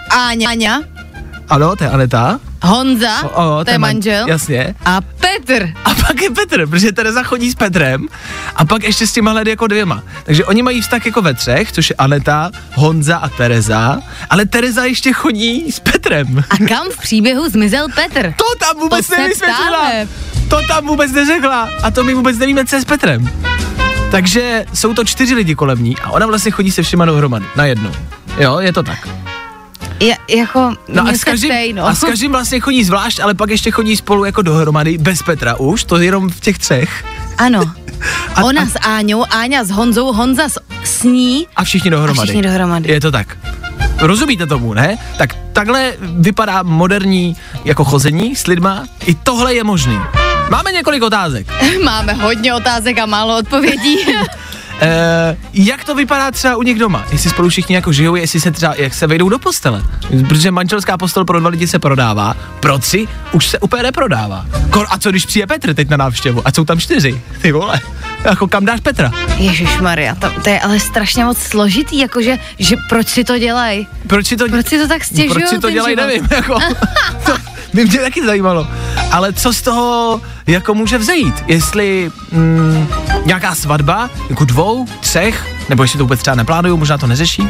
Áňa, 0.10 0.50
Áňa, 0.50 0.84
Ano, 1.50 1.76
to 1.76 1.84
je 1.84 1.90
Aneta. 1.90 2.40
Honza, 2.64 3.24
O, 3.24 3.60
o, 3.60 3.66
to 3.66 3.72
je 3.72 3.78
man- 3.78 3.94
manžel, 3.94 4.28
Jasně. 4.28 4.76
a 4.86 5.02
Petr. 5.02 5.70
A 5.86 5.90
pak 5.94 6.22
je 6.22 6.30
Petr, 6.30 6.68
protože 6.68 6.92
Tereza 6.92 7.24
chodí 7.24 7.52
s 7.52 7.56
Petrem 7.56 8.08
a 8.56 8.66
pak 8.66 8.84
ještě 8.84 9.08
s 9.08 9.12
těma 9.12 9.36
jako 9.48 9.68
dvěma. 9.68 10.04
Takže 10.24 10.46
oni 10.46 10.62
mají 10.64 10.82
vztah 10.82 11.06
jako 11.06 11.22
ve 11.22 11.34
třech, 11.34 11.72
což 11.72 11.90
je 11.90 11.96
Aneta, 11.96 12.52
Honza 12.76 13.18
a 13.18 13.30
Tereza, 13.30 14.00
ale 14.30 14.46
Tereza 14.46 14.86
ještě 14.86 15.14
chodí 15.14 15.72
s 15.72 15.80
Petrem. 15.80 16.44
A 16.50 16.58
kam 16.68 16.88
v 16.90 16.98
příběhu 16.98 17.50
zmizel 17.50 17.88
Petr? 17.96 18.34
To 18.38 18.46
tam 18.60 18.80
vůbec 18.80 19.08
To 19.08 19.16
nevysvětlila. 19.22 19.92
To 20.50 20.60
tam 20.68 20.88
vůbec 20.88 21.12
neřekla. 21.12 21.70
A 21.84 21.92
to 21.92 22.04
my 22.04 22.14
vůbec 22.14 22.38
nevíme, 22.38 22.66
co 22.66 22.76
je 22.76 22.82
s 22.82 22.86
Petrem. 22.86 23.30
Takže 24.12 24.66
jsou 24.74 24.94
to 24.94 25.04
čtyři 25.06 25.36
lidi 25.36 25.56
kolem 25.56 25.84
ní 25.84 25.98
a 25.98 26.10
ona 26.12 26.26
vlastně 26.26 26.52
chodí 26.52 26.72
se 26.72 26.84
všema 26.84 27.06
dohromady. 27.06 27.46
Na 27.56 27.66
jednu. 27.66 27.92
Jo, 28.40 28.60
je 28.60 28.74
to 28.74 28.84
tak. 28.84 29.08
Je, 30.00 30.18
jako, 30.30 30.74
No 30.88 31.08
a 31.08 31.14
s, 31.14 31.24
každým, 31.24 31.52
stejno. 31.52 31.86
a 31.86 31.96
s 31.96 32.00
každým 32.00 32.32
vlastně 32.32 32.60
chodí 32.60 32.84
zvlášť, 32.84 33.20
ale 33.20 33.34
pak 33.34 33.50
ještě 33.50 33.72
chodí 33.72 33.96
spolu 33.96 34.26
jako 34.26 34.42
dohromady, 34.42 34.98
bez 34.98 35.24
Petra 35.24 35.56
už, 35.56 35.84
to 35.84 35.98
jenom 35.98 36.30
v 36.30 36.40
těch 36.40 36.58
třech. 36.58 37.04
Ano. 37.38 37.62
A- 38.36 38.44
Ona 38.44 38.62
a- 38.62 38.66
s 38.66 38.76
Áňou, 38.82 39.26
Áňa 39.30 39.64
s 39.64 39.70
Honzou, 39.72 40.14
Honza 40.14 40.50
s, 40.50 40.60
s 40.84 41.04
ní. 41.04 41.48
A 41.56 41.64
všichni 41.64 41.92
dohromady. 41.92 42.20
A 42.20 42.24
všichni 42.24 42.42
dohromady. 42.42 42.92
Je 42.92 43.02
to 43.02 43.12
tak. 43.12 43.38
Rozumíte 43.98 44.46
tomu, 44.48 44.74
ne? 44.74 44.98
Tak 45.18 45.36
takhle 45.54 45.94
vypadá 46.02 46.64
moderní 46.64 47.36
jako 47.66 47.84
chození 47.84 48.36
s 48.36 48.48
lidma. 48.48 48.86
I 49.06 49.16
tohle 49.16 49.54
je 49.56 49.64
možný. 49.64 50.00
Máme 50.50 50.72
několik 50.72 51.04
otázek. 51.04 51.48
Máme 51.84 52.14
hodně 52.14 52.54
otázek 52.54 53.00
a 53.00 53.06
málo 53.06 53.38
odpovědí. 53.38 53.98
E, 54.82 55.38
jak 55.54 55.84
to 55.84 55.96
vypadá 55.96 56.32
třeba 56.32 56.56
u 56.56 56.62
nich 56.62 56.80
doma? 56.80 57.06
Jestli 57.12 57.30
spolu 57.30 57.50
všichni 57.50 57.76
jako 57.76 57.92
žijou, 57.92 58.16
jestli 58.16 58.40
se 58.40 58.52
třeba, 58.52 58.74
jak 58.78 58.94
se 58.94 59.08
vejdou 59.08 59.30
do 59.30 59.40
postele. 59.40 59.84
Protože 60.28 60.52
manželská 60.52 60.98
postel 60.98 61.26
pro 61.26 61.40
dva 61.40 61.50
lidi 61.50 61.68
se 61.68 61.80
prodává, 61.80 62.36
pro 62.60 62.80
tři 62.80 63.08
už 63.32 63.48
se 63.48 63.60
úplně 63.60 63.84
neprodává. 63.84 64.46
Kor, 64.70 64.88
a 64.90 64.98
co 64.98 65.10
když 65.10 65.26
přijde 65.26 65.48
Petr 65.48 65.74
teď 65.74 65.90
na 65.90 65.98
návštěvu? 65.98 66.42
A 66.48 66.52
jsou 66.52 66.66
tam 66.66 66.80
čtyři, 66.80 67.22
ty 67.42 67.52
vole. 67.52 67.80
Jako 68.24 68.48
kam 68.48 68.66
dáš 68.66 68.80
Petra? 68.80 69.12
Ježíš 69.38 69.78
Maria, 69.80 70.16
to, 70.16 70.30
to, 70.44 70.50
je 70.50 70.60
ale 70.60 70.80
strašně 70.80 71.26
moc 71.26 71.38
složitý, 71.38 72.00
jakože, 72.00 72.38
že 72.60 72.76
proč 72.90 73.08
si 73.08 73.24
to 73.24 73.38
dělají? 73.40 73.88
Proč 74.08 74.28
si 74.28 74.38
to, 74.38 74.50
Proč 74.50 74.68
si 74.68 74.80
to 74.80 74.88
tak 74.88 75.04
stěžují? 75.04 75.30
proč 75.30 75.48
si 75.48 75.60
to 75.60 75.70
dělají, 75.72 75.96
nevím. 75.96 76.28
Jako, 76.32 76.60
to 77.26 77.36
by 77.74 77.86
mě 77.86 78.00
taky 78.00 78.26
zajímalo. 78.26 78.68
Ale 79.12 79.34
co 79.34 79.54
z 79.54 79.62
toho 79.62 80.22
jako 80.48 80.74
může 80.74 80.98
vzejít? 80.98 81.36
Jestli 81.48 82.12
mm, 82.32 82.88
nějaká 83.26 83.56
svatba, 83.56 84.10
jako 84.30 84.46
dvou, 84.46 84.86
třech, 85.00 85.46
nebo 85.70 85.84
jestli 85.84 85.98
to 85.98 86.04
vůbec 86.04 86.20
třeba 86.20 86.36
neplánují, 86.36 86.78
možná 86.80 86.98
to 86.98 87.08
neřeší? 87.08 87.48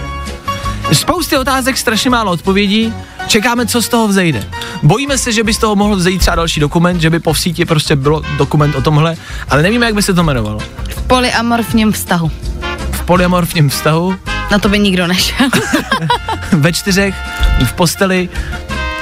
Spousty 0.93 1.37
otázek, 1.37 1.77
strašně 1.77 2.09
málo 2.09 2.31
odpovědí. 2.31 2.93
Čekáme, 3.27 3.65
co 3.65 3.81
z 3.81 3.89
toho 3.89 4.07
vzejde. 4.07 4.43
Bojíme 4.83 5.17
se, 5.17 5.31
že 5.31 5.43
by 5.43 5.53
z 5.53 5.57
toho 5.57 5.75
mohl 5.75 5.95
vzejít 5.95 6.19
třeba 6.19 6.35
další 6.35 6.59
dokument, 6.59 7.01
že 7.01 7.09
by 7.09 7.19
po 7.19 7.35
síti 7.35 7.65
prostě 7.65 7.95
bylo 7.95 8.21
dokument 8.37 8.75
o 8.75 8.81
tomhle, 8.81 9.15
ale 9.49 9.61
nevíme, 9.61 9.85
jak 9.85 9.95
by 9.95 10.01
se 10.01 10.13
to 10.13 10.21
jmenovalo. 10.21 10.59
V 10.89 11.01
polyamorfním 11.01 11.91
vztahu. 11.91 12.31
V 12.91 13.01
polyamorfním 13.01 13.69
vztahu, 13.69 14.15
Na 14.51 14.59
to 14.59 14.69
by 14.69 14.79
nikdo 14.79 15.07
nešel. 15.07 15.49
ve 16.51 16.73
čtyřech, 16.73 17.15
v 17.65 17.73
posteli. 17.73 18.29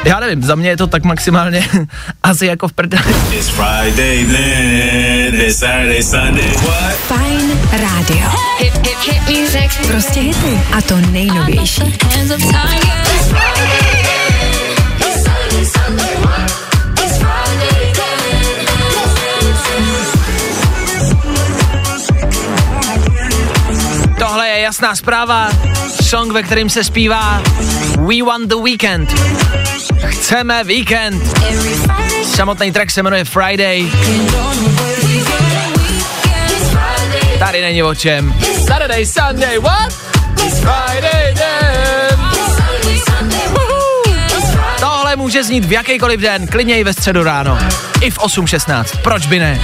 Já 0.07 0.19
nevím, 0.19 0.43
za 0.43 0.55
mě 0.55 0.69
je 0.69 0.77
to 0.77 0.87
tak 0.87 1.03
maximálně 1.03 1.67
asi 2.23 2.45
jako 2.45 2.67
v 2.67 2.73
prdeli. 2.73 3.15
It's 3.31 3.49
Friday 3.49 4.25
then, 4.25 5.41
it's 5.41 5.59
Saturday, 5.59 6.03
Sunday. 6.03 6.51
What? 6.51 6.93
Fajn 6.93 7.59
rádio. 7.71 8.29
Prostě 9.87 10.19
hity. 10.19 10.59
A 10.77 10.81
to 10.81 10.97
nejnovější. 10.97 11.81
Tohle 24.19 24.47
je 24.47 24.59
jasná 24.59 24.95
zpráva, 24.95 25.49
song, 26.03 26.33
ve 26.33 26.43
kterým 26.43 26.69
se 26.69 26.83
zpívá 26.83 27.41
We 27.97 28.23
want 28.23 28.49
the 28.49 28.55
weekend. 28.63 29.13
Chceme 30.05 30.63
víkend. 30.63 31.23
Samotný 32.35 32.71
track 32.71 32.91
se 32.91 33.03
jmenuje 33.03 33.25
Friday. 33.25 33.91
Tady 37.39 37.61
není 37.61 37.83
o 37.83 37.95
čem. 37.95 38.35
Saturday, 38.67 39.05
Sunday, 39.05 39.59
what? 39.59 39.93
Friday. 40.49 41.35
Woohoo. 43.49 43.87
Tohle 44.79 45.15
může 45.15 45.43
znít 45.43 45.65
v 45.65 45.71
jakýkoliv 45.71 46.19
den, 46.19 46.47
klidně 46.47 46.79
i 46.79 46.83
ve 46.83 46.93
středu 46.93 47.23
ráno. 47.23 47.57
I 48.01 48.11
v 48.11 48.17
8.16, 48.17 48.83
proč 49.03 49.25
by 49.25 49.39
ne? 49.39 49.61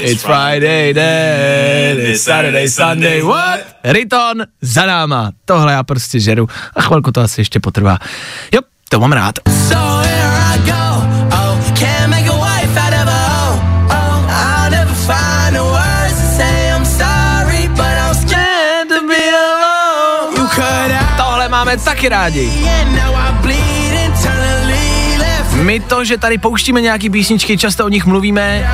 It's 0.00 0.22
Friday 0.22 0.92
then, 0.94 1.98
it's 1.98 2.22
Saturday, 2.22 2.68
Sunday, 2.68 3.22
what? 3.22 3.60
Riton 3.84 4.46
za 4.60 4.86
náma. 4.86 5.32
Tohle 5.44 5.72
já 5.72 5.82
prostě 5.82 6.20
žeru. 6.20 6.48
A 6.74 6.82
chvilku 6.82 7.12
to 7.12 7.20
asi 7.20 7.40
ještě 7.40 7.60
potrvá. 7.60 7.98
Jo, 8.54 8.60
to 8.88 9.00
mám 9.00 9.12
rád. 9.12 9.34
So 9.68 9.78
here 9.78 10.54
I 10.54 10.58
go. 10.58 11.02
Oh, 11.36 11.78
can't 11.78 12.10
make 12.10 12.28
a 12.28 12.36
wife 12.36 12.80
out 12.80 12.94
of 12.94 13.08
a 13.08 13.28
hoe. 13.28 13.60
Oh, 13.90 14.30
I'll 14.30 14.70
never 14.70 14.94
find 14.94 15.56
the 15.56 15.62
words 15.62 16.14
to 16.14 16.26
say 16.36 16.70
I'm 16.76 16.84
sorry, 16.84 17.68
but 17.68 17.98
I'm 17.98 18.14
scared 18.14 18.88
to 18.88 19.00
be 19.08 19.30
alone. 19.30 20.36
You 20.36 20.46
cut 20.48 20.90
out 20.92 21.16
Tohle 21.16 21.48
máme 21.48 21.76
taky 21.76 22.08
rádi. 22.08 22.52
My 25.68 25.80
to, 25.80 26.04
že 26.04 26.18
tady 26.18 26.38
pouštíme 26.38 26.80
nějaký 26.80 27.10
písničky, 27.10 27.58
často 27.58 27.84
o 27.84 27.88
nich 27.88 28.06
mluvíme 28.06 28.72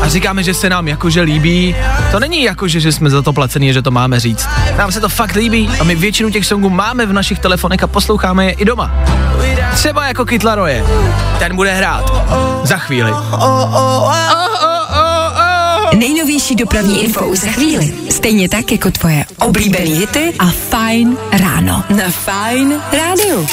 a 0.00 0.08
říkáme, 0.08 0.42
že 0.42 0.54
se 0.54 0.70
nám 0.70 0.88
jakože 0.88 1.20
líbí. 1.20 1.76
To 2.10 2.20
není 2.20 2.42
jakože, 2.42 2.80
že 2.80 2.92
jsme 2.92 3.10
za 3.10 3.22
to 3.22 3.32
placení, 3.32 3.72
že 3.72 3.82
to 3.82 3.90
máme 3.90 4.20
říct. 4.20 4.48
Nám 4.76 4.92
se 4.92 5.00
to 5.00 5.08
fakt 5.08 5.34
líbí 5.34 5.70
a 5.80 5.84
my 5.84 5.94
většinu 5.94 6.30
těch 6.30 6.46
songů 6.46 6.70
máme 6.70 7.06
v 7.06 7.12
našich 7.12 7.38
telefonech 7.38 7.82
a 7.82 7.86
posloucháme 7.86 8.46
je 8.46 8.52
i 8.52 8.64
doma. 8.64 8.90
Třeba 9.74 10.06
jako 10.06 10.24
Kytlaroje. 10.24 10.84
Ten 11.38 11.56
bude 11.56 11.74
hrát. 11.74 12.12
Za 12.66 12.76
chvíli. 12.76 13.12
Nejnovější 15.96 16.54
dopravní 16.54 17.04
info 17.04 17.36
za 17.36 17.48
chvíli. 17.48 17.94
Stejně 18.10 18.48
tak 18.48 18.72
jako 18.72 18.90
tvoje 18.90 19.24
oblíbený 19.38 19.94
hity 19.94 20.34
a 20.38 20.46
Fajn 20.70 21.16
ráno. 21.32 21.84
Na 21.90 22.10
Fajn 22.10 22.82
rádiu. 22.92 23.46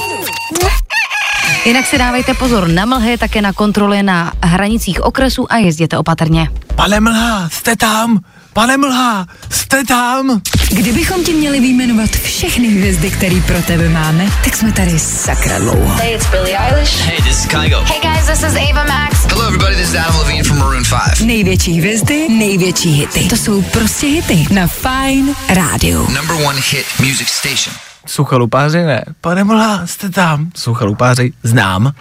Jinak 1.65 1.85
si 1.85 1.97
dávejte 1.97 2.33
pozor 2.33 2.67
na 2.67 2.85
mlhy, 2.85 3.17
také 3.17 3.41
na 3.41 3.53
kontroly 3.53 4.03
na 4.03 4.33
hranicích 4.43 5.01
okresů 5.01 5.51
a 5.51 5.57
jezděte 5.57 5.97
opatrně. 5.97 6.49
Pane 6.75 6.99
Mlha, 6.99 7.49
jste 7.49 7.75
tam? 7.75 8.19
Pane 8.53 8.77
Mlha, 8.77 9.27
jste 9.49 9.83
tam? 9.83 10.41
Kdybychom 10.71 11.23
ti 11.23 11.33
měli 11.33 11.59
vyjmenovat 11.59 12.09
všechny 12.09 12.67
hvězdy, 12.67 13.11
které 13.11 13.41
pro 13.47 13.61
tebe 13.61 13.89
máme, 13.89 14.29
tak 14.43 14.55
jsme 14.55 14.71
tady 14.71 14.99
sakra 14.99 15.59
dlouho. 15.59 15.95
Hey, 15.95 16.13
it's 16.15 16.29
Billie 16.31 16.57
Eilish. 16.57 17.01
Hey, 17.01 17.17
this 17.17 17.39
is 17.39 17.45
Kygo. 17.45 17.79
Hey 17.79 17.99
guys, 18.01 18.25
this 18.25 18.43
is 18.43 18.55
Ava 18.69 18.83
Max. 18.83 19.25
Hello 19.25 19.45
everybody, 19.47 19.75
this 19.75 19.89
is 19.89 19.95
Adam 19.95 20.15
Levine 20.19 20.43
from 20.43 20.57
Maroon 20.57 20.83
5. 21.15 21.27
Největší 21.27 21.79
hvězdy, 21.79 22.29
největší 22.29 22.89
hity. 22.89 23.27
To 23.29 23.37
jsou 23.37 23.61
prostě 23.61 24.07
hity 24.07 24.47
na 24.53 24.67
Fajn 24.67 25.35
rádiu. 25.49 25.99
Number 25.99 26.47
one 26.47 26.59
hit 26.71 26.85
music 26.99 27.27
station. 27.27 27.90
Suchalupáři 28.05 28.83
ne. 28.83 29.03
Pane 29.21 29.43
Mlha, 29.43 29.87
jste 29.87 30.09
tam? 30.09 30.49
Suchalupáři 30.55 31.33
znám. 31.43 31.93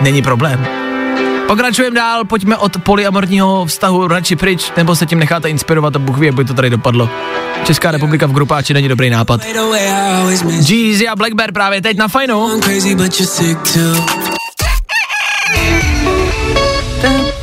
Není 0.00 0.22
problém. 0.22 0.66
Pokračujeme 1.46 1.96
dál, 1.96 2.24
pojďme 2.24 2.56
od 2.56 2.82
polyamorního 2.82 3.66
vztahu 3.66 4.08
radši 4.08 4.36
pryč, 4.36 4.72
nebo 4.76 4.96
se 4.96 5.06
tím 5.06 5.18
necháte 5.18 5.50
inspirovat 5.50 5.96
a 5.96 5.98
Bůh 5.98 6.18
ví, 6.18 6.26
jak 6.26 6.34
by 6.34 6.44
to 6.44 6.54
tady 6.54 6.70
dopadlo. 6.70 7.10
Česká 7.64 7.90
republika 7.90 8.26
v 8.26 8.32
grupáči 8.32 8.74
není 8.74 8.88
dobrý 8.88 9.10
nápad. 9.10 9.40
Jeezy 10.68 11.08
a 11.08 11.16
Black 11.16 11.34
Bear 11.34 11.52
právě 11.52 11.82
teď 11.82 11.96
na 11.96 12.08
fajnu. 12.08 12.60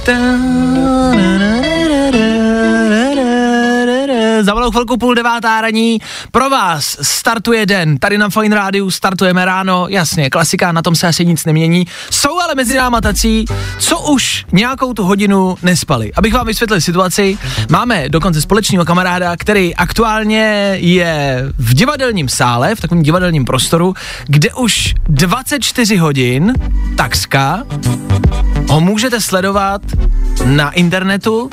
Za 0.08 1.55
malou 4.66 4.72
chvilku 4.72 4.98
půl 4.98 5.16
devátá 5.16 5.62
raní 5.62 6.02
pro 6.32 6.50
vás 6.50 6.98
startuje 7.02 7.66
den. 7.66 7.98
Tady 7.98 8.18
na 8.18 8.30
Fine 8.30 8.56
Rádiu 8.56 8.92
startujeme 8.92 9.46
ráno, 9.46 9.86
jasně, 9.90 10.30
klasika, 10.30 10.72
na 10.72 10.82
tom 10.82 10.96
se 10.96 11.08
asi 11.08 11.26
nic 11.26 11.46
nemění. 11.46 11.88
Jsou 12.12 12.40
ale 12.40 12.56
mezi 12.56 12.78
náma 12.78 13.02
tací, 13.02 13.46
co 13.80 14.00
už 14.00 14.46
nějakou 14.52 14.94
tu 14.94 15.04
hodinu 15.04 15.58
nespali. 15.64 16.14
Abych 16.14 16.34
vám 16.34 16.48
vysvětlil 16.48 16.82
situaci, 16.82 17.38
máme 17.70 18.10
dokonce 18.10 18.42
společného 18.42 18.86
kamaráda, 18.86 19.38
který 19.38 19.76
aktuálně 19.76 20.78
je 20.80 21.44
v 21.58 21.74
divadelním 21.74 22.30
sále, 22.30 22.76
v 22.76 22.82
takovém 22.82 23.04
divadelním 23.04 23.46
prostoru, 23.46 23.94
kde 24.28 24.54
už 24.54 24.94
24 25.10 25.98
hodin, 25.98 26.54
takska, 26.98 27.64
ho 28.70 28.82
můžete 28.82 29.22
sledovat 29.22 29.82
na 30.46 30.72
internetu 30.72 31.50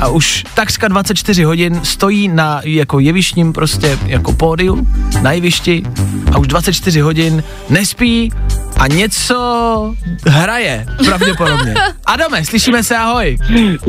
a 0.00 0.08
už 0.08 0.44
takřka 0.54 0.88
24 0.88 1.42
hodin 1.44 1.80
stojí 1.82 2.28
na 2.28 2.60
jako 2.64 2.98
jevištním 2.98 3.52
prostě 3.52 3.98
jako 4.06 4.32
pódiu 4.32 4.86
na 5.22 5.32
jevišti 5.32 5.82
a 6.32 6.38
už 6.38 6.46
24 6.46 7.00
hodin 7.00 7.42
nespí 7.70 8.32
a 8.78 8.86
něco 8.86 9.94
hraje, 10.26 10.86
pravděpodobně. 11.04 11.74
Adame, 12.06 12.44
slyšíme 12.44 12.82
se, 12.82 12.96
ahoj. 12.96 13.36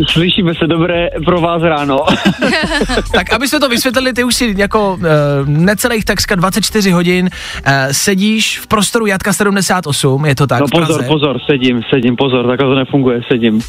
Slyšíme 0.10 0.54
se 0.56 0.68
dobré 0.68 1.10
pro 1.26 1.42
vás 1.42 1.62
ráno. 1.62 2.06
tak 3.14 3.34
aby 3.34 3.48
jsme 3.48 3.60
to 3.60 3.70
vysvětlili, 3.70 4.14
ty 4.14 4.24
už 4.24 4.36
si 4.36 4.56
jako 4.58 4.94
uh, 4.94 5.02
necelých 5.46 6.06
takřka 6.06 6.36
24 6.36 6.92
hodin 6.92 7.26
uh, 7.26 7.72
sedíš 7.92 8.60
v 8.60 8.68
prostoru 8.68 9.06
Jatka 9.06 9.34
78, 9.34 10.26
je 10.26 10.36
to 10.36 10.48
tak 10.48 10.60
No 10.60 10.68
pozor, 10.68 11.04
pozor, 11.04 11.40
sedím, 11.52 11.82
sedím, 11.90 12.16
pozor, 12.16 12.48
takhle 12.48 12.68
to 12.68 12.76
nefunguje, 12.76 13.22
sedím. 13.32 13.62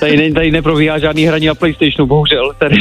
Tady, 0.00 0.16
ne, 0.16 0.32
tady 0.32 0.50
neprobíhá 0.50 0.98
žádný 0.98 1.24
hraní 1.24 1.46
na 1.46 1.54
Playstationu, 1.82 2.06
bohužel. 2.06 2.52
Tady, 2.58 2.76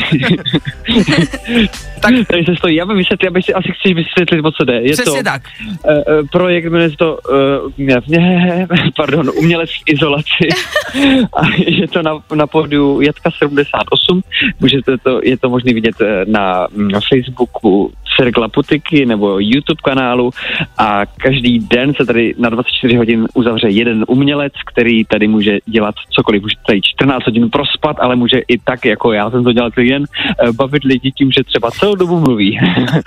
tak. 2.02 2.14
tady 2.28 2.46
se 2.46 2.56
stojí, 2.56 2.76
já 2.76 2.86
bych 2.86 2.98
vysvětlil, 2.98 3.28
já 3.28 3.32
bych 3.32 3.46
si 3.46 3.54
asi 3.54 3.72
chci 3.72 3.94
vysvětlit, 3.94 4.42
o 4.46 4.52
co 4.52 4.64
jde. 4.64 4.74
Je 4.74 4.94
Přesně 4.94 5.24
to, 5.24 5.24
tak. 5.24 5.42
Uh, 5.66 6.28
projekt 6.32 6.66
jmenuje 6.66 6.90
se 6.90 6.98
to, 6.98 7.18
uh, 7.30 7.72
ne, 7.78 8.02
ne, 8.08 8.68
pardon, 8.96 9.32
umělec 9.38 9.70
v 9.70 9.84
izolaci. 9.86 10.48
A 11.38 11.42
je 11.58 11.88
to 11.88 12.02
na, 12.02 12.20
na 12.36 12.48
pódiu 12.48 13.02
Jatka 13.02 13.30
78. 13.38 14.22
Můžete 14.60 14.98
to, 14.98 15.20
je 15.24 15.38
to 15.38 15.50
možné 15.50 15.74
vidět 15.74 15.96
eh, 16.02 16.26
na, 16.28 16.68
na 16.76 17.00
Facebooku 17.10 17.92
Cirkla 18.18 18.48
Putiky 18.48 19.06
nebo 19.06 19.40
YouTube 19.40 19.82
kanálu 19.84 20.32
a 20.78 21.06
každý 21.06 21.60
den 21.60 21.94
se 21.94 22.06
tady 22.06 22.36
na 22.38 22.50
24 22.50 22.96
hodin 22.96 23.28
uzavře 23.34 23.70
jeden 23.70 24.06
umělec, 24.08 24.54
který 24.74 25.06
tady 25.06 25.28
může 25.28 25.58
dělat 25.66 25.96
cokoliv. 26.10 26.42
Může 26.42 26.56
tady 26.68 26.82
14 26.82 27.26
hodin 27.26 27.50
prospat, 27.50 27.96
ale 28.00 28.16
může 28.16 28.40
i 28.48 28.58
tak, 28.58 28.86
jako 28.86 29.14
já 29.14 29.32
jsem 29.32 29.44
to 29.44 29.54
dělal 29.54 29.72
celý 29.72 29.90
den, 29.90 30.04
eh, 30.04 30.52
bavit 30.52 30.84
lidi 30.84 31.12
tím, 31.12 31.32
že 31.32 31.44
třeba 31.44 31.72
celou 31.72 31.96
dobu 31.96 32.20
mluví. 32.20 32.60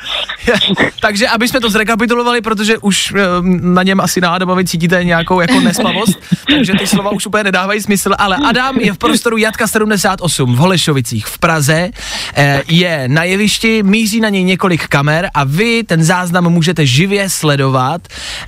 Takže 1.00 1.28
aby 1.28 1.48
jsme 1.48 1.60
to 1.60 1.70
zrekapitulovali, 1.70 2.40
protože 2.40 2.78
už 2.78 3.12
eh, 3.16 3.22
na 3.60 3.82
něm 3.82 4.00
asi 4.00 4.20
na 4.20 4.30
Adamovi 4.30 4.64
cítíte 4.64 5.04
nějakou 5.04 5.40
jako 5.40 5.60
nespavost, 5.60 6.18
takže 6.50 6.72
ty 6.78 6.86
slova 6.86 7.10
už 7.10 7.26
úplně 7.26 7.44
nedávají 7.44 7.80
smysl, 7.80 8.10
ale 8.18 8.36
Adam 8.36 8.76
je 8.76 8.92
v 8.92 8.98
prostoru 8.98 9.36
Jatka 9.36 9.66
78 9.66 10.54
v 10.54 10.58
Holešovicích 10.58 11.26
v 11.26 11.38
Praze, 11.38 11.90
eh, 12.36 12.62
je 12.68 13.08
na 13.08 13.24
jevišti, 13.24 13.82
míří 13.82 14.20
na 14.20 14.28
něj 14.28 14.44
několik 14.44 14.88
kamer 14.94 15.28
a 15.34 15.44
vy 15.44 15.82
ten 15.82 16.04
záznam 16.04 16.44
můžete 16.48 16.86
živě 16.86 17.30
sledovat 17.30 18.00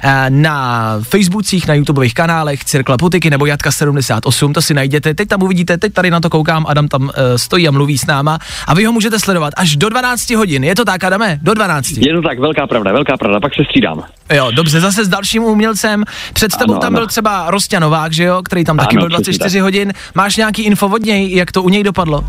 eh, 0.03 0.27
na 0.31 0.99
Facebookcích, 1.03 1.67
na 1.69 1.75
YouTubeových 1.75 2.15
kanálech 2.15 2.65
Cirkla 2.65 2.97
Putiky 2.97 3.31
nebo 3.31 3.47
Jatka 3.47 3.73
78, 3.73 4.53
to 4.53 4.63
si 4.63 4.75
najděte, 4.75 5.15
teď 5.15 5.29
tam 5.29 5.43
uvidíte, 5.43 5.79
teď 5.79 5.93
tady 5.93 6.11
na 6.11 6.21
to 6.21 6.31
koukám, 6.31 6.67
Adam 6.69 6.89
tam 6.89 7.11
eh, 7.15 7.39
stojí 7.39 7.69
a 7.69 7.71
mluví 7.71 7.99
s 7.99 8.07
náma 8.07 8.39
a 8.67 8.75
vy 8.75 8.85
ho 8.85 8.93
můžete 8.93 9.19
sledovat 9.19 9.53
až 9.57 9.77
do 9.77 9.89
12 9.89 10.31
hodin, 10.31 10.65
je 10.65 10.75
to 10.75 10.85
tak 10.85 11.05
Adame? 11.05 11.39
Do 11.43 11.55
12. 11.55 11.91
Je 11.91 12.15
to 12.15 12.23
tak, 12.23 12.39
velká 12.39 12.67
pravda, 12.67 12.93
velká 12.93 13.17
pravda, 13.17 13.41
pak 13.41 13.55
se 13.55 13.65
střídám. 13.65 14.03
Jo, 14.33 14.51
dobře, 14.55 14.81
zase 14.81 15.05
s 15.05 15.09
dalším 15.09 15.43
umělcem. 15.43 16.05
Před 16.33 16.57
tebou 16.57 16.73
Ano, 16.73 16.81
tam 16.81 16.93
ano. 16.93 16.99
byl 17.01 17.07
třeba 17.07 17.51
Rostě 17.51 17.81
Novák, 17.81 18.13
že 18.13 18.25
jo, 18.25 18.43
který 18.45 18.65
tam 18.65 18.77
taky 18.77 18.97
Ano, 18.97 19.01
byl 19.09 19.09
přesně 19.11 19.39
24 19.39 19.59
tak. 19.59 19.63
hodin. 19.63 19.93
Máš 20.15 20.37
nějaký 20.37 20.63
info 20.63 20.87
od 20.87 21.03
něj, 21.03 21.37
jak 21.37 21.53
to 21.53 21.63
u 21.63 21.69
něj 21.69 21.83
dopadlo? 21.83 22.25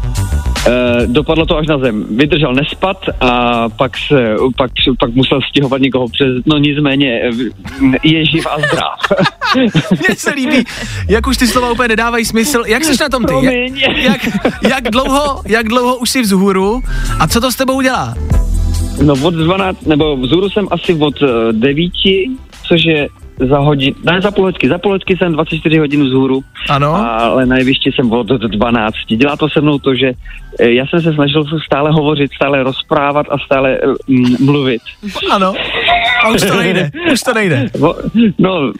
Uh, 0.68 1.13
dopadlo 1.13 1.45
to 1.45 1.57
až 1.57 1.68
na 1.68 1.78
zem. 1.78 2.05
Vydržel 2.09 2.53
nespat 2.53 2.97
a 3.22 3.70
pak, 3.70 3.91
se, 3.97 4.36
pak, 4.57 4.72
pak 4.99 5.13
musel 5.13 5.39
stěhovat 5.49 5.82
někoho 5.82 6.07
přes, 6.07 6.28
no 6.45 6.57
nicméně 6.57 7.22
eh, 7.22 7.97
je 8.03 8.26
živ 8.26 8.47
a 8.47 8.57
zdrav. 8.57 9.22
Mně 9.91 10.15
se 10.15 10.32
líbí, 10.32 10.63
jak 11.09 11.28
už 11.28 11.38
ty 11.38 11.47
slova 11.47 11.72
úplně 11.72 11.88
nedávají 11.88 12.26
smysl. 12.26 12.63
Jak 12.68 12.84
jsi 12.84 13.03
na 13.03 13.09
tom 13.09 13.26
ty? 13.26 13.34
Jak, 13.76 13.97
jak, 13.97 14.22
jak, 14.70 14.84
dlouho, 14.84 15.41
jak 15.47 15.68
dlouho 15.68 15.97
už 15.97 16.09
jsi 16.09 16.22
vzhůru 16.22 16.82
a 17.20 17.28
co 17.28 17.41
to 17.41 17.51
s 17.51 17.55
tebou 17.55 17.82
dělá? 17.82 18.13
No 19.03 19.13
od 19.24 19.34
12, 19.34 19.86
nebo 19.86 20.18
vzhůru 20.18 20.49
jsem 20.49 20.68
asi 20.72 20.93
od 20.93 21.22
uh, 21.22 21.30
9, 21.51 21.91
což 22.68 22.86
je 22.86 23.07
za 23.49 23.59
hodin, 23.59 23.93
ne 24.03 24.21
za 24.21 24.31
půl 24.31 24.45
hoďky, 24.45 24.69
za 24.69 24.77
půl 24.77 24.91
hoďky 24.91 25.17
jsem 25.17 25.31
24 25.31 25.77
hodin 25.77 26.05
vzhůru, 26.05 26.41
ano. 26.69 26.95
ale 26.95 27.45
na 27.45 27.57
jevišti 27.57 27.91
jsem 27.91 28.11
od 28.11 28.27
12. 28.27 28.95
Dělá 29.07 29.38
to 29.38 29.49
se 29.49 29.61
mnou 29.61 29.79
to, 29.79 29.95
že 29.95 30.11
eh, 30.59 30.71
já 30.71 30.88
jsem 30.88 31.01
se 31.01 31.13
snažil 31.13 31.43
stále 31.65 31.91
hovořit, 31.91 32.31
stále 32.35 32.63
rozprávat 32.63 33.25
a 33.29 33.38
stále 33.45 33.77
uh, 33.79 33.95
mluvit. 34.39 34.81
Ano. 35.31 35.53
A 36.23 36.29
už 36.29 36.41
to 36.41 36.57
nejde, 36.57 36.91
už 37.13 37.21
to 37.21 37.33
nejde. 37.33 37.69
No, 38.39 38.71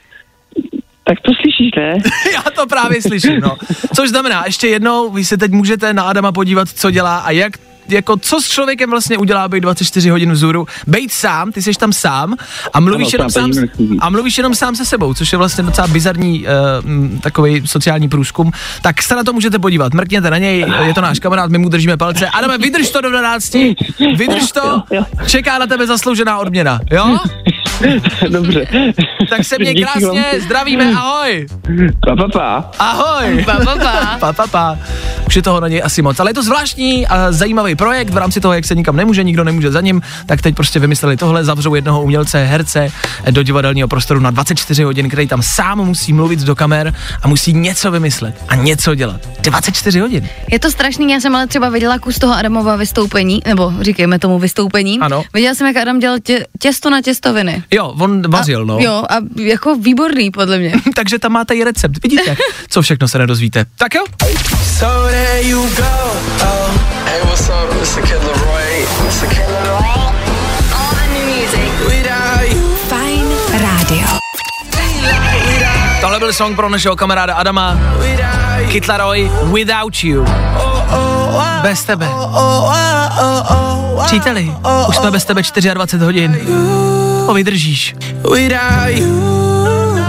tak 1.03 1.22
to 1.22 1.32
slyšíš, 1.41 1.72
ne? 1.78 1.97
Já 2.34 2.41
to 2.41 2.68
právě 2.68 3.01
slyším, 3.01 3.39
no. 3.39 3.58
Což 3.95 4.10
znamená, 4.10 4.43
ještě 4.45 4.68
jednou, 4.68 5.10
vy 5.10 5.26
se 5.26 5.38
teď 5.38 5.51
můžete 5.51 5.93
na 5.93 6.03
Adama 6.03 6.32
podívat, 6.32 6.70
co 6.70 6.91
dělá 6.91 7.18
a 7.18 7.32
jak 7.32 7.53
jako 7.90 8.18
co 8.18 8.42
s 8.42 8.48
člověkem 8.48 8.90
vlastně 8.90 9.18
udělá 9.18 9.48
být 9.48 9.60
24 9.60 10.10
hodin 10.10 10.32
vzhůru, 10.32 10.68
být 10.88 11.12
sám, 11.12 11.52
ty 11.52 11.62
jsi 11.62 11.72
tam 11.74 11.94
sám 11.94 12.36
a 12.74 12.80
mluvíš, 12.80 13.14
Ano, 13.14 13.28
jenom 13.30 13.32
sám, 13.32 13.52
a 14.00 14.10
mluvíš 14.10 14.38
jenom 14.38 14.56
sám 14.56 14.76
se 14.76 14.86
sebou, 14.86 15.14
což 15.14 15.32
je 15.32 15.38
vlastně 15.38 15.64
docela 15.64 15.88
bizarní 15.88 16.46
uh, 16.46 17.20
takový 17.20 17.68
sociální 17.68 18.10
průzkum, 18.10 18.52
tak 18.82 19.02
se 19.02 19.16
na 19.16 19.24
to 19.24 19.34
můžete 19.34 19.60
podívat, 19.60 19.94
mrkněte 19.94 20.30
na 20.30 20.38
něj, 20.38 20.66
je 20.84 20.94
to 20.94 21.02
náš 21.02 21.20
kamarád, 21.20 21.50
my 21.50 21.58
mu 21.58 21.70
držíme 21.70 21.98
palce. 21.98 22.30
Adame, 22.30 22.58
vydrž 22.58 22.90
to 22.90 23.02
do 23.02 23.10
12, 23.10 23.54
vydrž 24.18 24.52
to, 24.52 24.84
čeká 25.28 25.58
na 25.58 25.68
tebe 25.68 25.88
zasloužená 25.88 26.38
odměna, 26.38 26.80
jo? 26.92 27.18
Dobře. 28.30 28.68
Tak 29.30 29.43
se 29.45 29.55
Díky 29.59 29.84
krásně, 29.84 30.26
zdravíme, 30.39 30.93
ahoj. 30.95 31.47
Pa, 32.05 32.15
pa, 32.15 32.28
pa. 32.34 32.72
Ahoj. 32.80 33.43
Pa, 33.45 33.59
pa, 33.65 33.76
pa. 33.76 34.18
pa, 34.20 34.34
pa, 34.34 34.47
pa. 34.47 34.78
Už 35.28 35.36
je 35.36 35.41
toho 35.41 35.59
na 35.59 35.68
něj 35.68 35.82
asi 35.84 36.01
moc. 36.01 36.20
Ale 36.20 36.30
je 36.30 36.34
to 36.34 36.43
zvláštní 36.43 37.07
a 37.07 37.32
zajímavý 37.32 37.76
projekt 37.76 38.09
v 38.09 38.18
rámci 38.18 38.41
toho, 38.41 38.53
jak 38.53 38.65
se 38.65 38.76
nikam 38.76 38.95
nemůže, 38.95 39.24
nikdo 39.24 39.43
nemůže 39.43 39.72
za 39.72 39.82
ním, 39.82 40.01
tak 40.26 40.41
teď 40.41 40.55
prostě 40.55 40.80
vymysleli 40.80 41.18
tohle, 41.18 41.43
zavřou 41.43 41.76
jednoho 41.76 42.01
umělce, 42.01 42.45
herce 42.45 42.91
do 43.32 43.43
divadelního 43.43 43.88
prostoru 43.88 44.20
na 44.20 44.32
24 44.32 44.84
hodin, 44.84 45.07
který 45.09 45.28
tam 45.28 45.41
sám 45.41 45.86
musí 45.86 46.13
mluvit 46.13 46.39
do 46.39 46.55
kamer 46.55 46.93
a 47.24 47.28
musí 47.28 47.53
něco 47.53 47.91
vymyslet 47.91 48.36
a 48.47 48.55
něco 48.55 48.95
dělat. 48.95 49.22
24 49.41 49.99
hodin. 49.99 50.30
Je 50.51 50.59
to 50.59 50.72
strašný, 50.72 51.11
já 51.11 51.20
jsem 51.20 51.36
ale 51.36 51.47
třeba 51.47 51.70
viděla 51.70 51.99
kus 51.99 52.20
toho 52.20 52.34
Adamova 52.34 52.76
vystoupení, 52.76 53.41
nebo 53.45 53.74
říkejme 53.82 54.20
tomu 54.20 54.39
vystoupení. 54.39 54.99
Ano. 54.99 55.24
Viděla 55.34 55.55
jsem, 55.55 55.68
jak 55.68 55.78
Adam 55.78 55.99
dělal 55.99 56.20
tě, 56.20 56.45
těsto 56.59 56.89
na 56.89 57.01
těstoviny. 57.01 57.57
Jo, 57.72 57.93
on 57.99 58.30
vařil, 58.32 58.66
no. 58.66 58.78
Jo, 58.80 59.03
a 59.10 59.16
jako 59.36 59.76
výborný, 59.76 60.32
podle 60.32 60.58
mě. 60.58 60.74
Takže 60.95 61.20
tam 61.20 61.32
máte 61.32 61.55
i 61.55 61.64
recept. 61.64 62.03
Vidíte, 62.03 62.36
co 62.70 62.82
všechno 62.82 63.08
se 63.08 63.18
nedozvíte. 63.18 63.66
Tak 63.78 63.95
jo? 63.95 64.03
So 64.80 65.10
there 65.10 65.41
you 65.41 65.62
go. 65.64 65.84
Oh. 66.41 66.72
Hey, 67.05 67.22
what's 67.24 67.49
up? 67.49 67.74
Mr. 67.74 68.01
Kid 68.01 68.24
Leroy. 68.24 68.86
Mr. 69.05 69.28
Kid 69.30 69.47
Leroy. 69.47 69.86
All 70.74 70.95
the 70.95 71.08
new 71.14 71.26
music. 71.36 71.88
Without 71.88 72.51
you. 72.53 72.76
Fajn 72.89 73.26
rádio. 73.62 74.08
Tohle 76.01 76.20
byl 76.20 76.34
song 76.34 76.55
pro 76.55 76.70
našeho 76.70 76.95
kamaráda 76.95 77.36
Adama. 77.36 77.80
Kytlaroj, 78.72 79.32
Without 79.53 80.03
You. 80.03 80.26
Bez 81.62 81.84
tebe. 81.84 82.10
Příteli, 84.05 84.51
už 84.89 84.95
jsme 84.95 85.12
bez 85.12 85.26
tebe 85.26 85.41
24 85.74 86.05
hodin. 86.05 86.38
O, 87.28 87.34
vydržíš. 87.34 87.95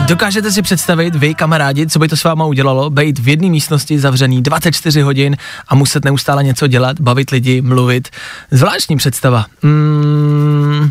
Dokážete 0.06 0.52
si 0.52 0.62
představit, 0.62 1.14
vy 1.14 1.34
kamarádi, 1.34 1.86
co 1.86 1.98
by 1.98 2.08
to 2.08 2.16
s 2.16 2.24
váma 2.24 2.44
udělalo, 2.44 2.90
být 2.90 3.18
v 3.18 3.28
jedné 3.28 3.48
místnosti 3.48 3.98
zavřený 3.98 4.42
24 4.42 5.00
hodin 5.00 5.36
a 5.68 5.74
muset 5.74 6.04
neustále 6.04 6.44
něco 6.44 6.66
dělat, 6.66 7.00
bavit 7.00 7.30
lidi, 7.30 7.62
mluvit. 7.62 8.08
Zvláštní 8.50 8.96
představa. 8.96 9.46
Mm, 9.62 10.90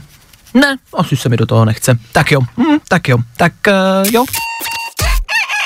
ne, 0.53 0.77
asi 0.97 1.17
se 1.17 1.29
mi 1.29 1.37
do 1.37 1.45
toho 1.45 1.65
nechce. 1.65 1.97
Tak 2.11 2.31
jo, 2.31 2.41
mm, 2.57 2.77
tak 2.87 3.07
jo, 3.07 3.17
tak 3.37 3.53
uh, 3.67 4.13
jo. 4.13 4.25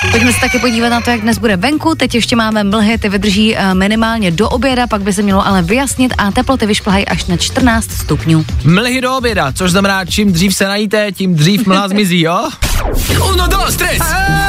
Pojďme 0.09 0.33
se 0.33 0.39
taky 0.39 0.59
podívat 0.59 0.89
na 0.89 1.01
to, 1.01 1.09
jak 1.09 1.21
dnes 1.21 1.37
bude 1.37 1.57
venku. 1.57 1.95
Teď 1.95 2.15
ještě 2.15 2.35
máme 2.35 2.63
mlhy, 2.63 2.97
ty 2.97 3.09
vydrží 3.09 3.57
eh, 3.57 3.73
minimálně 3.73 4.31
do 4.31 4.49
oběda, 4.49 4.87
pak 4.87 5.01
by 5.01 5.13
se 5.13 5.21
mělo 5.21 5.47
ale 5.47 5.61
vyjasnit 5.61 6.13
a 6.17 6.31
teploty 6.31 6.65
vyšplhají 6.65 7.07
až 7.07 7.25
na 7.25 7.37
14 7.37 7.91
stupňů. 7.91 8.45
Mlhy 8.63 9.01
do 9.01 9.17
oběda, 9.17 9.51
což 9.51 9.71
znamená, 9.71 10.05
čím 10.05 10.31
dřív 10.31 10.55
se 10.55 10.67
najíte, 10.67 11.11
tím 11.11 11.35
dřív 11.35 11.65
mlha 11.67 11.87
zmizí, 11.87 12.21
jo? 12.21 12.49
Uno, 13.29 13.47
dos, 13.47 13.75
tres. 13.75 14.01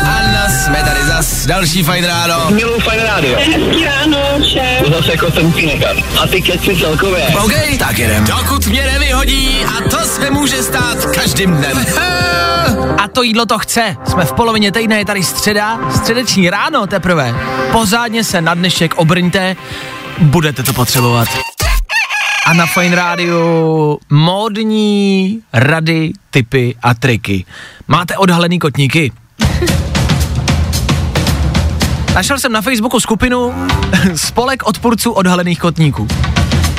Anna, 0.03 0.49
jsme 0.49 0.77
tady 0.77 1.05
zas. 1.05 1.47
Další 1.47 1.83
fajn 1.83 2.05
ráno. 2.05 2.51
Miluji 2.51 2.81
fajn 2.81 3.01
rádio. 3.03 3.37
Hezký 3.39 3.85
ráno, 3.85 4.19
šéf. 4.53 4.89
Zase 4.97 5.11
jako 5.11 5.31
jsem 5.31 5.53
nechat. 5.67 5.97
A 6.23 6.27
ty 6.27 6.43
keci 6.43 6.77
celkově. 6.77 7.27
OK, 7.45 7.53
tak 7.79 7.99
jedem. 7.99 8.25
Dokud 8.25 8.67
mě 8.67 8.87
nevyhodí 8.93 9.59
a 9.65 9.89
to 9.91 9.99
se 10.05 10.31
může 10.31 10.63
stát 10.63 11.07
každým 11.15 11.51
dnem. 11.57 11.87
A 12.99 13.09
to 13.09 13.23
jídlo 13.23 13.47
to 13.47 13.59
chce. 13.59 13.97
Jsme 14.09 14.25
v 14.25 14.33
polovině 14.33 14.73
týdne, 14.73 14.99
je 14.99 15.05
tady 15.05 15.23
středa, 15.23 15.91
středeční 15.91 16.51
ráno 16.51 16.87
teprve. 16.87 17.35
Pořádně 17.73 18.25
se 18.25 18.41
na 18.41 18.55
dnešek 18.55 18.95
obrňte, 18.95 19.57
budete 20.19 20.63
to 20.63 20.73
potřebovat. 20.73 21.29
A 22.47 22.55
na 22.55 22.67
Fine 22.67 22.97
Rádiu 22.97 23.99
módní 24.11 25.41
rady, 25.53 26.13
typy 26.31 26.75
a 26.83 26.95
triky. 26.95 27.45
Máte 27.89 28.17
odhalený 28.17 28.59
kotníky? 28.59 29.13
Našel 32.15 32.39
jsem 32.39 32.53
na 32.53 32.61
Facebooku 32.61 33.01
skupinu 33.01 33.55
Spolek 34.15 34.63
odpůrců 34.63 35.11
odhalených 35.11 35.59
kotníků. 35.59 36.09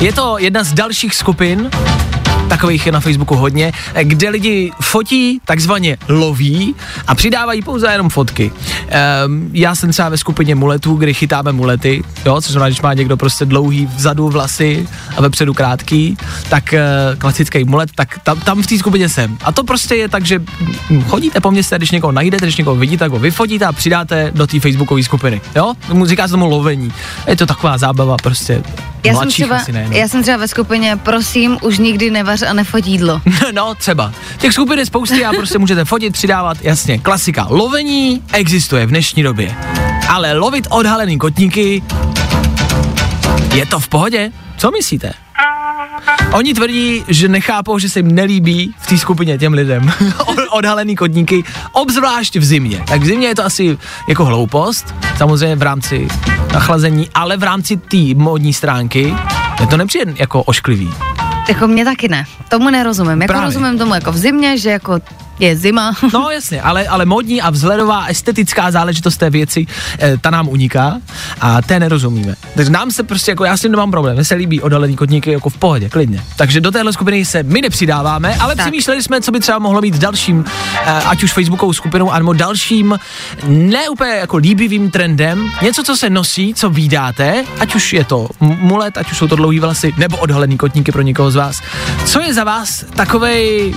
Je 0.02 0.14
to 0.14 0.38
jedna 0.38 0.64
z 0.64 0.74
dalších 0.74 1.16
skupin, 1.16 1.70
takových 2.54 2.86
je 2.86 2.92
na 2.92 3.00
Facebooku 3.00 3.36
hodně, 3.36 3.74
kde 4.04 4.30
lidi 4.30 4.72
fotí, 4.82 5.42
takzvaně 5.46 5.98
loví 6.10 6.76
a 7.08 7.16
přidávají 7.16 7.62
pouze 7.62 7.92
jenom 7.92 8.10
fotky. 8.10 8.52
Um, 9.26 9.50
já 9.54 9.76
jsem 9.76 9.92
třeba 9.92 10.10
ve 10.10 10.18
skupině 10.18 10.56
muletů, 10.56 10.96
kdy 10.96 11.14
chytáme 11.14 11.52
mulety, 11.52 12.04
jo, 12.26 12.42
což 12.42 12.52
znamená, 12.52 12.70
když 12.70 12.82
má 12.82 12.94
někdo 12.94 13.18
prostě 13.18 13.46
dlouhý 13.46 13.86
vzadu 13.86 14.30
vlasy 14.30 14.88
a 15.18 15.22
vepředu 15.22 15.54
krátký, 15.54 16.18
tak 16.50 16.74
uh, 16.74 17.20
klasický 17.20 17.64
mulet, 17.64 17.90
tak 17.96 18.20
tam, 18.24 18.40
tam 18.40 18.62
v 18.62 18.68
té 18.68 18.78
skupině 18.78 19.10
jsem. 19.10 19.38
A 19.44 19.52
to 19.52 19.64
prostě 19.64 19.96
je 19.96 20.10
tak, 20.10 20.26
že 20.26 20.40
hm, 20.40 21.04
chodíte 21.04 21.42
po 21.42 21.52
městě, 21.52 21.76
když 21.78 21.92
někoho 21.92 22.12
najdete, 22.12 22.46
když 22.46 22.58
někoho 22.58 22.76
vidíte, 22.76 22.98
tak 22.98 23.12
ho 23.12 23.20
vyfotíte 23.20 23.66
a 23.66 23.72
přidáte 23.72 24.32
do 24.36 24.48
té 24.48 24.60
facebookové 24.60 25.04
skupiny. 25.04 25.42
Jo? 25.56 25.74
Říká 26.06 26.28
se 26.28 26.32
tomu 26.32 26.50
lovení. 26.50 26.94
Je 27.28 27.36
to 27.36 27.46
taková 27.46 27.78
zábava 27.78 28.18
prostě. 28.18 28.64
Já 29.06 29.16
jsem, 29.16 29.28
třeba, 29.28 29.62
já 29.90 30.08
jsem 30.08 30.22
třeba 30.22 30.38
ve 30.38 30.48
skupině, 30.48 30.98
prosím, 31.04 31.58
už 31.62 31.78
nikdy 31.78 32.12
nevař 32.12 32.43
a 32.48 32.54
nefot 32.54 32.88
jídlo. 32.88 33.22
No, 33.54 33.76
třeba. 33.76 34.14
Těch 34.38 34.54
skupin 34.54 34.80
je 34.80 34.86
spousty 34.86 35.26
a 35.26 35.32
prostě 35.34 35.60
můžete 35.60 35.86
fotit, 35.86 36.14
přidávat, 36.14 36.58
jasně. 36.62 36.98
Klasika. 37.00 37.48
Lovení 37.50 38.24
existuje 38.34 38.86
v 38.86 38.90
dnešní 38.90 39.24
době. 39.24 39.56
Ale 40.10 40.34
lovit 40.34 40.68
odhalený 40.70 41.18
kotníky, 41.18 41.84
je 43.54 43.66
to 43.66 43.80
v 43.80 43.88
pohodě? 43.88 44.32
Co 44.58 44.72
myslíte? 44.72 45.14
Oni 46.32 46.54
tvrdí, 46.54 47.04
že 47.08 47.28
nechápou, 47.28 47.80
že 47.80 47.90
se 47.90 48.00
jim 48.00 48.16
nelíbí 48.16 48.76
v 48.80 48.88
té 48.88 48.98
skupině 48.98 49.38
těm 49.38 49.54
lidem 49.54 49.94
odhalený 50.52 50.96
kotníky, 50.96 51.44
obzvlášť 51.72 52.36
v 52.36 52.44
zimě. 52.44 52.84
Tak 52.88 53.02
v 53.02 53.06
zimě 53.06 53.28
je 53.28 53.36
to 53.36 53.46
asi 53.46 53.78
jako 54.10 54.26
hloupost, 54.26 54.96
samozřejmě 55.18 55.56
v 55.56 55.62
rámci 55.62 56.08
nachlazení, 56.54 57.10
ale 57.16 57.38
v 57.38 57.44
rámci 57.44 57.78
té 57.78 57.98
módní 58.16 58.54
stránky 58.54 59.16
je 59.60 59.68
to 59.68 59.78
nepřijde 59.78 60.14
jako 60.16 60.44
ošklivý. 60.44 60.90
Jako 61.50 61.68
mě 61.68 61.86
taky 61.86 62.08
ne. 62.08 62.26
Tomu 62.50 62.70
nerozumím. 62.70 63.22
Jako 63.22 63.34
Právě. 63.34 63.46
rozumím 63.46 63.78
tomu 63.78 63.94
jako 63.94 64.12
v 64.12 64.18
zimě, 64.18 64.58
že 64.58 64.70
jako 64.70 65.02
je 65.40 65.58
zima. 65.58 65.94
No 66.14 66.30
jasně, 66.30 66.62
ale, 66.62 66.88
ale 66.88 67.06
modní 67.06 67.42
a 67.42 67.50
vzhledová 67.50 68.06
estetická 68.06 68.72
záležitost 68.72 69.18
té 69.18 69.30
věci, 69.30 69.66
eh, 70.00 70.18
ta 70.22 70.30
nám 70.30 70.48
uniká 70.48 70.98
a 71.42 71.62
té 71.62 71.80
nerozumíme. 71.80 72.36
Takže 72.56 72.72
nám 72.72 72.92
se 72.92 73.04
prostě, 73.04 73.32
jako 73.32 73.46
já 73.46 73.58
s 73.58 73.62
tím 73.62 73.72
nemám 73.72 73.92
problém, 73.92 74.16
mně 74.16 74.26
se 74.26 74.36
líbí 74.36 74.62
odhalený 74.62 74.96
kotníky 74.96 75.32
jako 75.32 75.50
v 75.50 75.58
pohodě, 75.58 75.90
klidně. 75.90 76.24
Takže 76.36 76.62
do 76.62 76.72
téhle 76.72 76.94
skupiny 76.94 77.26
se 77.26 77.44
my 77.44 77.62
nepřidáváme, 77.62 78.36
ale 78.36 78.56
tak. 78.56 78.66
přemýšleli 78.66 79.04
jsme, 79.04 79.22
co 79.22 79.32
by 79.32 79.40
třeba 79.40 79.60
mohlo 79.60 79.82
být 79.82 79.98
dalším, 79.98 80.46
eh, 80.86 80.92
ať 80.92 81.24
už 81.24 81.34
facebookovou 81.34 81.74
skupinou, 81.74 82.12
anebo 82.12 82.34
dalším 82.34 83.00
ne 83.48 83.90
úplně 83.90 84.12
jako 84.12 84.38
líbivým 84.38 84.92
trendem, 84.92 85.52
něco, 85.62 85.84
co 85.84 85.98
se 85.98 86.10
nosí, 86.10 86.54
co 86.54 86.70
vydáte, 86.70 87.44
ať 87.60 87.76
už 87.76 87.94
je 87.94 88.04
to 88.06 88.28
mulet, 88.40 88.98
ať 88.98 89.12
už 89.12 89.18
jsou 89.18 89.28
to 89.28 89.36
dlouhý 89.36 89.60
vlasy, 89.60 89.94
nebo 89.98 90.18
odhalený 90.18 90.58
kotníky 90.58 90.92
pro 90.92 91.02
někoho 91.02 91.32
z 91.34 91.36
vás. 91.36 91.62
Co 92.06 92.22
je 92.22 92.34
za 92.34 92.44
vás 92.44 92.86
takovej 92.96 93.74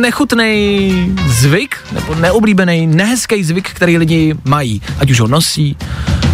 nechutnej 0.00 0.92
zvyk, 1.28 1.76
nebo 1.92 2.14
neoblíbený, 2.14 2.86
nehezký 2.86 3.44
zvyk, 3.44 3.70
který 3.70 3.98
lidi 3.98 4.34
mají, 4.44 4.82
ať 4.98 5.10
už 5.10 5.20
ho 5.20 5.26
nosí, 5.26 5.76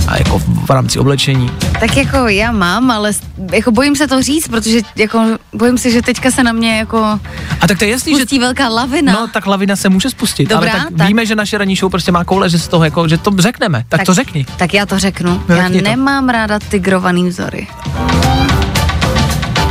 a 0.09 0.19
jako 0.19 0.39
v 0.39 0.71
rámci 0.71 0.99
oblečení. 0.99 1.51
Tak 1.81 1.97
jako 1.97 2.17
já 2.17 2.53
mám, 2.53 2.91
ale 2.91 3.13
jako 3.53 3.71
bojím 3.71 3.97
se 3.97 4.07
to 4.07 4.23
říct, 4.23 4.49
protože 4.49 4.81
jako 4.97 5.25
bojím 5.55 5.79
se, 5.79 5.91
že 5.91 6.03
teďka 6.03 6.31
se 6.31 6.43
na 6.43 6.53
mě 6.53 6.79
jako 6.79 7.21
A 7.61 7.67
tak 7.69 7.79
to 7.79 7.85
je 7.85 7.91
jasný, 7.91 8.13
že 8.13 8.21
pustí 8.21 8.39
velká 8.39 8.69
lavina. 8.69 9.13
No, 9.13 9.29
tak 9.29 9.47
lavina 9.47 9.77
se 9.77 9.89
může 9.89 10.11
spustit, 10.11 10.49
Dobrá, 10.49 10.73
ale 10.73 10.81
tak, 10.81 10.99
tak. 10.99 11.07
víme, 11.07 11.27
že 11.27 11.35
naše 11.35 11.59
ranní 11.59 11.77
show 11.77 11.91
prostě 11.91 12.13
má 12.13 12.25
koule, 12.25 12.51
že 12.51 12.59
z 12.59 12.69
toho 12.69 12.85
jako, 12.85 13.09
že 13.09 13.19
to 13.19 13.31
řekneme, 13.39 13.85
tak, 13.89 14.01
tak 14.01 14.07
to 14.07 14.15
řekni. 14.15 14.47
Tak 14.57 14.75
já 14.75 14.87
to 14.87 14.99
řeknu. 14.99 15.43
No, 15.49 15.55
já 15.55 15.63
řekni 15.63 15.83
to. 15.83 15.89
nemám 15.89 16.29
ráda 16.29 16.59
tygrovaný 16.59 17.29
vzory. 17.29 17.67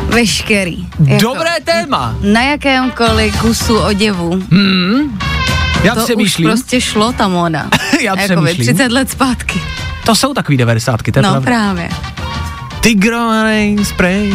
Veškerý. 0.10 0.88
Jako 1.06 1.22
Dobré 1.22 1.50
téma. 1.64 2.16
Na 2.22 2.42
jakémkoliv 2.42 3.42
kusu 3.42 3.78
oděvu. 3.80 4.30
Hmm, 4.52 5.20
já 5.84 5.96
to 5.96 6.04
přemýšlím. 6.04 6.48
už 6.48 6.54
prostě 6.54 6.82
šlo 6.82 7.12
ta 7.14 7.28
moda. 7.28 7.66
Já 8.02 8.20
Jakoby 8.22 8.48
přemýšlím. 8.52 8.76
30 8.76 8.92
let 8.92 9.10
zpátky. 9.10 9.62
To 10.06 10.16
jsou 10.16 10.34
takový 10.34 10.58
devadesátky, 10.58 11.12
to 11.12 11.20
je 11.20 11.24
no 11.24 11.30
pravda. 11.30 11.46
právě. 11.46 11.90
Tigrovaný 12.82 13.86
spray. 13.86 14.34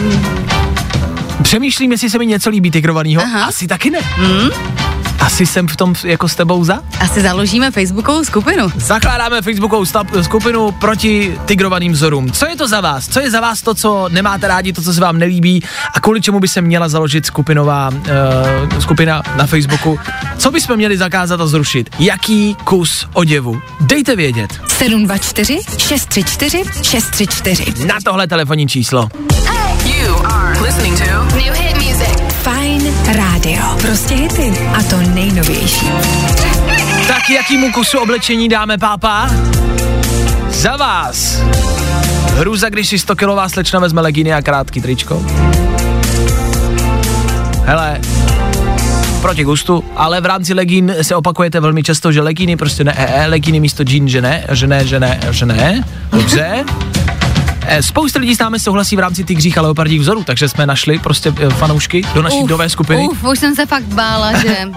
Přemýšlím, 1.43 1.93
jestli 1.93 2.11
se 2.11 2.19
mi 2.19 2.27
něco 2.27 2.51
líbí 2.51 2.71
tigrovanýho. 2.71 3.23
Aha. 3.23 3.45
Asi 3.45 3.67
taky 3.67 3.91
ne. 3.91 3.99
Hmm? 4.17 4.51
Asi 5.25 5.47
jsem 5.47 5.69
v 5.69 5.77
tom 5.77 5.95
jako 6.05 6.29
s 6.29 6.35
tebou 6.35 6.65
za. 6.65 6.79
Asi 7.01 7.21
založíme 7.21 7.71
facebookovou 7.71 8.25
skupinu. 8.25 8.69
Zakládáme 8.77 9.43
facebookovou 9.43 9.85
stap, 9.85 10.07
skupinu 10.23 10.73
proti 10.73 11.39
tigrovaným 11.45 11.93
vzorům. 11.93 12.33
Co 12.33 12.47
je 12.47 12.57
to 12.57 12.69
za 12.69 12.81
vás? 12.81 13.09
Co 13.09 13.21
je 13.21 13.31
za 13.31 13.41
vás 13.41 13.63
to, 13.63 13.75
co 13.75 14.09
nemáte 14.09 14.49
rádi, 14.49 14.73
to, 14.73 14.83
co 14.83 14.95
se 14.95 15.01
vám 15.01 15.19
nelíbí 15.19 15.63
a 15.95 16.01
kvůli 16.01 16.21
čemu 16.21 16.41
by 16.41 16.49
se 16.49 16.61
měla 16.61 16.89
založit 16.89 17.27
skupinová 17.27 17.89
uh, 17.89 18.79
skupina 18.79 19.23
na 19.37 19.47
Facebooku? 19.47 19.99
Co 20.39 20.51
bychom 20.51 20.77
měli 20.77 20.99
zakázat 20.99 21.41
a 21.41 21.47
zrušit? 21.47 21.91
Jaký 21.99 22.57
kus 22.65 23.07
oděvu? 23.13 23.61
Dejte 23.81 24.17
vědět. 24.17 24.61
724 24.69 25.61
634 25.79 26.63
634. 26.83 27.87
Na 27.87 27.95
tohle 28.05 28.27
telefonní 28.27 28.67
číslo. 28.67 29.09
You 29.85 30.27
are 30.27 30.61
listening 30.61 30.99
to 30.99 31.37
New 31.37 31.64
rádio. 33.07 33.63
Prostě 33.81 34.15
hity. 34.15 34.53
A 34.79 34.83
to 34.83 34.97
nejnovější. 34.97 35.87
Tak 37.09 37.31
jakýmu 37.31 37.73
kusu 37.73 37.99
oblečení 37.99 38.49
dáme 38.49 38.79
pápa? 38.79 39.31
Za 40.51 40.77
vás. 40.77 41.43
Hruza, 42.35 42.69
když 42.69 42.89
si 42.89 42.99
100 42.99 43.17
kilová 43.17 43.49
slečna 43.49 43.81
vezme 43.81 44.01
legíny 44.01 44.33
a 44.33 44.43
krátký 44.43 44.81
tričko. 44.81 45.27
Hele, 47.65 48.01
proti 49.23 49.45
gustu, 49.45 49.85
ale 49.97 50.21
v 50.21 50.27
rámci 50.27 50.55
legín 50.55 50.95
se 51.03 51.17
opakujete 51.17 51.61
velmi 51.61 51.83
často, 51.83 52.13
že 52.13 52.21
legíny 52.21 52.57
prostě 52.57 52.85
ne, 52.85 52.95
e, 52.97 53.27
legíny 53.27 53.61
místo 53.61 53.85
džín, 53.85 54.09
že 54.09 54.23
ne, 54.23 54.45
že 54.51 54.67
ne, 54.67 54.87
že 54.87 55.01
ne, 55.01 55.21
že 55.31 55.47
ne, 55.47 55.85
dobře. 56.13 56.65
Eh, 57.67 57.83
Spousta 57.83 58.19
lidí 58.19 58.35
s 58.35 58.39
námi 58.39 58.61
souhlasí 58.61 58.97
v 58.97 58.99
rámci 58.99 59.25
tygřích 59.25 59.59
a 59.59 59.63
leopardních 59.63 60.01
vzorů, 60.01 60.25
takže 60.25 60.49
jsme 60.49 60.67
našli 60.67 60.99
prostě 60.99 61.33
eh, 61.41 61.51
fanoušky 61.51 62.03
do 62.15 62.23
naší 62.23 62.37
Uf, 62.37 62.51
nové 62.51 62.69
skupiny. 62.69 63.09
Uf, 63.09 63.25
už 63.25 63.39
jsem 63.39 63.55
se 63.55 63.67
fakt 63.67 63.85
bála, 63.85 64.39
že... 64.39 64.59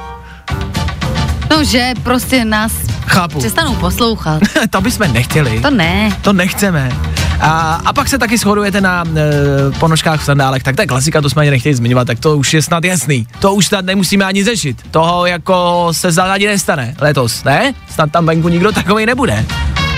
No, 1.52 1.64
že 1.64 1.94
prostě 2.04 2.46
nás 2.46 2.72
Chápu. 3.06 3.40
přestanou 3.40 3.76
poslouchat. 3.76 4.42
to 4.70 4.82
bychom 4.82 5.14
nechtěli. 5.14 5.60
To 5.60 5.70
ne. 5.72 6.18
To 6.22 6.34
nechceme. 6.34 6.92
A, 7.40 7.82
a 7.86 7.94
pak 7.94 8.08
se 8.08 8.18
taky 8.18 8.38
shodujete 8.38 8.82
na 8.82 9.04
e, 9.16 9.80
ponožkách 9.80 10.22
v 10.22 10.26
sandálech, 10.26 10.64
tak 10.64 10.76
to 10.76 10.82
je 10.82 10.88
klasika, 10.88 11.22
to 11.22 11.30
jsme 11.30 11.42
ani 11.42 11.52
nechtěli 11.52 11.76
zmiňovat, 11.76 12.08
tak 12.08 12.20
to 12.20 12.38
už 12.38 12.54
je 12.54 12.62
snad 12.62 12.84
jasný. 12.84 13.28
To 13.40 13.54
už 13.54 13.66
snad 13.66 13.86
nemusíme 13.86 14.26
ani 14.26 14.44
řešit. 14.44 14.78
Toho 14.92 15.26
jako 15.26 15.88
se 15.92 16.12
za 16.12 16.24
ani 16.24 16.46
nestane 16.48 16.96
letos, 17.02 17.44
ne? 17.44 17.74
Snad 17.90 18.12
tam 18.12 18.26
venku 18.26 18.50
nikdo 18.50 18.72
takovej 18.72 19.06
nebude. 19.06 19.46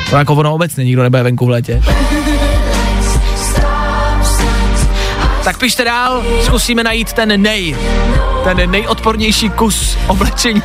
To 0.09 0.15
jako 0.17 0.33
ono 0.35 0.53
obecně 0.53 0.83
nikdo 0.83 1.03
nebude 1.03 1.23
venku 1.23 1.45
v 1.45 1.49
létě. 1.49 1.81
Tak 5.49 5.57
pište 5.57 5.83
dál, 5.83 6.23
zkusíme 6.45 6.83
najít 6.83 7.13
ten 7.13 7.41
nej, 7.41 7.75
ten 8.43 8.71
nejodpornější 8.71 9.49
kus 9.49 9.97
oblečení, 10.07 10.61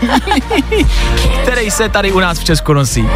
který 1.43 1.71
se 1.71 1.89
tady 1.89 2.13
u 2.13 2.21
nás 2.21 2.39
v 2.39 2.45
Česku 2.45 2.73
nosí. 2.73 3.09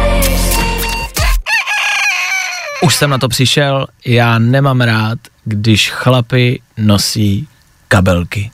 Už 2.81 2.95
jsem 2.95 3.09
na 3.09 3.17
to 3.17 3.27
přišel, 3.27 3.87
já 4.05 4.39
nemám 4.39 4.81
rád, 4.81 5.19
když 5.45 5.91
chlapy 5.91 6.61
nosí 6.77 7.47
kabelky. 7.87 8.51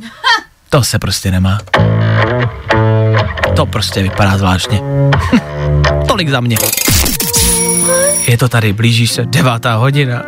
To 0.70 0.82
se 0.84 0.98
prostě 0.98 1.30
nemá. 1.30 1.58
To 3.56 3.66
prostě 3.66 4.02
vypadá 4.02 4.38
zvláštně. 4.38 4.80
Tolik 6.08 6.28
za 6.28 6.40
mě. 6.40 6.56
Je 8.26 8.38
to 8.38 8.48
tady, 8.48 8.72
blíží 8.72 9.06
se 9.06 9.26
devátá 9.26 9.74
hodina. 9.74 10.22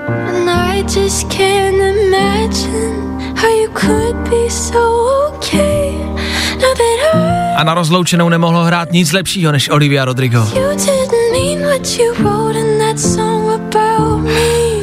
A 7.56 7.64
na 7.64 7.74
rozloučenou 7.74 8.28
nemohlo 8.28 8.64
hrát 8.64 8.92
nic 8.92 9.12
lepšího 9.12 9.52
než 9.52 9.68
Olivia 9.68 10.04
Rodrigo. 10.04 10.48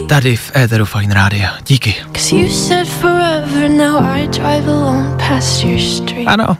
Tady 0.09 0.35
v 0.35 0.55
éteru 0.55 0.85
Fine 0.85 1.13
Rádia. 1.13 1.53
Díky. 1.67 1.95
Ano, 6.25 6.57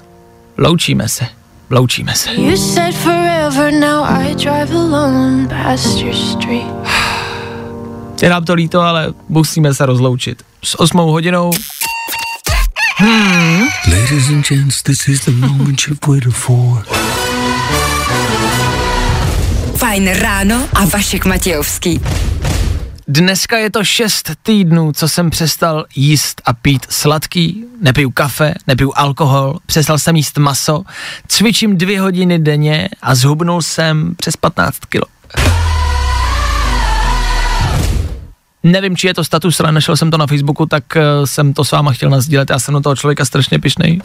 loučíme 0.58 1.10
se. 1.10 1.28
Loučíme 1.70 2.14
se. 2.14 2.34
You 2.34 2.58
said 2.58 2.96
forever, 2.96 3.74
now 3.74 4.06
I 4.06 4.36
drive 4.36 4.72
alone 4.76 5.48
past 5.48 6.00
your 6.00 6.16
street. 6.16 7.07
Je 8.22 8.30
nám 8.30 8.46
to 8.46 8.54
líto, 8.54 8.82
ale 8.82 9.14
musíme 9.30 9.74
se 9.74 9.86
rozloučit. 9.86 10.44
S 10.64 10.80
osmou 10.80 11.12
hodinou. 11.12 11.52
Hmm. 12.98 13.62
Ladies 13.88 14.30
and 14.30 14.48
gents, 14.48 14.84
this 14.84 15.08
is 15.08 15.26
the 15.26 15.32
moment 15.32 15.82
you've 15.88 16.08
waited 16.08 16.34
for. 16.34 16.86
Fajn 19.76 20.14
ráno 20.14 20.70
a 20.74 20.86
Vašek 20.86 21.26
Matějovský. 21.26 22.02
Dneska 23.08 23.58
je 23.58 23.70
to 23.70 23.84
šest 23.84 24.32
týdnů, 24.44 24.92
co 24.92 25.10
jsem 25.10 25.30
přestal 25.30 25.86
jíst 25.96 26.42
a 26.46 26.54
pít 26.54 26.86
sladký, 26.90 27.64
nepiju 27.82 28.12
kafe, 28.12 28.54
nepiju 28.68 28.94
alkohol, 28.96 29.60
přestal 29.66 30.00
jsem 30.00 30.16
jíst 30.16 30.38
maso, 30.38 30.84
cvičím 31.28 31.78
dvě 31.78 32.02
hodiny 32.02 32.40
denně 32.40 32.90
a 33.02 33.16
zhubnul 33.16 33.62
jsem 33.62 34.16
přes 34.16 34.38
15 34.38 34.80
kilo. 34.86 35.06
Nevím, 38.68 38.98
či 38.98 39.08
je 39.08 39.14
to 39.14 39.24
status, 39.24 39.60
ale 39.60 39.72
našel 39.72 39.98
jsem 39.98 40.12
to 40.12 40.18
na 40.18 40.28
Facebooku, 40.28 40.66
tak 40.66 40.84
uh, 40.96 41.26
jsem 41.26 41.54
to 41.54 41.66
s 41.66 41.72
váma 41.72 41.92
chtěl 41.92 42.10
nazdílet. 42.10 42.50
Já 42.50 42.60
jsem 42.60 42.74
na 42.74 42.80
toho 42.80 42.96
člověka 42.96 43.26
strašně 43.26 43.60
pišnej. 43.60 44.02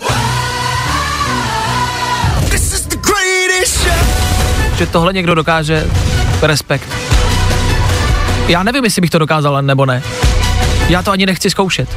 Že 4.76 4.86
tohle 4.86 5.12
někdo 5.12 5.34
dokáže, 5.34 5.86
respekt. 6.42 6.88
Já 8.48 8.62
nevím, 8.62 8.84
jestli 8.84 9.00
bych 9.00 9.10
to 9.10 9.18
dokázal 9.18 9.62
nebo 9.62 9.86
ne. 9.86 10.02
Já 10.88 11.02
to 11.02 11.10
ani 11.10 11.26
nechci 11.26 11.50
zkoušet. 11.50 11.88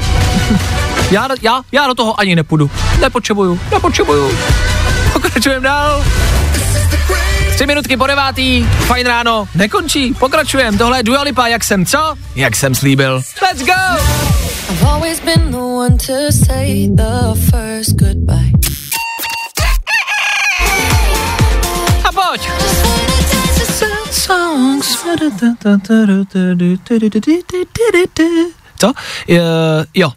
já, 1.11 1.27
já, 1.41 1.61
já 1.71 1.87
do 1.87 1.93
toho 1.93 2.19
ani 2.19 2.35
nepůjdu. 2.35 2.71
Nepotřebuju, 3.01 3.59
nepotřebuju. 3.71 4.37
Pokračujeme 5.13 5.63
dál. 5.63 6.03
Tři 7.55 7.65
minutky 7.65 7.97
po 7.97 8.07
devátý, 8.07 8.63
fajn 8.63 9.07
ráno, 9.07 9.47
nekončí, 9.55 10.13
pokračujeme. 10.13 10.77
Tohle 10.77 10.99
je 10.99 11.03
Dua 11.03 11.21
Lipa, 11.21 11.47
jak 11.47 11.63
jsem 11.63 11.85
co? 11.85 12.15
Jak 12.35 12.55
jsem 12.55 12.75
slíbil. 12.75 13.21
Let's 13.41 13.63
go! 13.63 13.73
A 22.03 22.11
pojď! 22.11 22.49
Co? 28.77 28.87
Uh, 28.87 29.35
jo. 29.93 30.11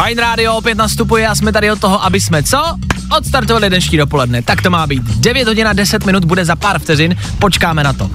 Fajn 0.00 0.18
rádio 0.18 0.54
opět 0.54 0.74
nastupuje 0.74 1.28
a 1.28 1.34
jsme 1.34 1.52
tady 1.52 1.70
od 1.70 1.80
toho, 1.80 2.04
aby 2.04 2.20
jsme 2.20 2.42
co? 2.42 2.74
Odstartovali 3.18 3.68
dnešní 3.68 3.98
dopoledne. 3.98 4.42
Tak 4.42 4.62
to 4.62 4.70
má 4.70 4.86
být. 4.86 5.02
9 5.02 5.48
hodin 5.48 5.68
a 5.68 5.72
10 5.72 6.06
minut 6.06 6.24
bude 6.24 6.44
za 6.44 6.56
pár 6.56 6.78
vteřin. 6.78 7.16
Počkáme 7.38 7.84
na 7.84 7.92
to. 7.92 8.10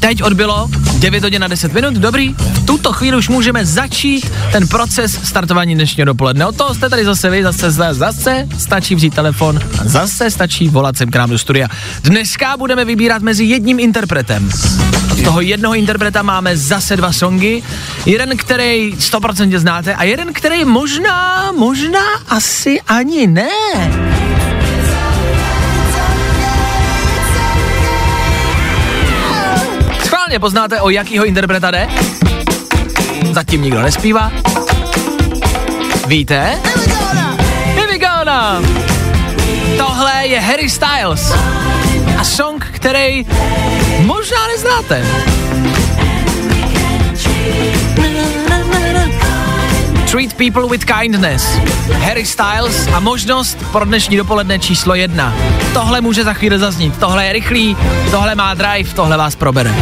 Teď 0.00 0.22
odbylo 0.22 0.68
9 0.98 1.22
hodin 1.22 1.44
a 1.44 1.48
10 1.48 1.72
minut, 1.72 1.94
dobrý. 1.94 2.34
V 2.34 2.66
tuto 2.66 2.92
chvíli 2.92 3.16
už 3.16 3.28
můžeme 3.28 3.66
začít 3.66 4.32
ten 4.52 4.68
proces 4.68 5.18
startování 5.24 5.74
dnešního 5.74 6.04
dopoledne. 6.04 6.46
O 6.46 6.52
toho 6.52 6.74
jste 6.74 6.88
tady 6.88 7.04
zase 7.04 7.30
vy, 7.30 7.42
zase, 7.42 7.70
zase, 7.70 7.94
zase 7.94 8.48
stačí 8.58 8.94
vzít 8.94 9.14
telefon 9.14 9.60
a 9.80 9.84
zase 9.84 10.30
stačí 10.30 10.68
volat 10.68 10.96
sem 10.96 11.10
k 11.10 11.16
nám 11.16 11.30
do 11.30 11.38
studia. 11.38 11.68
Dneska 12.02 12.56
budeme 12.56 12.84
vybírat 12.84 13.22
mezi 13.22 13.44
jedním 13.44 13.80
interpretem. 13.80 14.50
Z 15.14 15.22
toho 15.22 15.40
jednoho 15.40 15.74
interpreta 15.74 16.22
máme 16.22 16.56
zase 16.56 16.96
dva 16.96 17.12
songy. 17.12 17.62
Jeden, 18.06 18.36
který 18.36 18.92
100% 18.92 19.58
znáte 19.58 19.94
a 19.94 20.04
jeden, 20.04 20.32
který 20.32 20.64
možná, 20.64 21.52
možná 21.52 22.04
asi 22.28 22.80
ani 22.80 23.26
ne. 23.26 23.50
Schválně 30.30 30.40
poznáte, 30.40 30.80
o 30.80 30.90
jakýho 30.90 31.24
interpreta 31.24 31.70
jde? 31.70 31.88
Zatím 33.32 33.62
nikdo 33.62 33.82
nespívá. 33.82 34.32
Víte? 36.06 36.58
Now. 38.24 38.66
Tohle 39.78 40.26
je 40.26 40.40
Harry 40.40 40.70
Styles. 40.70 41.34
A 42.18 42.24
song, 42.24 42.66
který 42.72 43.26
možná 44.00 44.46
neznáte. 44.46 45.06
Treat 50.10 50.34
people 50.34 50.68
with 50.68 50.84
kindness. 50.86 51.42
Harry 51.92 52.26
Styles 52.26 52.88
a 52.94 53.00
možnost 53.00 53.58
pro 53.72 53.84
dnešní 53.84 54.16
dopoledne 54.16 54.58
číslo 54.58 54.94
jedna. 54.94 55.34
Tohle 55.72 56.00
může 56.00 56.24
za 56.24 56.32
chvíli 56.32 56.58
zaznít. 56.58 56.98
Tohle 56.98 57.26
je 57.26 57.32
rychlý, 57.32 57.76
tohle 58.10 58.34
má 58.34 58.54
drive, 58.54 58.94
tohle 58.94 59.16
vás 59.16 59.36
probere. 59.36 59.74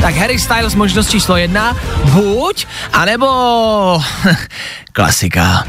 Tak 0.00 0.14
Harry 0.14 0.38
Styles 0.38 0.74
možnost 0.74 1.10
číslo 1.10 1.36
jedna, 1.36 1.76
buď, 2.12 2.66
anebo 2.92 3.26
klasika. 4.92 5.64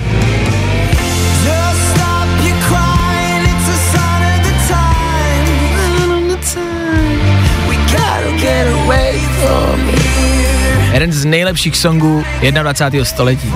Jeden 10.99 11.13
z 11.13 11.25
nejlepších 11.25 11.77
songů 11.77 12.25
21. 12.51 13.05
století. 13.05 13.53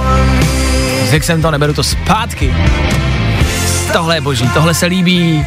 Řekl 1.10 1.26
jsem 1.26 1.42
to, 1.42 1.52
neberu 1.52 1.74
to 1.74 1.84
zpátky. 1.84 2.54
Tohle 3.94 4.18
je 4.18 4.22
boží, 4.22 4.50
tohle 4.50 4.74
se 4.74 4.86
líbí 4.86 5.46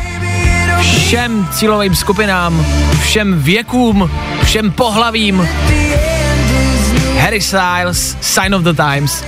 všem 0.80 1.48
cílovým 1.52 1.96
skupinám, 1.96 2.66
všem 3.02 3.42
věkům, 3.42 4.10
všem 4.44 4.70
pohlavím. 4.70 5.48
Harry 7.18 7.40
Styles, 7.40 8.16
Sign 8.20 8.54
of 8.54 8.62
the 8.62 8.72
Times, 8.72 9.24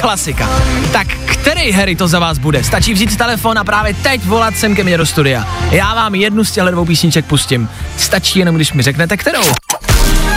klasika. 0.00 0.50
Tak 0.92 1.08
který 1.08 1.72
Harry 1.72 1.96
to 1.96 2.08
za 2.08 2.18
vás 2.18 2.38
bude? 2.38 2.64
Stačí 2.64 2.94
vzít 2.94 3.16
telefon 3.16 3.58
a 3.58 3.64
právě 3.64 3.94
teď 3.94 4.24
volat 4.24 4.56
sem 4.56 4.74
ke 4.74 4.84
mně 4.84 4.98
do 4.98 5.06
studia. 5.06 5.46
Já 5.70 5.94
vám 5.94 6.14
jednu 6.14 6.44
z 6.44 6.50
těchto 6.50 6.70
dvou 6.70 6.84
písniček 6.84 7.24
pustím. 7.24 7.68
Stačí 7.96 8.38
jenom, 8.38 8.56
když 8.56 8.72
mi 8.72 8.82
řeknete, 8.82 9.16
kterou. 9.16 9.42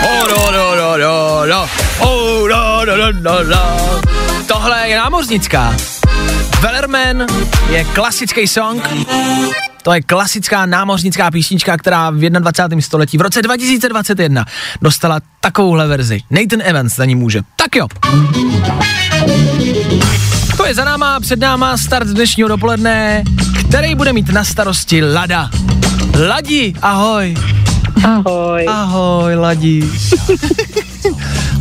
Oh, 0.04 0.49
Oh. 0.90 2.48
Tohle 4.48 4.90
je 4.90 4.98
námořnická. 4.98 5.76
Wellerman 6.62 7.26
je 7.70 7.84
klasický 7.84 8.48
song. 8.48 8.90
To 9.84 9.94
je 9.94 10.02
klasická 10.02 10.66
námořnická 10.66 11.32
písnička, 11.32 11.78
která 11.78 12.10
v 12.10 12.30
21. 12.30 12.82
století 12.82 13.18
v 13.18 13.22
roce 13.22 13.42
2021 13.42 14.46
dostala 14.82 15.20
takovouhle 15.40 15.88
verzi. 15.88 16.22
Nathan 16.30 16.62
Evans 16.64 16.96
za 16.96 17.06
ní 17.06 17.16
může. 17.16 17.42
Tak 17.56 17.76
jo. 17.76 17.88
To 20.58 20.66
je 20.66 20.76
za 20.76 20.86
náma, 20.86 21.20
před 21.20 21.40
náma 21.40 21.78
start 21.78 22.08
dnešního 22.08 22.50
dopoledne, 22.50 23.24
který 23.70 23.96
bude 23.96 24.14
mít 24.14 24.30
na 24.30 24.44
starosti 24.44 25.04
Lada. 25.14 25.50
Ladi, 26.28 26.74
ahoj. 26.82 27.36
Ahoj. 28.04 28.66
Ahoj, 28.70 29.36
Ladi. 29.36 29.90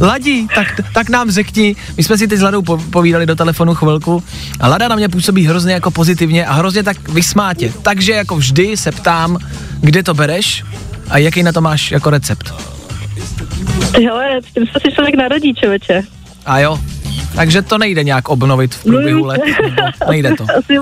Ladi, 0.01 0.47
tak, 0.55 0.81
tak 0.95 1.09
nám 1.09 1.31
řekni, 1.31 1.77
my 1.97 2.03
jsme 2.03 2.19
si 2.19 2.29
teď 2.29 2.39
s 2.39 2.43
Ladou 2.43 2.63
po, 2.63 2.79
povídali 2.79 3.27
do 3.27 3.37
telefonu 3.37 3.75
chvilku 3.75 4.23
a 4.61 4.69
Lada 4.69 4.89
na 4.89 4.97
mě 4.97 5.09
působí 5.09 5.47
hrozně 5.47 5.73
jako 5.73 5.91
pozitivně 5.91 6.47
a 6.47 6.53
hrozně 6.53 6.83
tak 6.83 7.09
vysmátě. 7.09 7.73
Takže 7.83 8.13
jako 8.13 8.37
vždy 8.37 8.77
se 8.77 8.93
ptám, 8.93 9.39
kde 9.81 10.03
to 10.03 10.15
bereš 10.15 10.65
a 11.11 11.19
jaký 11.19 11.43
na 11.43 11.53
to 11.53 11.61
máš 11.61 11.91
jako 11.91 12.11
recept. 12.11 12.55
Hele, 14.05 14.41
s 14.51 14.55
tím 14.55 14.67
se 14.67 14.81
si 14.87 14.93
člověk 14.93 15.15
narodí, 15.15 15.55
člověče. 15.55 16.03
A 16.47 16.59
jo, 16.59 16.81
takže 17.37 17.63
to 17.63 17.79
nejde 17.79 18.05
nějak 18.05 18.29
obnovit 18.29 18.75
v 18.75 18.83
průběhu 18.85 19.25
let. 19.25 19.41
nebo 19.63 20.11
Nejde 20.11 20.35
to. 20.35 20.47
Asi, 20.59 20.75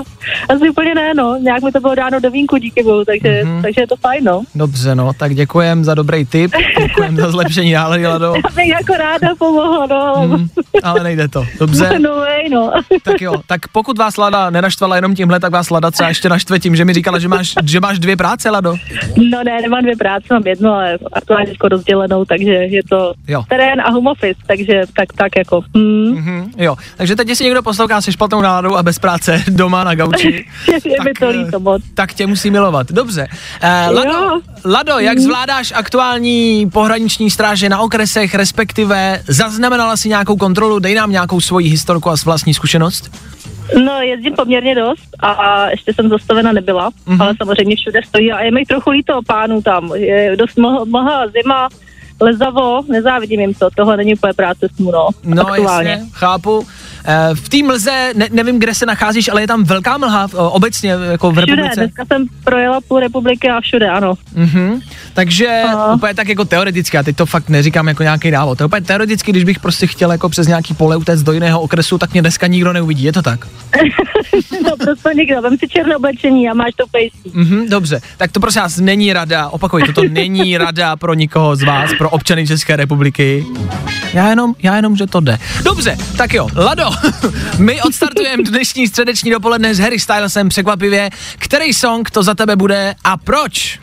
asi 0.49 0.69
úplně 0.69 0.95
ne, 0.95 1.13
no. 1.13 1.37
Nějak 1.41 1.63
mi 1.63 1.71
to 1.71 1.79
bylo 1.79 1.95
dáno 1.95 2.19
do 2.19 2.31
vínku 2.31 2.57
díky 2.57 2.83
bohu, 2.83 3.05
takže, 3.05 3.41
mm-hmm. 3.43 3.61
takže 3.61 3.81
je 3.81 3.87
to 3.87 3.95
fajn, 3.95 4.23
no. 4.23 4.43
Dobře, 4.55 4.95
no, 4.95 5.11
tak 5.13 5.35
děkujem 5.35 5.83
za 5.85 5.95
dobrý 5.95 6.25
tip, 6.25 6.51
děkujem 6.79 7.15
za 7.15 7.31
zlepšení 7.31 7.71
nálady, 7.73 8.07
Lado. 8.07 8.33
Já 8.49 8.55
bych 8.55 8.67
jako 8.67 8.93
ráda 8.93 9.35
pomohla, 9.37 9.87
no. 9.89 10.27
Mm, 10.27 10.47
ale 10.83 11.03
nejde 11.03 11.27
to, 11.27 11.45
dobře. 11.59 11.99
No 11.99 12.15
way, 12.15 12.49
no. 12.49 12.71
Tak 13.03 13.21
jo, 13.21 13.33
tak 13.47 13.67
pokud 13.67 13.97
vás 13.97 14.17
Lada 14.17 14.49
nenaštvala 14.49 14.95
jenom 14.95 15.15
tímhle, 15.15 15.39
tak 15.39 15.51
vás 15.51 15.69
Lada 15.69 15.91
třeba 15.91 16.09
ještě 16.09 16.29
naštve 16.29 16.59
tím, 16.59 16.75
že 16.75 16.85
mi 16.85 16.93
říkala, 16.93 17.19
že 17.19 17.27
máš, 17.27 17.53
že 17.65 17.79
máš 17.79 17.99
dvě 17.99 18.17
práce, 18.17 18.49
Lado. 18.49 18.75
No 19.31 19.43
ne, 19.43 19.61
nemám 19.61 19.81
dvě 19.81 19.95
práce, 19.95 20.25
mám 20.31 20.47
jednu, 20.47 20.69
ale 20.69 20.97
aktuálně 21.13 21.49
jako 21.49 21.67
rozdělenou, 21.67 22.25
takže 22.25 22.51
je 22.51 22.83
to 22.89 23.13
Jo. 23.27 23.43
terén 23.49 23.81
a 23.81 23.91
home 23.91 24.07
office, 24.07 24.39
takže 24.47 24.81
tak, 24.95 25.13
tak 25.13 25.31
jako. 25.37 25.61
Mm. 25.73 26.15
Mm, 26.27 26.51
jo, 26.57 26.75
takže 26.97 27.15
teď, 27.15 27.29
jestli 27.29 27.45
někdo 27.45 27.63
poslouchá 27.63 28.01
se 28.01 28.11
špatnou 28.11 28.41
náladou 28.41 28.75
a 28.75 28.83
bez 28.83 28.99
práce 28.99 29.43
doma 29.49 29.83
na 29.83 29.95
gauči, 29.95 30.45
je 30.85 31.03
mi 31.03 31.13
to 31.19 31.29
líto 31.29 31.59
moc. 31.59 31.81
tak 31.93 32.13
tě 32.13 32.27
musí 32.27 32.51
milovat. 32.51 32.91
Dobře. 32.91 33.27
Eh, 33.61 33.87
Lado, 33.91 34.09
Jo. 34.09 34.39
Lado, 34.65 34.99
jak 34.99 35.15
Mhm. 35.17 35.23
zvládáš 35.23 35.73
aktuální 35.75 36.69
pohraniční 36.73 37.29
stráže 37.31 37.69
na 37.69 37.79
okresech, 37.79 38.35
respektive 38.35 39.21
zaznamenala 39.27 39.97
si 39.97 40.09
nějakou 40.09 40.35
kontrolu, 40.37 40.79
dej 40.79 40.95
nám 40.95 41.11
nějakou 41.11 41.41
svoji 41.41 41.69
historku 41.69 42.09
a 42.09 42.15
vlastní 42.25 42.53
zkušenost? 42.53 43.11
No, 43.85 44.01
jezdím 44.01 44.33
poměrně 44.33 44.75
dost 44.75 45.09
a 45.19 45.69
ještě 45.69 45.93
jsem 45.93 46.09
zastavena 46.09 46.51
nebyla, 46.51 46.89
Mhm. 47.05 47.17
mm-hmm. 47.17 47.23
ale 47.23 47.33
samozřejmě 47.37 47.75
všude 47.75 47.99
stojí 48.07 48.31
a 48.31 48.39
je 48.43 48.51
mi 48.51 48.65
trochu 48.65 48.89
líto 48.89 49.19
pánů 49.27 49.61
tam. 49.61 49.91
Je 49.95 50.35
dost 50.35 50.57
mlha, 50.57 50.83
mlha 50.85 51.23
zima, 51.27 51.69
lezavo, 52.21 52.81
nezávidím 52.87 53.39
jim 53.39 53.53
to, 53.53 53.69
tohle 53.75 53.97
není 53.97 54.13
úplně 54.13 54.33
práce 54.33 54.67
s 54.75 54.79
no, 54.79 55.07
No 55.23 55.47
aktuálně. 55.47 55.89
jasně, 55.89 56.09
chápu. 56.11 56.67
Eh, 57.09 57.35
v 57.35 57.49
té 57.49 57.57
mlze, 57.63 58.11
ne, 58.15 58.27
nevím, 58.31 58.59
kde 58.59 58.73
se 58.75 58.85
nacházíš, 58.85 59.29
ale 59.29 59.41
je 59.41 59.47
tam 59.47 59.63
velká 59.63 59.97
mlha 59.97 60.27
o, 60.33 60.49
obecně 60.49 60.89
jako 60.89 61.31
v 61.31 61.33
Všude, 61.37 61.45
republice. 61.55 61.79
dneska 61.79 62.05
jsem 62.05 62.25
projela 62.43 62.81
půl 62.87 62.99
republiky 62.99 63.49
a 63.49 63.61
všude, 63.61 63.89
ano. 63.89 64.13
Mhm. 64.35 64.79
Takže 65.13 65.63
úplně 65.93 66.13
tak 66.13 66.27
jako 66.29 66.45
teoreticky, 66.45 66.97
a 66.97 67.03
teď 67.03 67.15
to 67.15 67.25
fakt 67.25 67.49
neříkám 67.49 67.87
jako 67.87 68.03
nějaký 68.03 68.31
návod, 68.31 68.57
to 68.57 68.63
je 68.63 68.65
úplně 68.65 68.81
teoreticky, 68.81 69.31
když 69.31 69.43
bych 69.43 69.59
prostě 69.59 69.87
chtěl 69.87 70.11
jako 70.11 70.29
přes 70.29 70.47
nějaký 70.47 70.73
pole 70.73 70.97
utéct 70.97 71.23
do 71.23 71.31
jiného 71.31 71.61
okresu, 71.61 71.97
tak 71.97 72.11
mě 72.13 72.21
dneska 72.21 72.47
nikdo 72.47 72.73
neuvidí, 72.73 73.03
je 73.03 73.13
to 73.13 73.21
tak? 73.21 73.47
no 74.63 74.71
prostě 74.77 75.09
nikdo, 75.15 75.41
vem 75.41 75.57
si 75.57 75.67
černé 75.67 75.97
oblečení 75.97 76.49
a 76.49 76.53
máš 76.53 76.71
to 76.75 76.83
pejstí. 76.91 77.31
Mhm, 77.33 77.69
dobře, 77.69 78.01
tak 78.17 78.31
to 78.31 78.39
prosím 78.39 78.61
vás 78.61 78.77
není 78.77 79.13
rada, 79.13 79.49
opakuj, 79.49 79.83
toto 79.83 80.01
není 80.09 80.57
rada 80.57 80.95
pro 80.95 81.13
nikoho 81.13 81.55
z 81.55 81.63
vás, 81.63 81.89
pro 81.97 82.09
občany 82.09 82.47
České 82.47 82.75
republiky. 82.75 83.45
Já 84.13 84.29
jenom, 84.29 84.55
já 84.63 84.75
jenom, 84.75 84.95
že 84.95 85.07
to 85.07 85.19
jde. 85.19 85.37
Dobře, 85.63 85.97
tak 86.17 86.33
jo, 86.33 86.47
Lado, 86.55 86.96
my 87.57 87.81
odstartujeme 87.81 88.43
dnešní 88.43 88.87
středeční 88.87 89.31
dopoledne 89.31 89.75
s 89.75 89.79
Harry 89.79 89.99
Stylesem 89.99 90.49
překvapivě. 90.49 91.09
Který 91.37 91.73
song 91.73 92.09
to 92.09 92.23
za 92.23 92.35
tebe 92.35 92.55
bude 92.55 92.95
a 93.03 93.17
proč? 93.17 93.79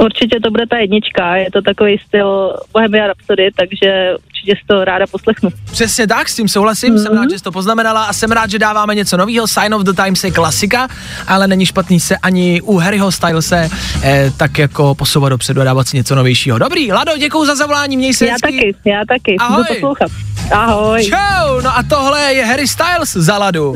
Určitě 0.00 0.40
to 0.40 0.50
bude 0.50 0.66
ta 0.66 0.76
jednička, 0.76 1.36
je 1.36 1.50
to 1.52 1.62
takový 1.62 1.98
styl 2.06 2.56
Bohemia 2.72 3.06
Rhapsody, 3.06 3.50
takže 3.56 4.14
určitě 4.26 4.52
si 4.54 4.66
to 4.66 4.84
ráda 4.84 5.06
poslechnu. 5.06 5.50
Přesně 5.70 6.06
tak, 6.06 6.28
s 6.28 6.36
tím 6.36 6.48
souhlasím, 6.48 6.94
mm-hmm. 6.94 7.02
jsem 7.02 7.16
rád, 7.16 7.30
že 7.30 7.38
jsi 7.38 7.44
to 7.44 7.52
poznamenala 7.52 8.04
a 8.04 8.12
jsem 8.12 8.30
rád, 8.30 8.50
že 8.50 8.58
dáváme 8.58 8.94
něco 8.94 9.16
nového. 9.16 9.46
Sign 9.46 9.74
of 9.74 9.82
the 9.82 9.92
Times 9.92 10.24
je 10.24 10.30
klasika, 10.30 10.88
ale 11.26 11.48
není 11.48 11.66
špatný 11.66 12.00
se 12.00 12.16
ani 12.16 12.60
u 12.60 12.76
Harryho 12.76 13.12
Stylese 13.12 13.68
eh, 14.02 14.32
tak 14.36 14.58
jako 14.58 14.94
posouvat 14.94 15.30
dopředu 15.30 15.60
a 15.60 15.64
dávat 15.64 15.88
si 15.88 15.96
něco 15.96 16.14
novějšího. 16.14 16.58
Dobrý, 16.58 16.92
Lado, 16.92 17.12
děkuji 17.18 17.44
za 17.44 17.54
zavolání, 17.54 17.96
měj 17.96 18.14
se 18.14 18.26
Já 18.26 18.32
hezky. 18.32 18.46
taky, 18.52 18.74
já 18.84 19.02
taky, 19.08 19.36
Ahoj. 19.36 19.56
budu 19.56 19.74
poslouchat. 19.74 20.10
Ahoj. 20.52 21.04
Čau, 21.04 21.60
no 21.60 21.76
a 21.76 21.82
tohle 21.82 22.34
je 22.34 22.44
Harry 22.44 22.68
Styles 22.68 23.12
za 23.12 23.38
Ladu. 23.38 23.74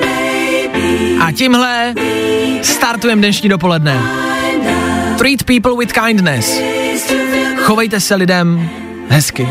A 1.25 1.33
tímhle 1.33 1.95
startujeme 2.63 3.21
dnešní 3.21 3.49
dopoledne. 3.49 4.01
Treat 5.19 5.45
people 5.47 5.77
with 5.77 5.93
kindness. 5.93 6.61
Chovejte 7.63 8.01
se 8.01 8.15
lidem 8.15 8.71
hezky. 9.09 9.49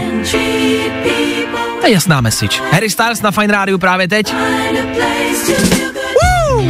To 1.81 1.87
je 1.87 1.93
jasná 1.93 2.21
message. 2.21 2.61
Harry 2.71 2.89
Styles 2.89 3.21
na 3.21 3.31
Fine 3.31 3.53
Rádiu 3.53 3.77
právě 3.77 4.07
teď. 4.07 4.33
Woo! 6.21 6.69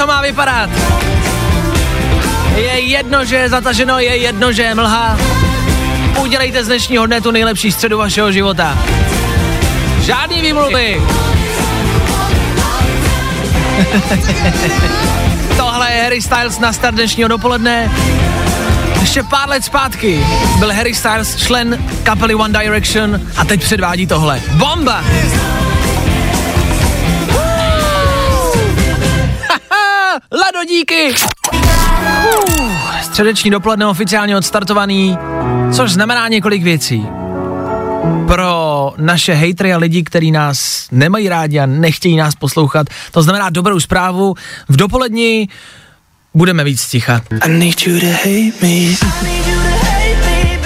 To 0.00 0.06
má 0.06 0.22
vypadat. 0.22 0.70
Je 2.56 2.80
jedno, 2.80 3.24
že 3.24 3.36
je 3.36 3.48
zataženo, 3.48 3.98
je 3.98 4.16
jedno, 4.16 4.52
že 4.52 4.62
je 4.62 4.74
mlha. 4.74 5.16
Udělejte 6.20 6.64
z 6.64 6.66
dnešního 6.66 7.06
dne 7.06 7.20
tu 7.20 7.30
nejlepší 7.30 7.72
středu 7.72 7.98
vašeho 7.98 8.32
života. 8.32 8.78
Žádný 10.00 10.42
výmluvy. 10.42 10.96
Tohle 15.56 15.92
je 15.92 16.02
Harry 16.02 16.22
Styles 16.22 16.58
na 16.58 16.72
start 16.72 16.94
dnešního 16.94 17.28
dopoledne. 17.28 17.90
Ještě 19.00 19.22
pár 19.22 19.48
let 19.48 19.64
zpátky 19.64 20.26
byl 20.58 20.72
Harry 20.72 20.94
Styles 20.94 21.36
člen 21.36 21.84
kapely 22.02 22.34
One 22.34 22.58
Direction 22.58 23.20
a 23.36 23.44
teď 23.44 23.60
předvádí 23.60 24.06
tohle. 24.06 24.40
Bomba! 24.52 24.94
Haha, 24.94 25.59
Lado, 30.60 30.68
díky! 30.68 31.14
Uh, 31.52 33.00
středeční 33.02 33.50
dopoledne 33.50 33.86
oficiálně 33.86 34.36
odstartovaný, 34.36 35.18
což 35.72 35.92
znamená 35.92 36.28
několik 36.28 36.62
věcí. 36.62 37.06
Pro 38.26 38.92
naše 38.96 39.34
hejtry 39.34 39.74
a 39.74 39.78
lidi, 39.78 40.02
kteří 40.02 40.30
nás 40.30 40.88
nemají 40.90 41.28
rádi 41.28 41.58
a 41.58 41.66
nechtějí 41.66 42.16
nás 42.16 42.34
poslouchat, 42.34 42.86
to 43.10 43.22
znamená 43.22 43.50
dobrou 43.50 43.80
zprávu. 43.80 44.34
V 44.68 44.76
dopoledni 44.76 45.48
budeme 46.34 46.64
víc 46.64 46.88
ticha. 46.88 47.20
I 47.42 47.48
need 47.48 47.86
you 47.86 48.00
to 48.00 48.06
hate 48.06 48.52
me. 48.62 48.96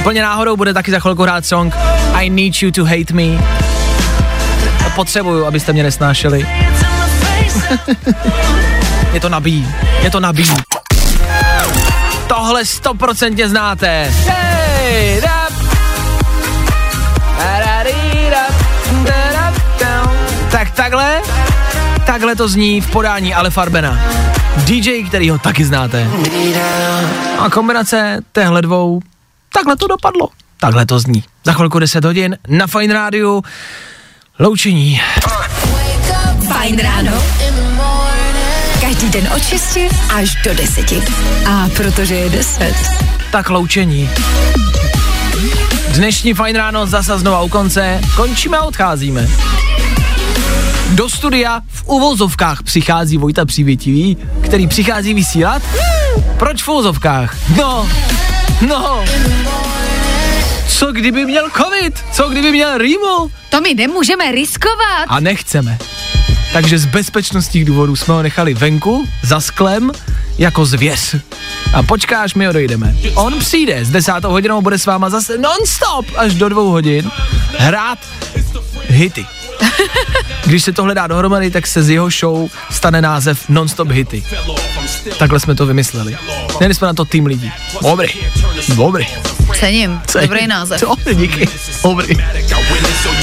Plně 0.03 0.23
náhodou 0.23 0.57
bude 0.57 0.75
taky 0.75 0.91
za 0.91 1.01
chvilku 1.01 1.23
hrát 1.23 1.47
song 1.47 1.75
I 2.13 2.31
Need 2.31 2.63
You 2.63 2.71
to 2.71 2.85
Hate 2.85 3.15
Me. 3.15 3.45
Potřebuju, 4.95 5.45
abyste 5.45 5.73
mě 5.73 5.83
nesnášeli. 5.83 6.47
je 9.13 9.21
to 9.21 9.29
nabíjí, 9.29 9.75
je 10.03 10.11
to 10.11 10.21
nabíjí. 10.21 10.57
Tohle 12.27 12.65
stoprocentně 12.65 13.49
znáte. 13.49 14.15
Tak 20.51 20.71
takhle, 20.71 21.23
takhle 22.07 22.37
to 22.37 22.49
zní 22.49 22.81
v 22.81 22.91
podání 22.91 23.35
Ale 23.35 23.51
Farbena. 23.51 23.99
DJ, 24.57 25.05
který 25.05 25.31
ho 25.31 25.39
taky 25.39 25.65
znáte. 25.65 26.09
A 27.39 27.51
kombinace 27.51 28.21
téhle 28.33 28.63
dvou, 28.63 29.01
takhle 29.53 29.77
to 29.77 29.87
dopadlo. 29.87 30.29
Takhle 30.61 30.87
to 30.87 30.99
zní. 30.99 31.25
Za 31.45 31.53
chvilku 31.53 31.79
10 31.79 32.05
hodin 32.05 32.39
na 32.49 32.67
Fine 32.67 32.95
Rádiu. 32.95 33.45
Loučení. 34.39 35.01
Fajn 36.49 36.79
ráno. 36.79 37.23
Každý 39.05 39.21
den 39.21 39.33
od 39.37 39.43
6 39.43 39.79
až 40.15 40.35
do 40.45 40.55
10. 40.55 40.93
A 41.47 41.69
protože 41.77 42.15
je 42.15 42.31
10. 42.31 42.75
Tak 43.33 43.51
loučení. 43.51 44.11
Dnešní 45.89 46.35
Fajn 46.35 46.57
ráno 46.57 46.87
zase 46.87 47.19
znova 47.19 47.43
u 47.43 47.49
konce. 47.49 48.01
Končíme 48.17 48.59
a 48.59 48.63
odcházíme. 48.63 49.29
Do 50.91 51.09
studia 51.09 51.61
v 51.69 51.85
uvozovkách 51.87 52.63
přichází 52.63 53.19
Vojta 53.19 53.45
Přívětivý, 53.45 54.17
který 54.45 54.67
přichází 54.67 55.15
vysílat. 55.15 55.63
Proč 56.37 56.63
v 56.63 56.69
uvozovkách? 56.69 57.37
No, 57.57 57.89
no. 58.69 59.05
Co 60.69 60.93
kdyby 60.93 61.25
měl 61.25 61.51
covid? 61.57 62.05
Co 62.13 62.29
kdyby 62.29 62.51
měl 62.51 62.79
rýmu? 62.79 63.31
To 63.49 63.61
my 63.61 63.75
nemůžeme 63.75 64.33
riskovat. 64.33 65.05
A 65.09 65.21
nechceme. 65.21 65.79
Takže 66.55 66.79
z 66.79 66.87
bezpečnostních 66.87 67.65
důvodů 67.65 67.97
jsme 67.97 68.15
ho 68.15 68.23
nechali 68.23 68.55
venku, 68.55 69.09
za 69.23 69.41
sklem, 69.41 69.93
jako 70.39 70.67
zvěř. 70.67 71.17
A 71.73 71.83
počká, 71.83 72.23
až 72.23 72.35
my 72.35 72.49
odejdeme. 72.49 72.97
On 73.15 73.39
přijde 73.39 73.85
s 73.85 73.91
desátou 73.91 74.31
hodinou, 74.31 74.63
bude 74.63 74.79
s 74.79 74.87
váma 74.87 75.11
zase 75.11 75.39
non-stop 75.39 76.07
až 76.17 76.35
do 76.35 76.49
dvou 76.49 76.71
hodin 76.71 77.11
hrát 77.59 77.99
hity. 78.87 79.27
Když 80.47 80.65
se 80.65 80.73
tohle 80.73 80.95
dá 80.95 81.07
dohromady, 81.07 81.51
tak 81.51 81.67
se 81.67 81.83
z 81.83 81.91
jeho 81.91 82.11
show 82.11 82.49
stane 82.71 83.03
název 83.03 83.49
Non-stop 83.49 83.91
hity. 83.91 84.25
Takhle 85.19 85.41
jsme 85.41 85.55
to 85.55 85.67
vymysleli. 85.67 86.17
Měli 86.59 86.75
jsme 86.75 86.87
na 86.87 86.95
to 86.95 87.05
tým 87.05 87.27
lidí. 87.27 87.53
Dobrý, 87.83 88.09
dobrý. 88.77 89.07
Cením, 89.55 90.01
Cením. 90.07 90.29
dobrý 90.29 90.47
název. 90.47 90.81
Co? 90.81 90.95
Díky. 91.15 91.49
Dobrý. 91.83 92.17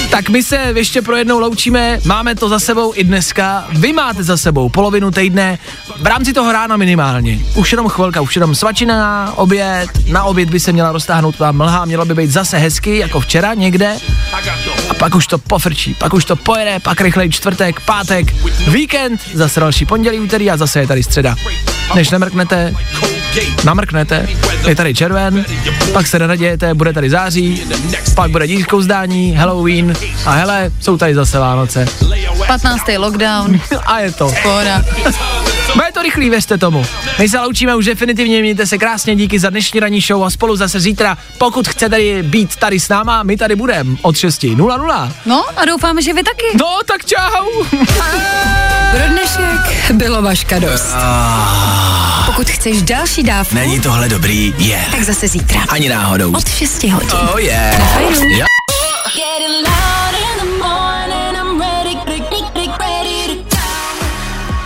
Tak 0.09 0.29
my 0.29 0.43
se 0.43 0.73
ještě 0.75 1.01
pro 1.01 1.15
jednou 1.15 1.39
loučíme, 1.39 1.99
máme 2.05 2.35
to 2.35 2.49
za 2.49 2.59
sebou 2.59 2.93
i 2.95 3.03
dneska, 3.03 3.67
vy 3.71 3.93
máte 3.93 4.23
za 4.23 4.37
sebou 4.37 4.69
polovinu 4.69 5.11
týdne, 5.11 5.59
v 6.01 6.07
rámci 6.07 6.33
toho 6.33 6.51
rána 6.51 6.77
minimálně. 6.77 7.39
Už 7.55 7.71
jenom 7.71 7.89
chvilka, 7.89 8.21
už 8.21 8.35
jenom 8.35 8.55
svačina, 8.55 9.31
oběd, 9.35 9.89
na 10.07 10.23
oběd 10.23 10.49
by 10.49 10.59
se 10.59 10.71
měla 10.71 10.91
roztáhnout 10.91 11.35
ta 11.37 11.51
mlha, 11.51 11.85
měla 11.85 12.05
by 12.05 12.13
být 12.15 12.31
zase 12.31 12.57
hezky, 12.57 12.97
jako 12.97 13.19
včera 13.19 13.53
někde. 13.53 13.97
A 14.89 14.93
pak 14.93 15.15
už 15.15 15.27
to 15.27 15.37
pofrčí, 15.37 15.93
pak 15.93 16.13
už 16.13 16.25
to 16.25 16.35
pojede, 16.35 16.79
pak 16.79 17.01
rychlej 17.01 17.29
čtvrtek, 17.29 17.79
pátek, 17.79 18.33
víkend, 18.67 19.21
zase 19.33 19.59
další 19.59 19.85
pondělí, 19.85 20.19
úterý 20.19 20.51
a 20.51 20.57
zase 20.57 20.79
je 20.79 20.87
tady 20.87 21.03
středa. 21.03 21.35
Než 21.95 22.09
nemrknete, 22.09 22.73
namrknete, 23.63 24.27
je 24.67 24.75
tady 24.75 24.93
červen, 24.93 25.45
pak 25.93 26.07
se 26.07 26.19
nenadějete, 26.19 26.73
bude 26.73 26.93
tady 26.93 27.09
září, 27.09 27.63
pak 28.15 28.31
bude 28.31 28.47
dískou 28.47 28.81
zdání, 28.81 29.35
Halloween 29.35 29.93
a 30.25 30.31
hele, 30.31 30.71
jsou 30.79 30.97
tady 30.97 31.15
zase 31.15 31.39
Vánoce. 31.39 31.87
15. 32.47 32.83
lockdown. 32.97 33.59
a 33.85 33.99
je 33.99 34.11
to. 34.11 34.31
Pohoda. 34.43 34.83
Bude 35.73 35.91
to 35.93 36.01
rychlý, 36.01 36.29
věřte 36.29 36.57
tomu. 36.57 36.85
My 37.19 37.29
se 37.29 37.39
loučíme 37.39 37.75
už 37.75 37.85
definitivně, 37.85 38.41
mějte 38.41 38.65
se 38.67 38.77
krásně, 38.77 39.15
díky 39.15 39.39
za 39.39 39.49
dnešní 39.49 39.79
ranní 39.79 40.01
show 40.01 40.23
a 40.23 40.29
spolu 40.29 40.55
zase 40.55 40.79
zítra, 40.79 41.17
pokud 41.37 41.67
chcete 41.67 42.23
být 42.23 42.55
tady 42.55 42.79
s 42.79 42.89
náma, 42.89 43.23
my 43.23 43.37
tady 43.37 43.55
budeme 43.55 43.95
od 44.01 44.15
6.00. 44.15 45.11
No 45.25 45.45
a 45.57 45.65
doufáme, 45.65 46.01
že 46.01 46.13
vy 46.13 46.23
taky. 46.23 46.45
No, 46.59 46.79
tak 46.85 47.05
čau. 47.05 47.63
Pro 48.91 49.07
dnešek 49.07 49.91
bylo 49.91 50.21
vaška 50.21 50.59
dost. 50.59 50.95
Pokud 52.25 52.49
chceš 52.49 52.81
další 52.81 53.23
dávku, 53.23 53.55
Není 53.55 53.79
tohle 53.79 54.09
dobrý? 54.09 54.53
Je. 54.57 54.67
Yeah. 54.67 54.91
tak 54.91 55.03
zase 55.03 55.27
zítra. 55.27 55.61
Ani 55.69 55.89
náhodou. 55.89 56.33
Od 56.33 56.49
6 56.49 56.83
hodin. 56.83 57.09
Oh 57.33 57.39
yeah. 57.39 57.79
Na 57.79 57.85
Fajnu. 57.85 58.41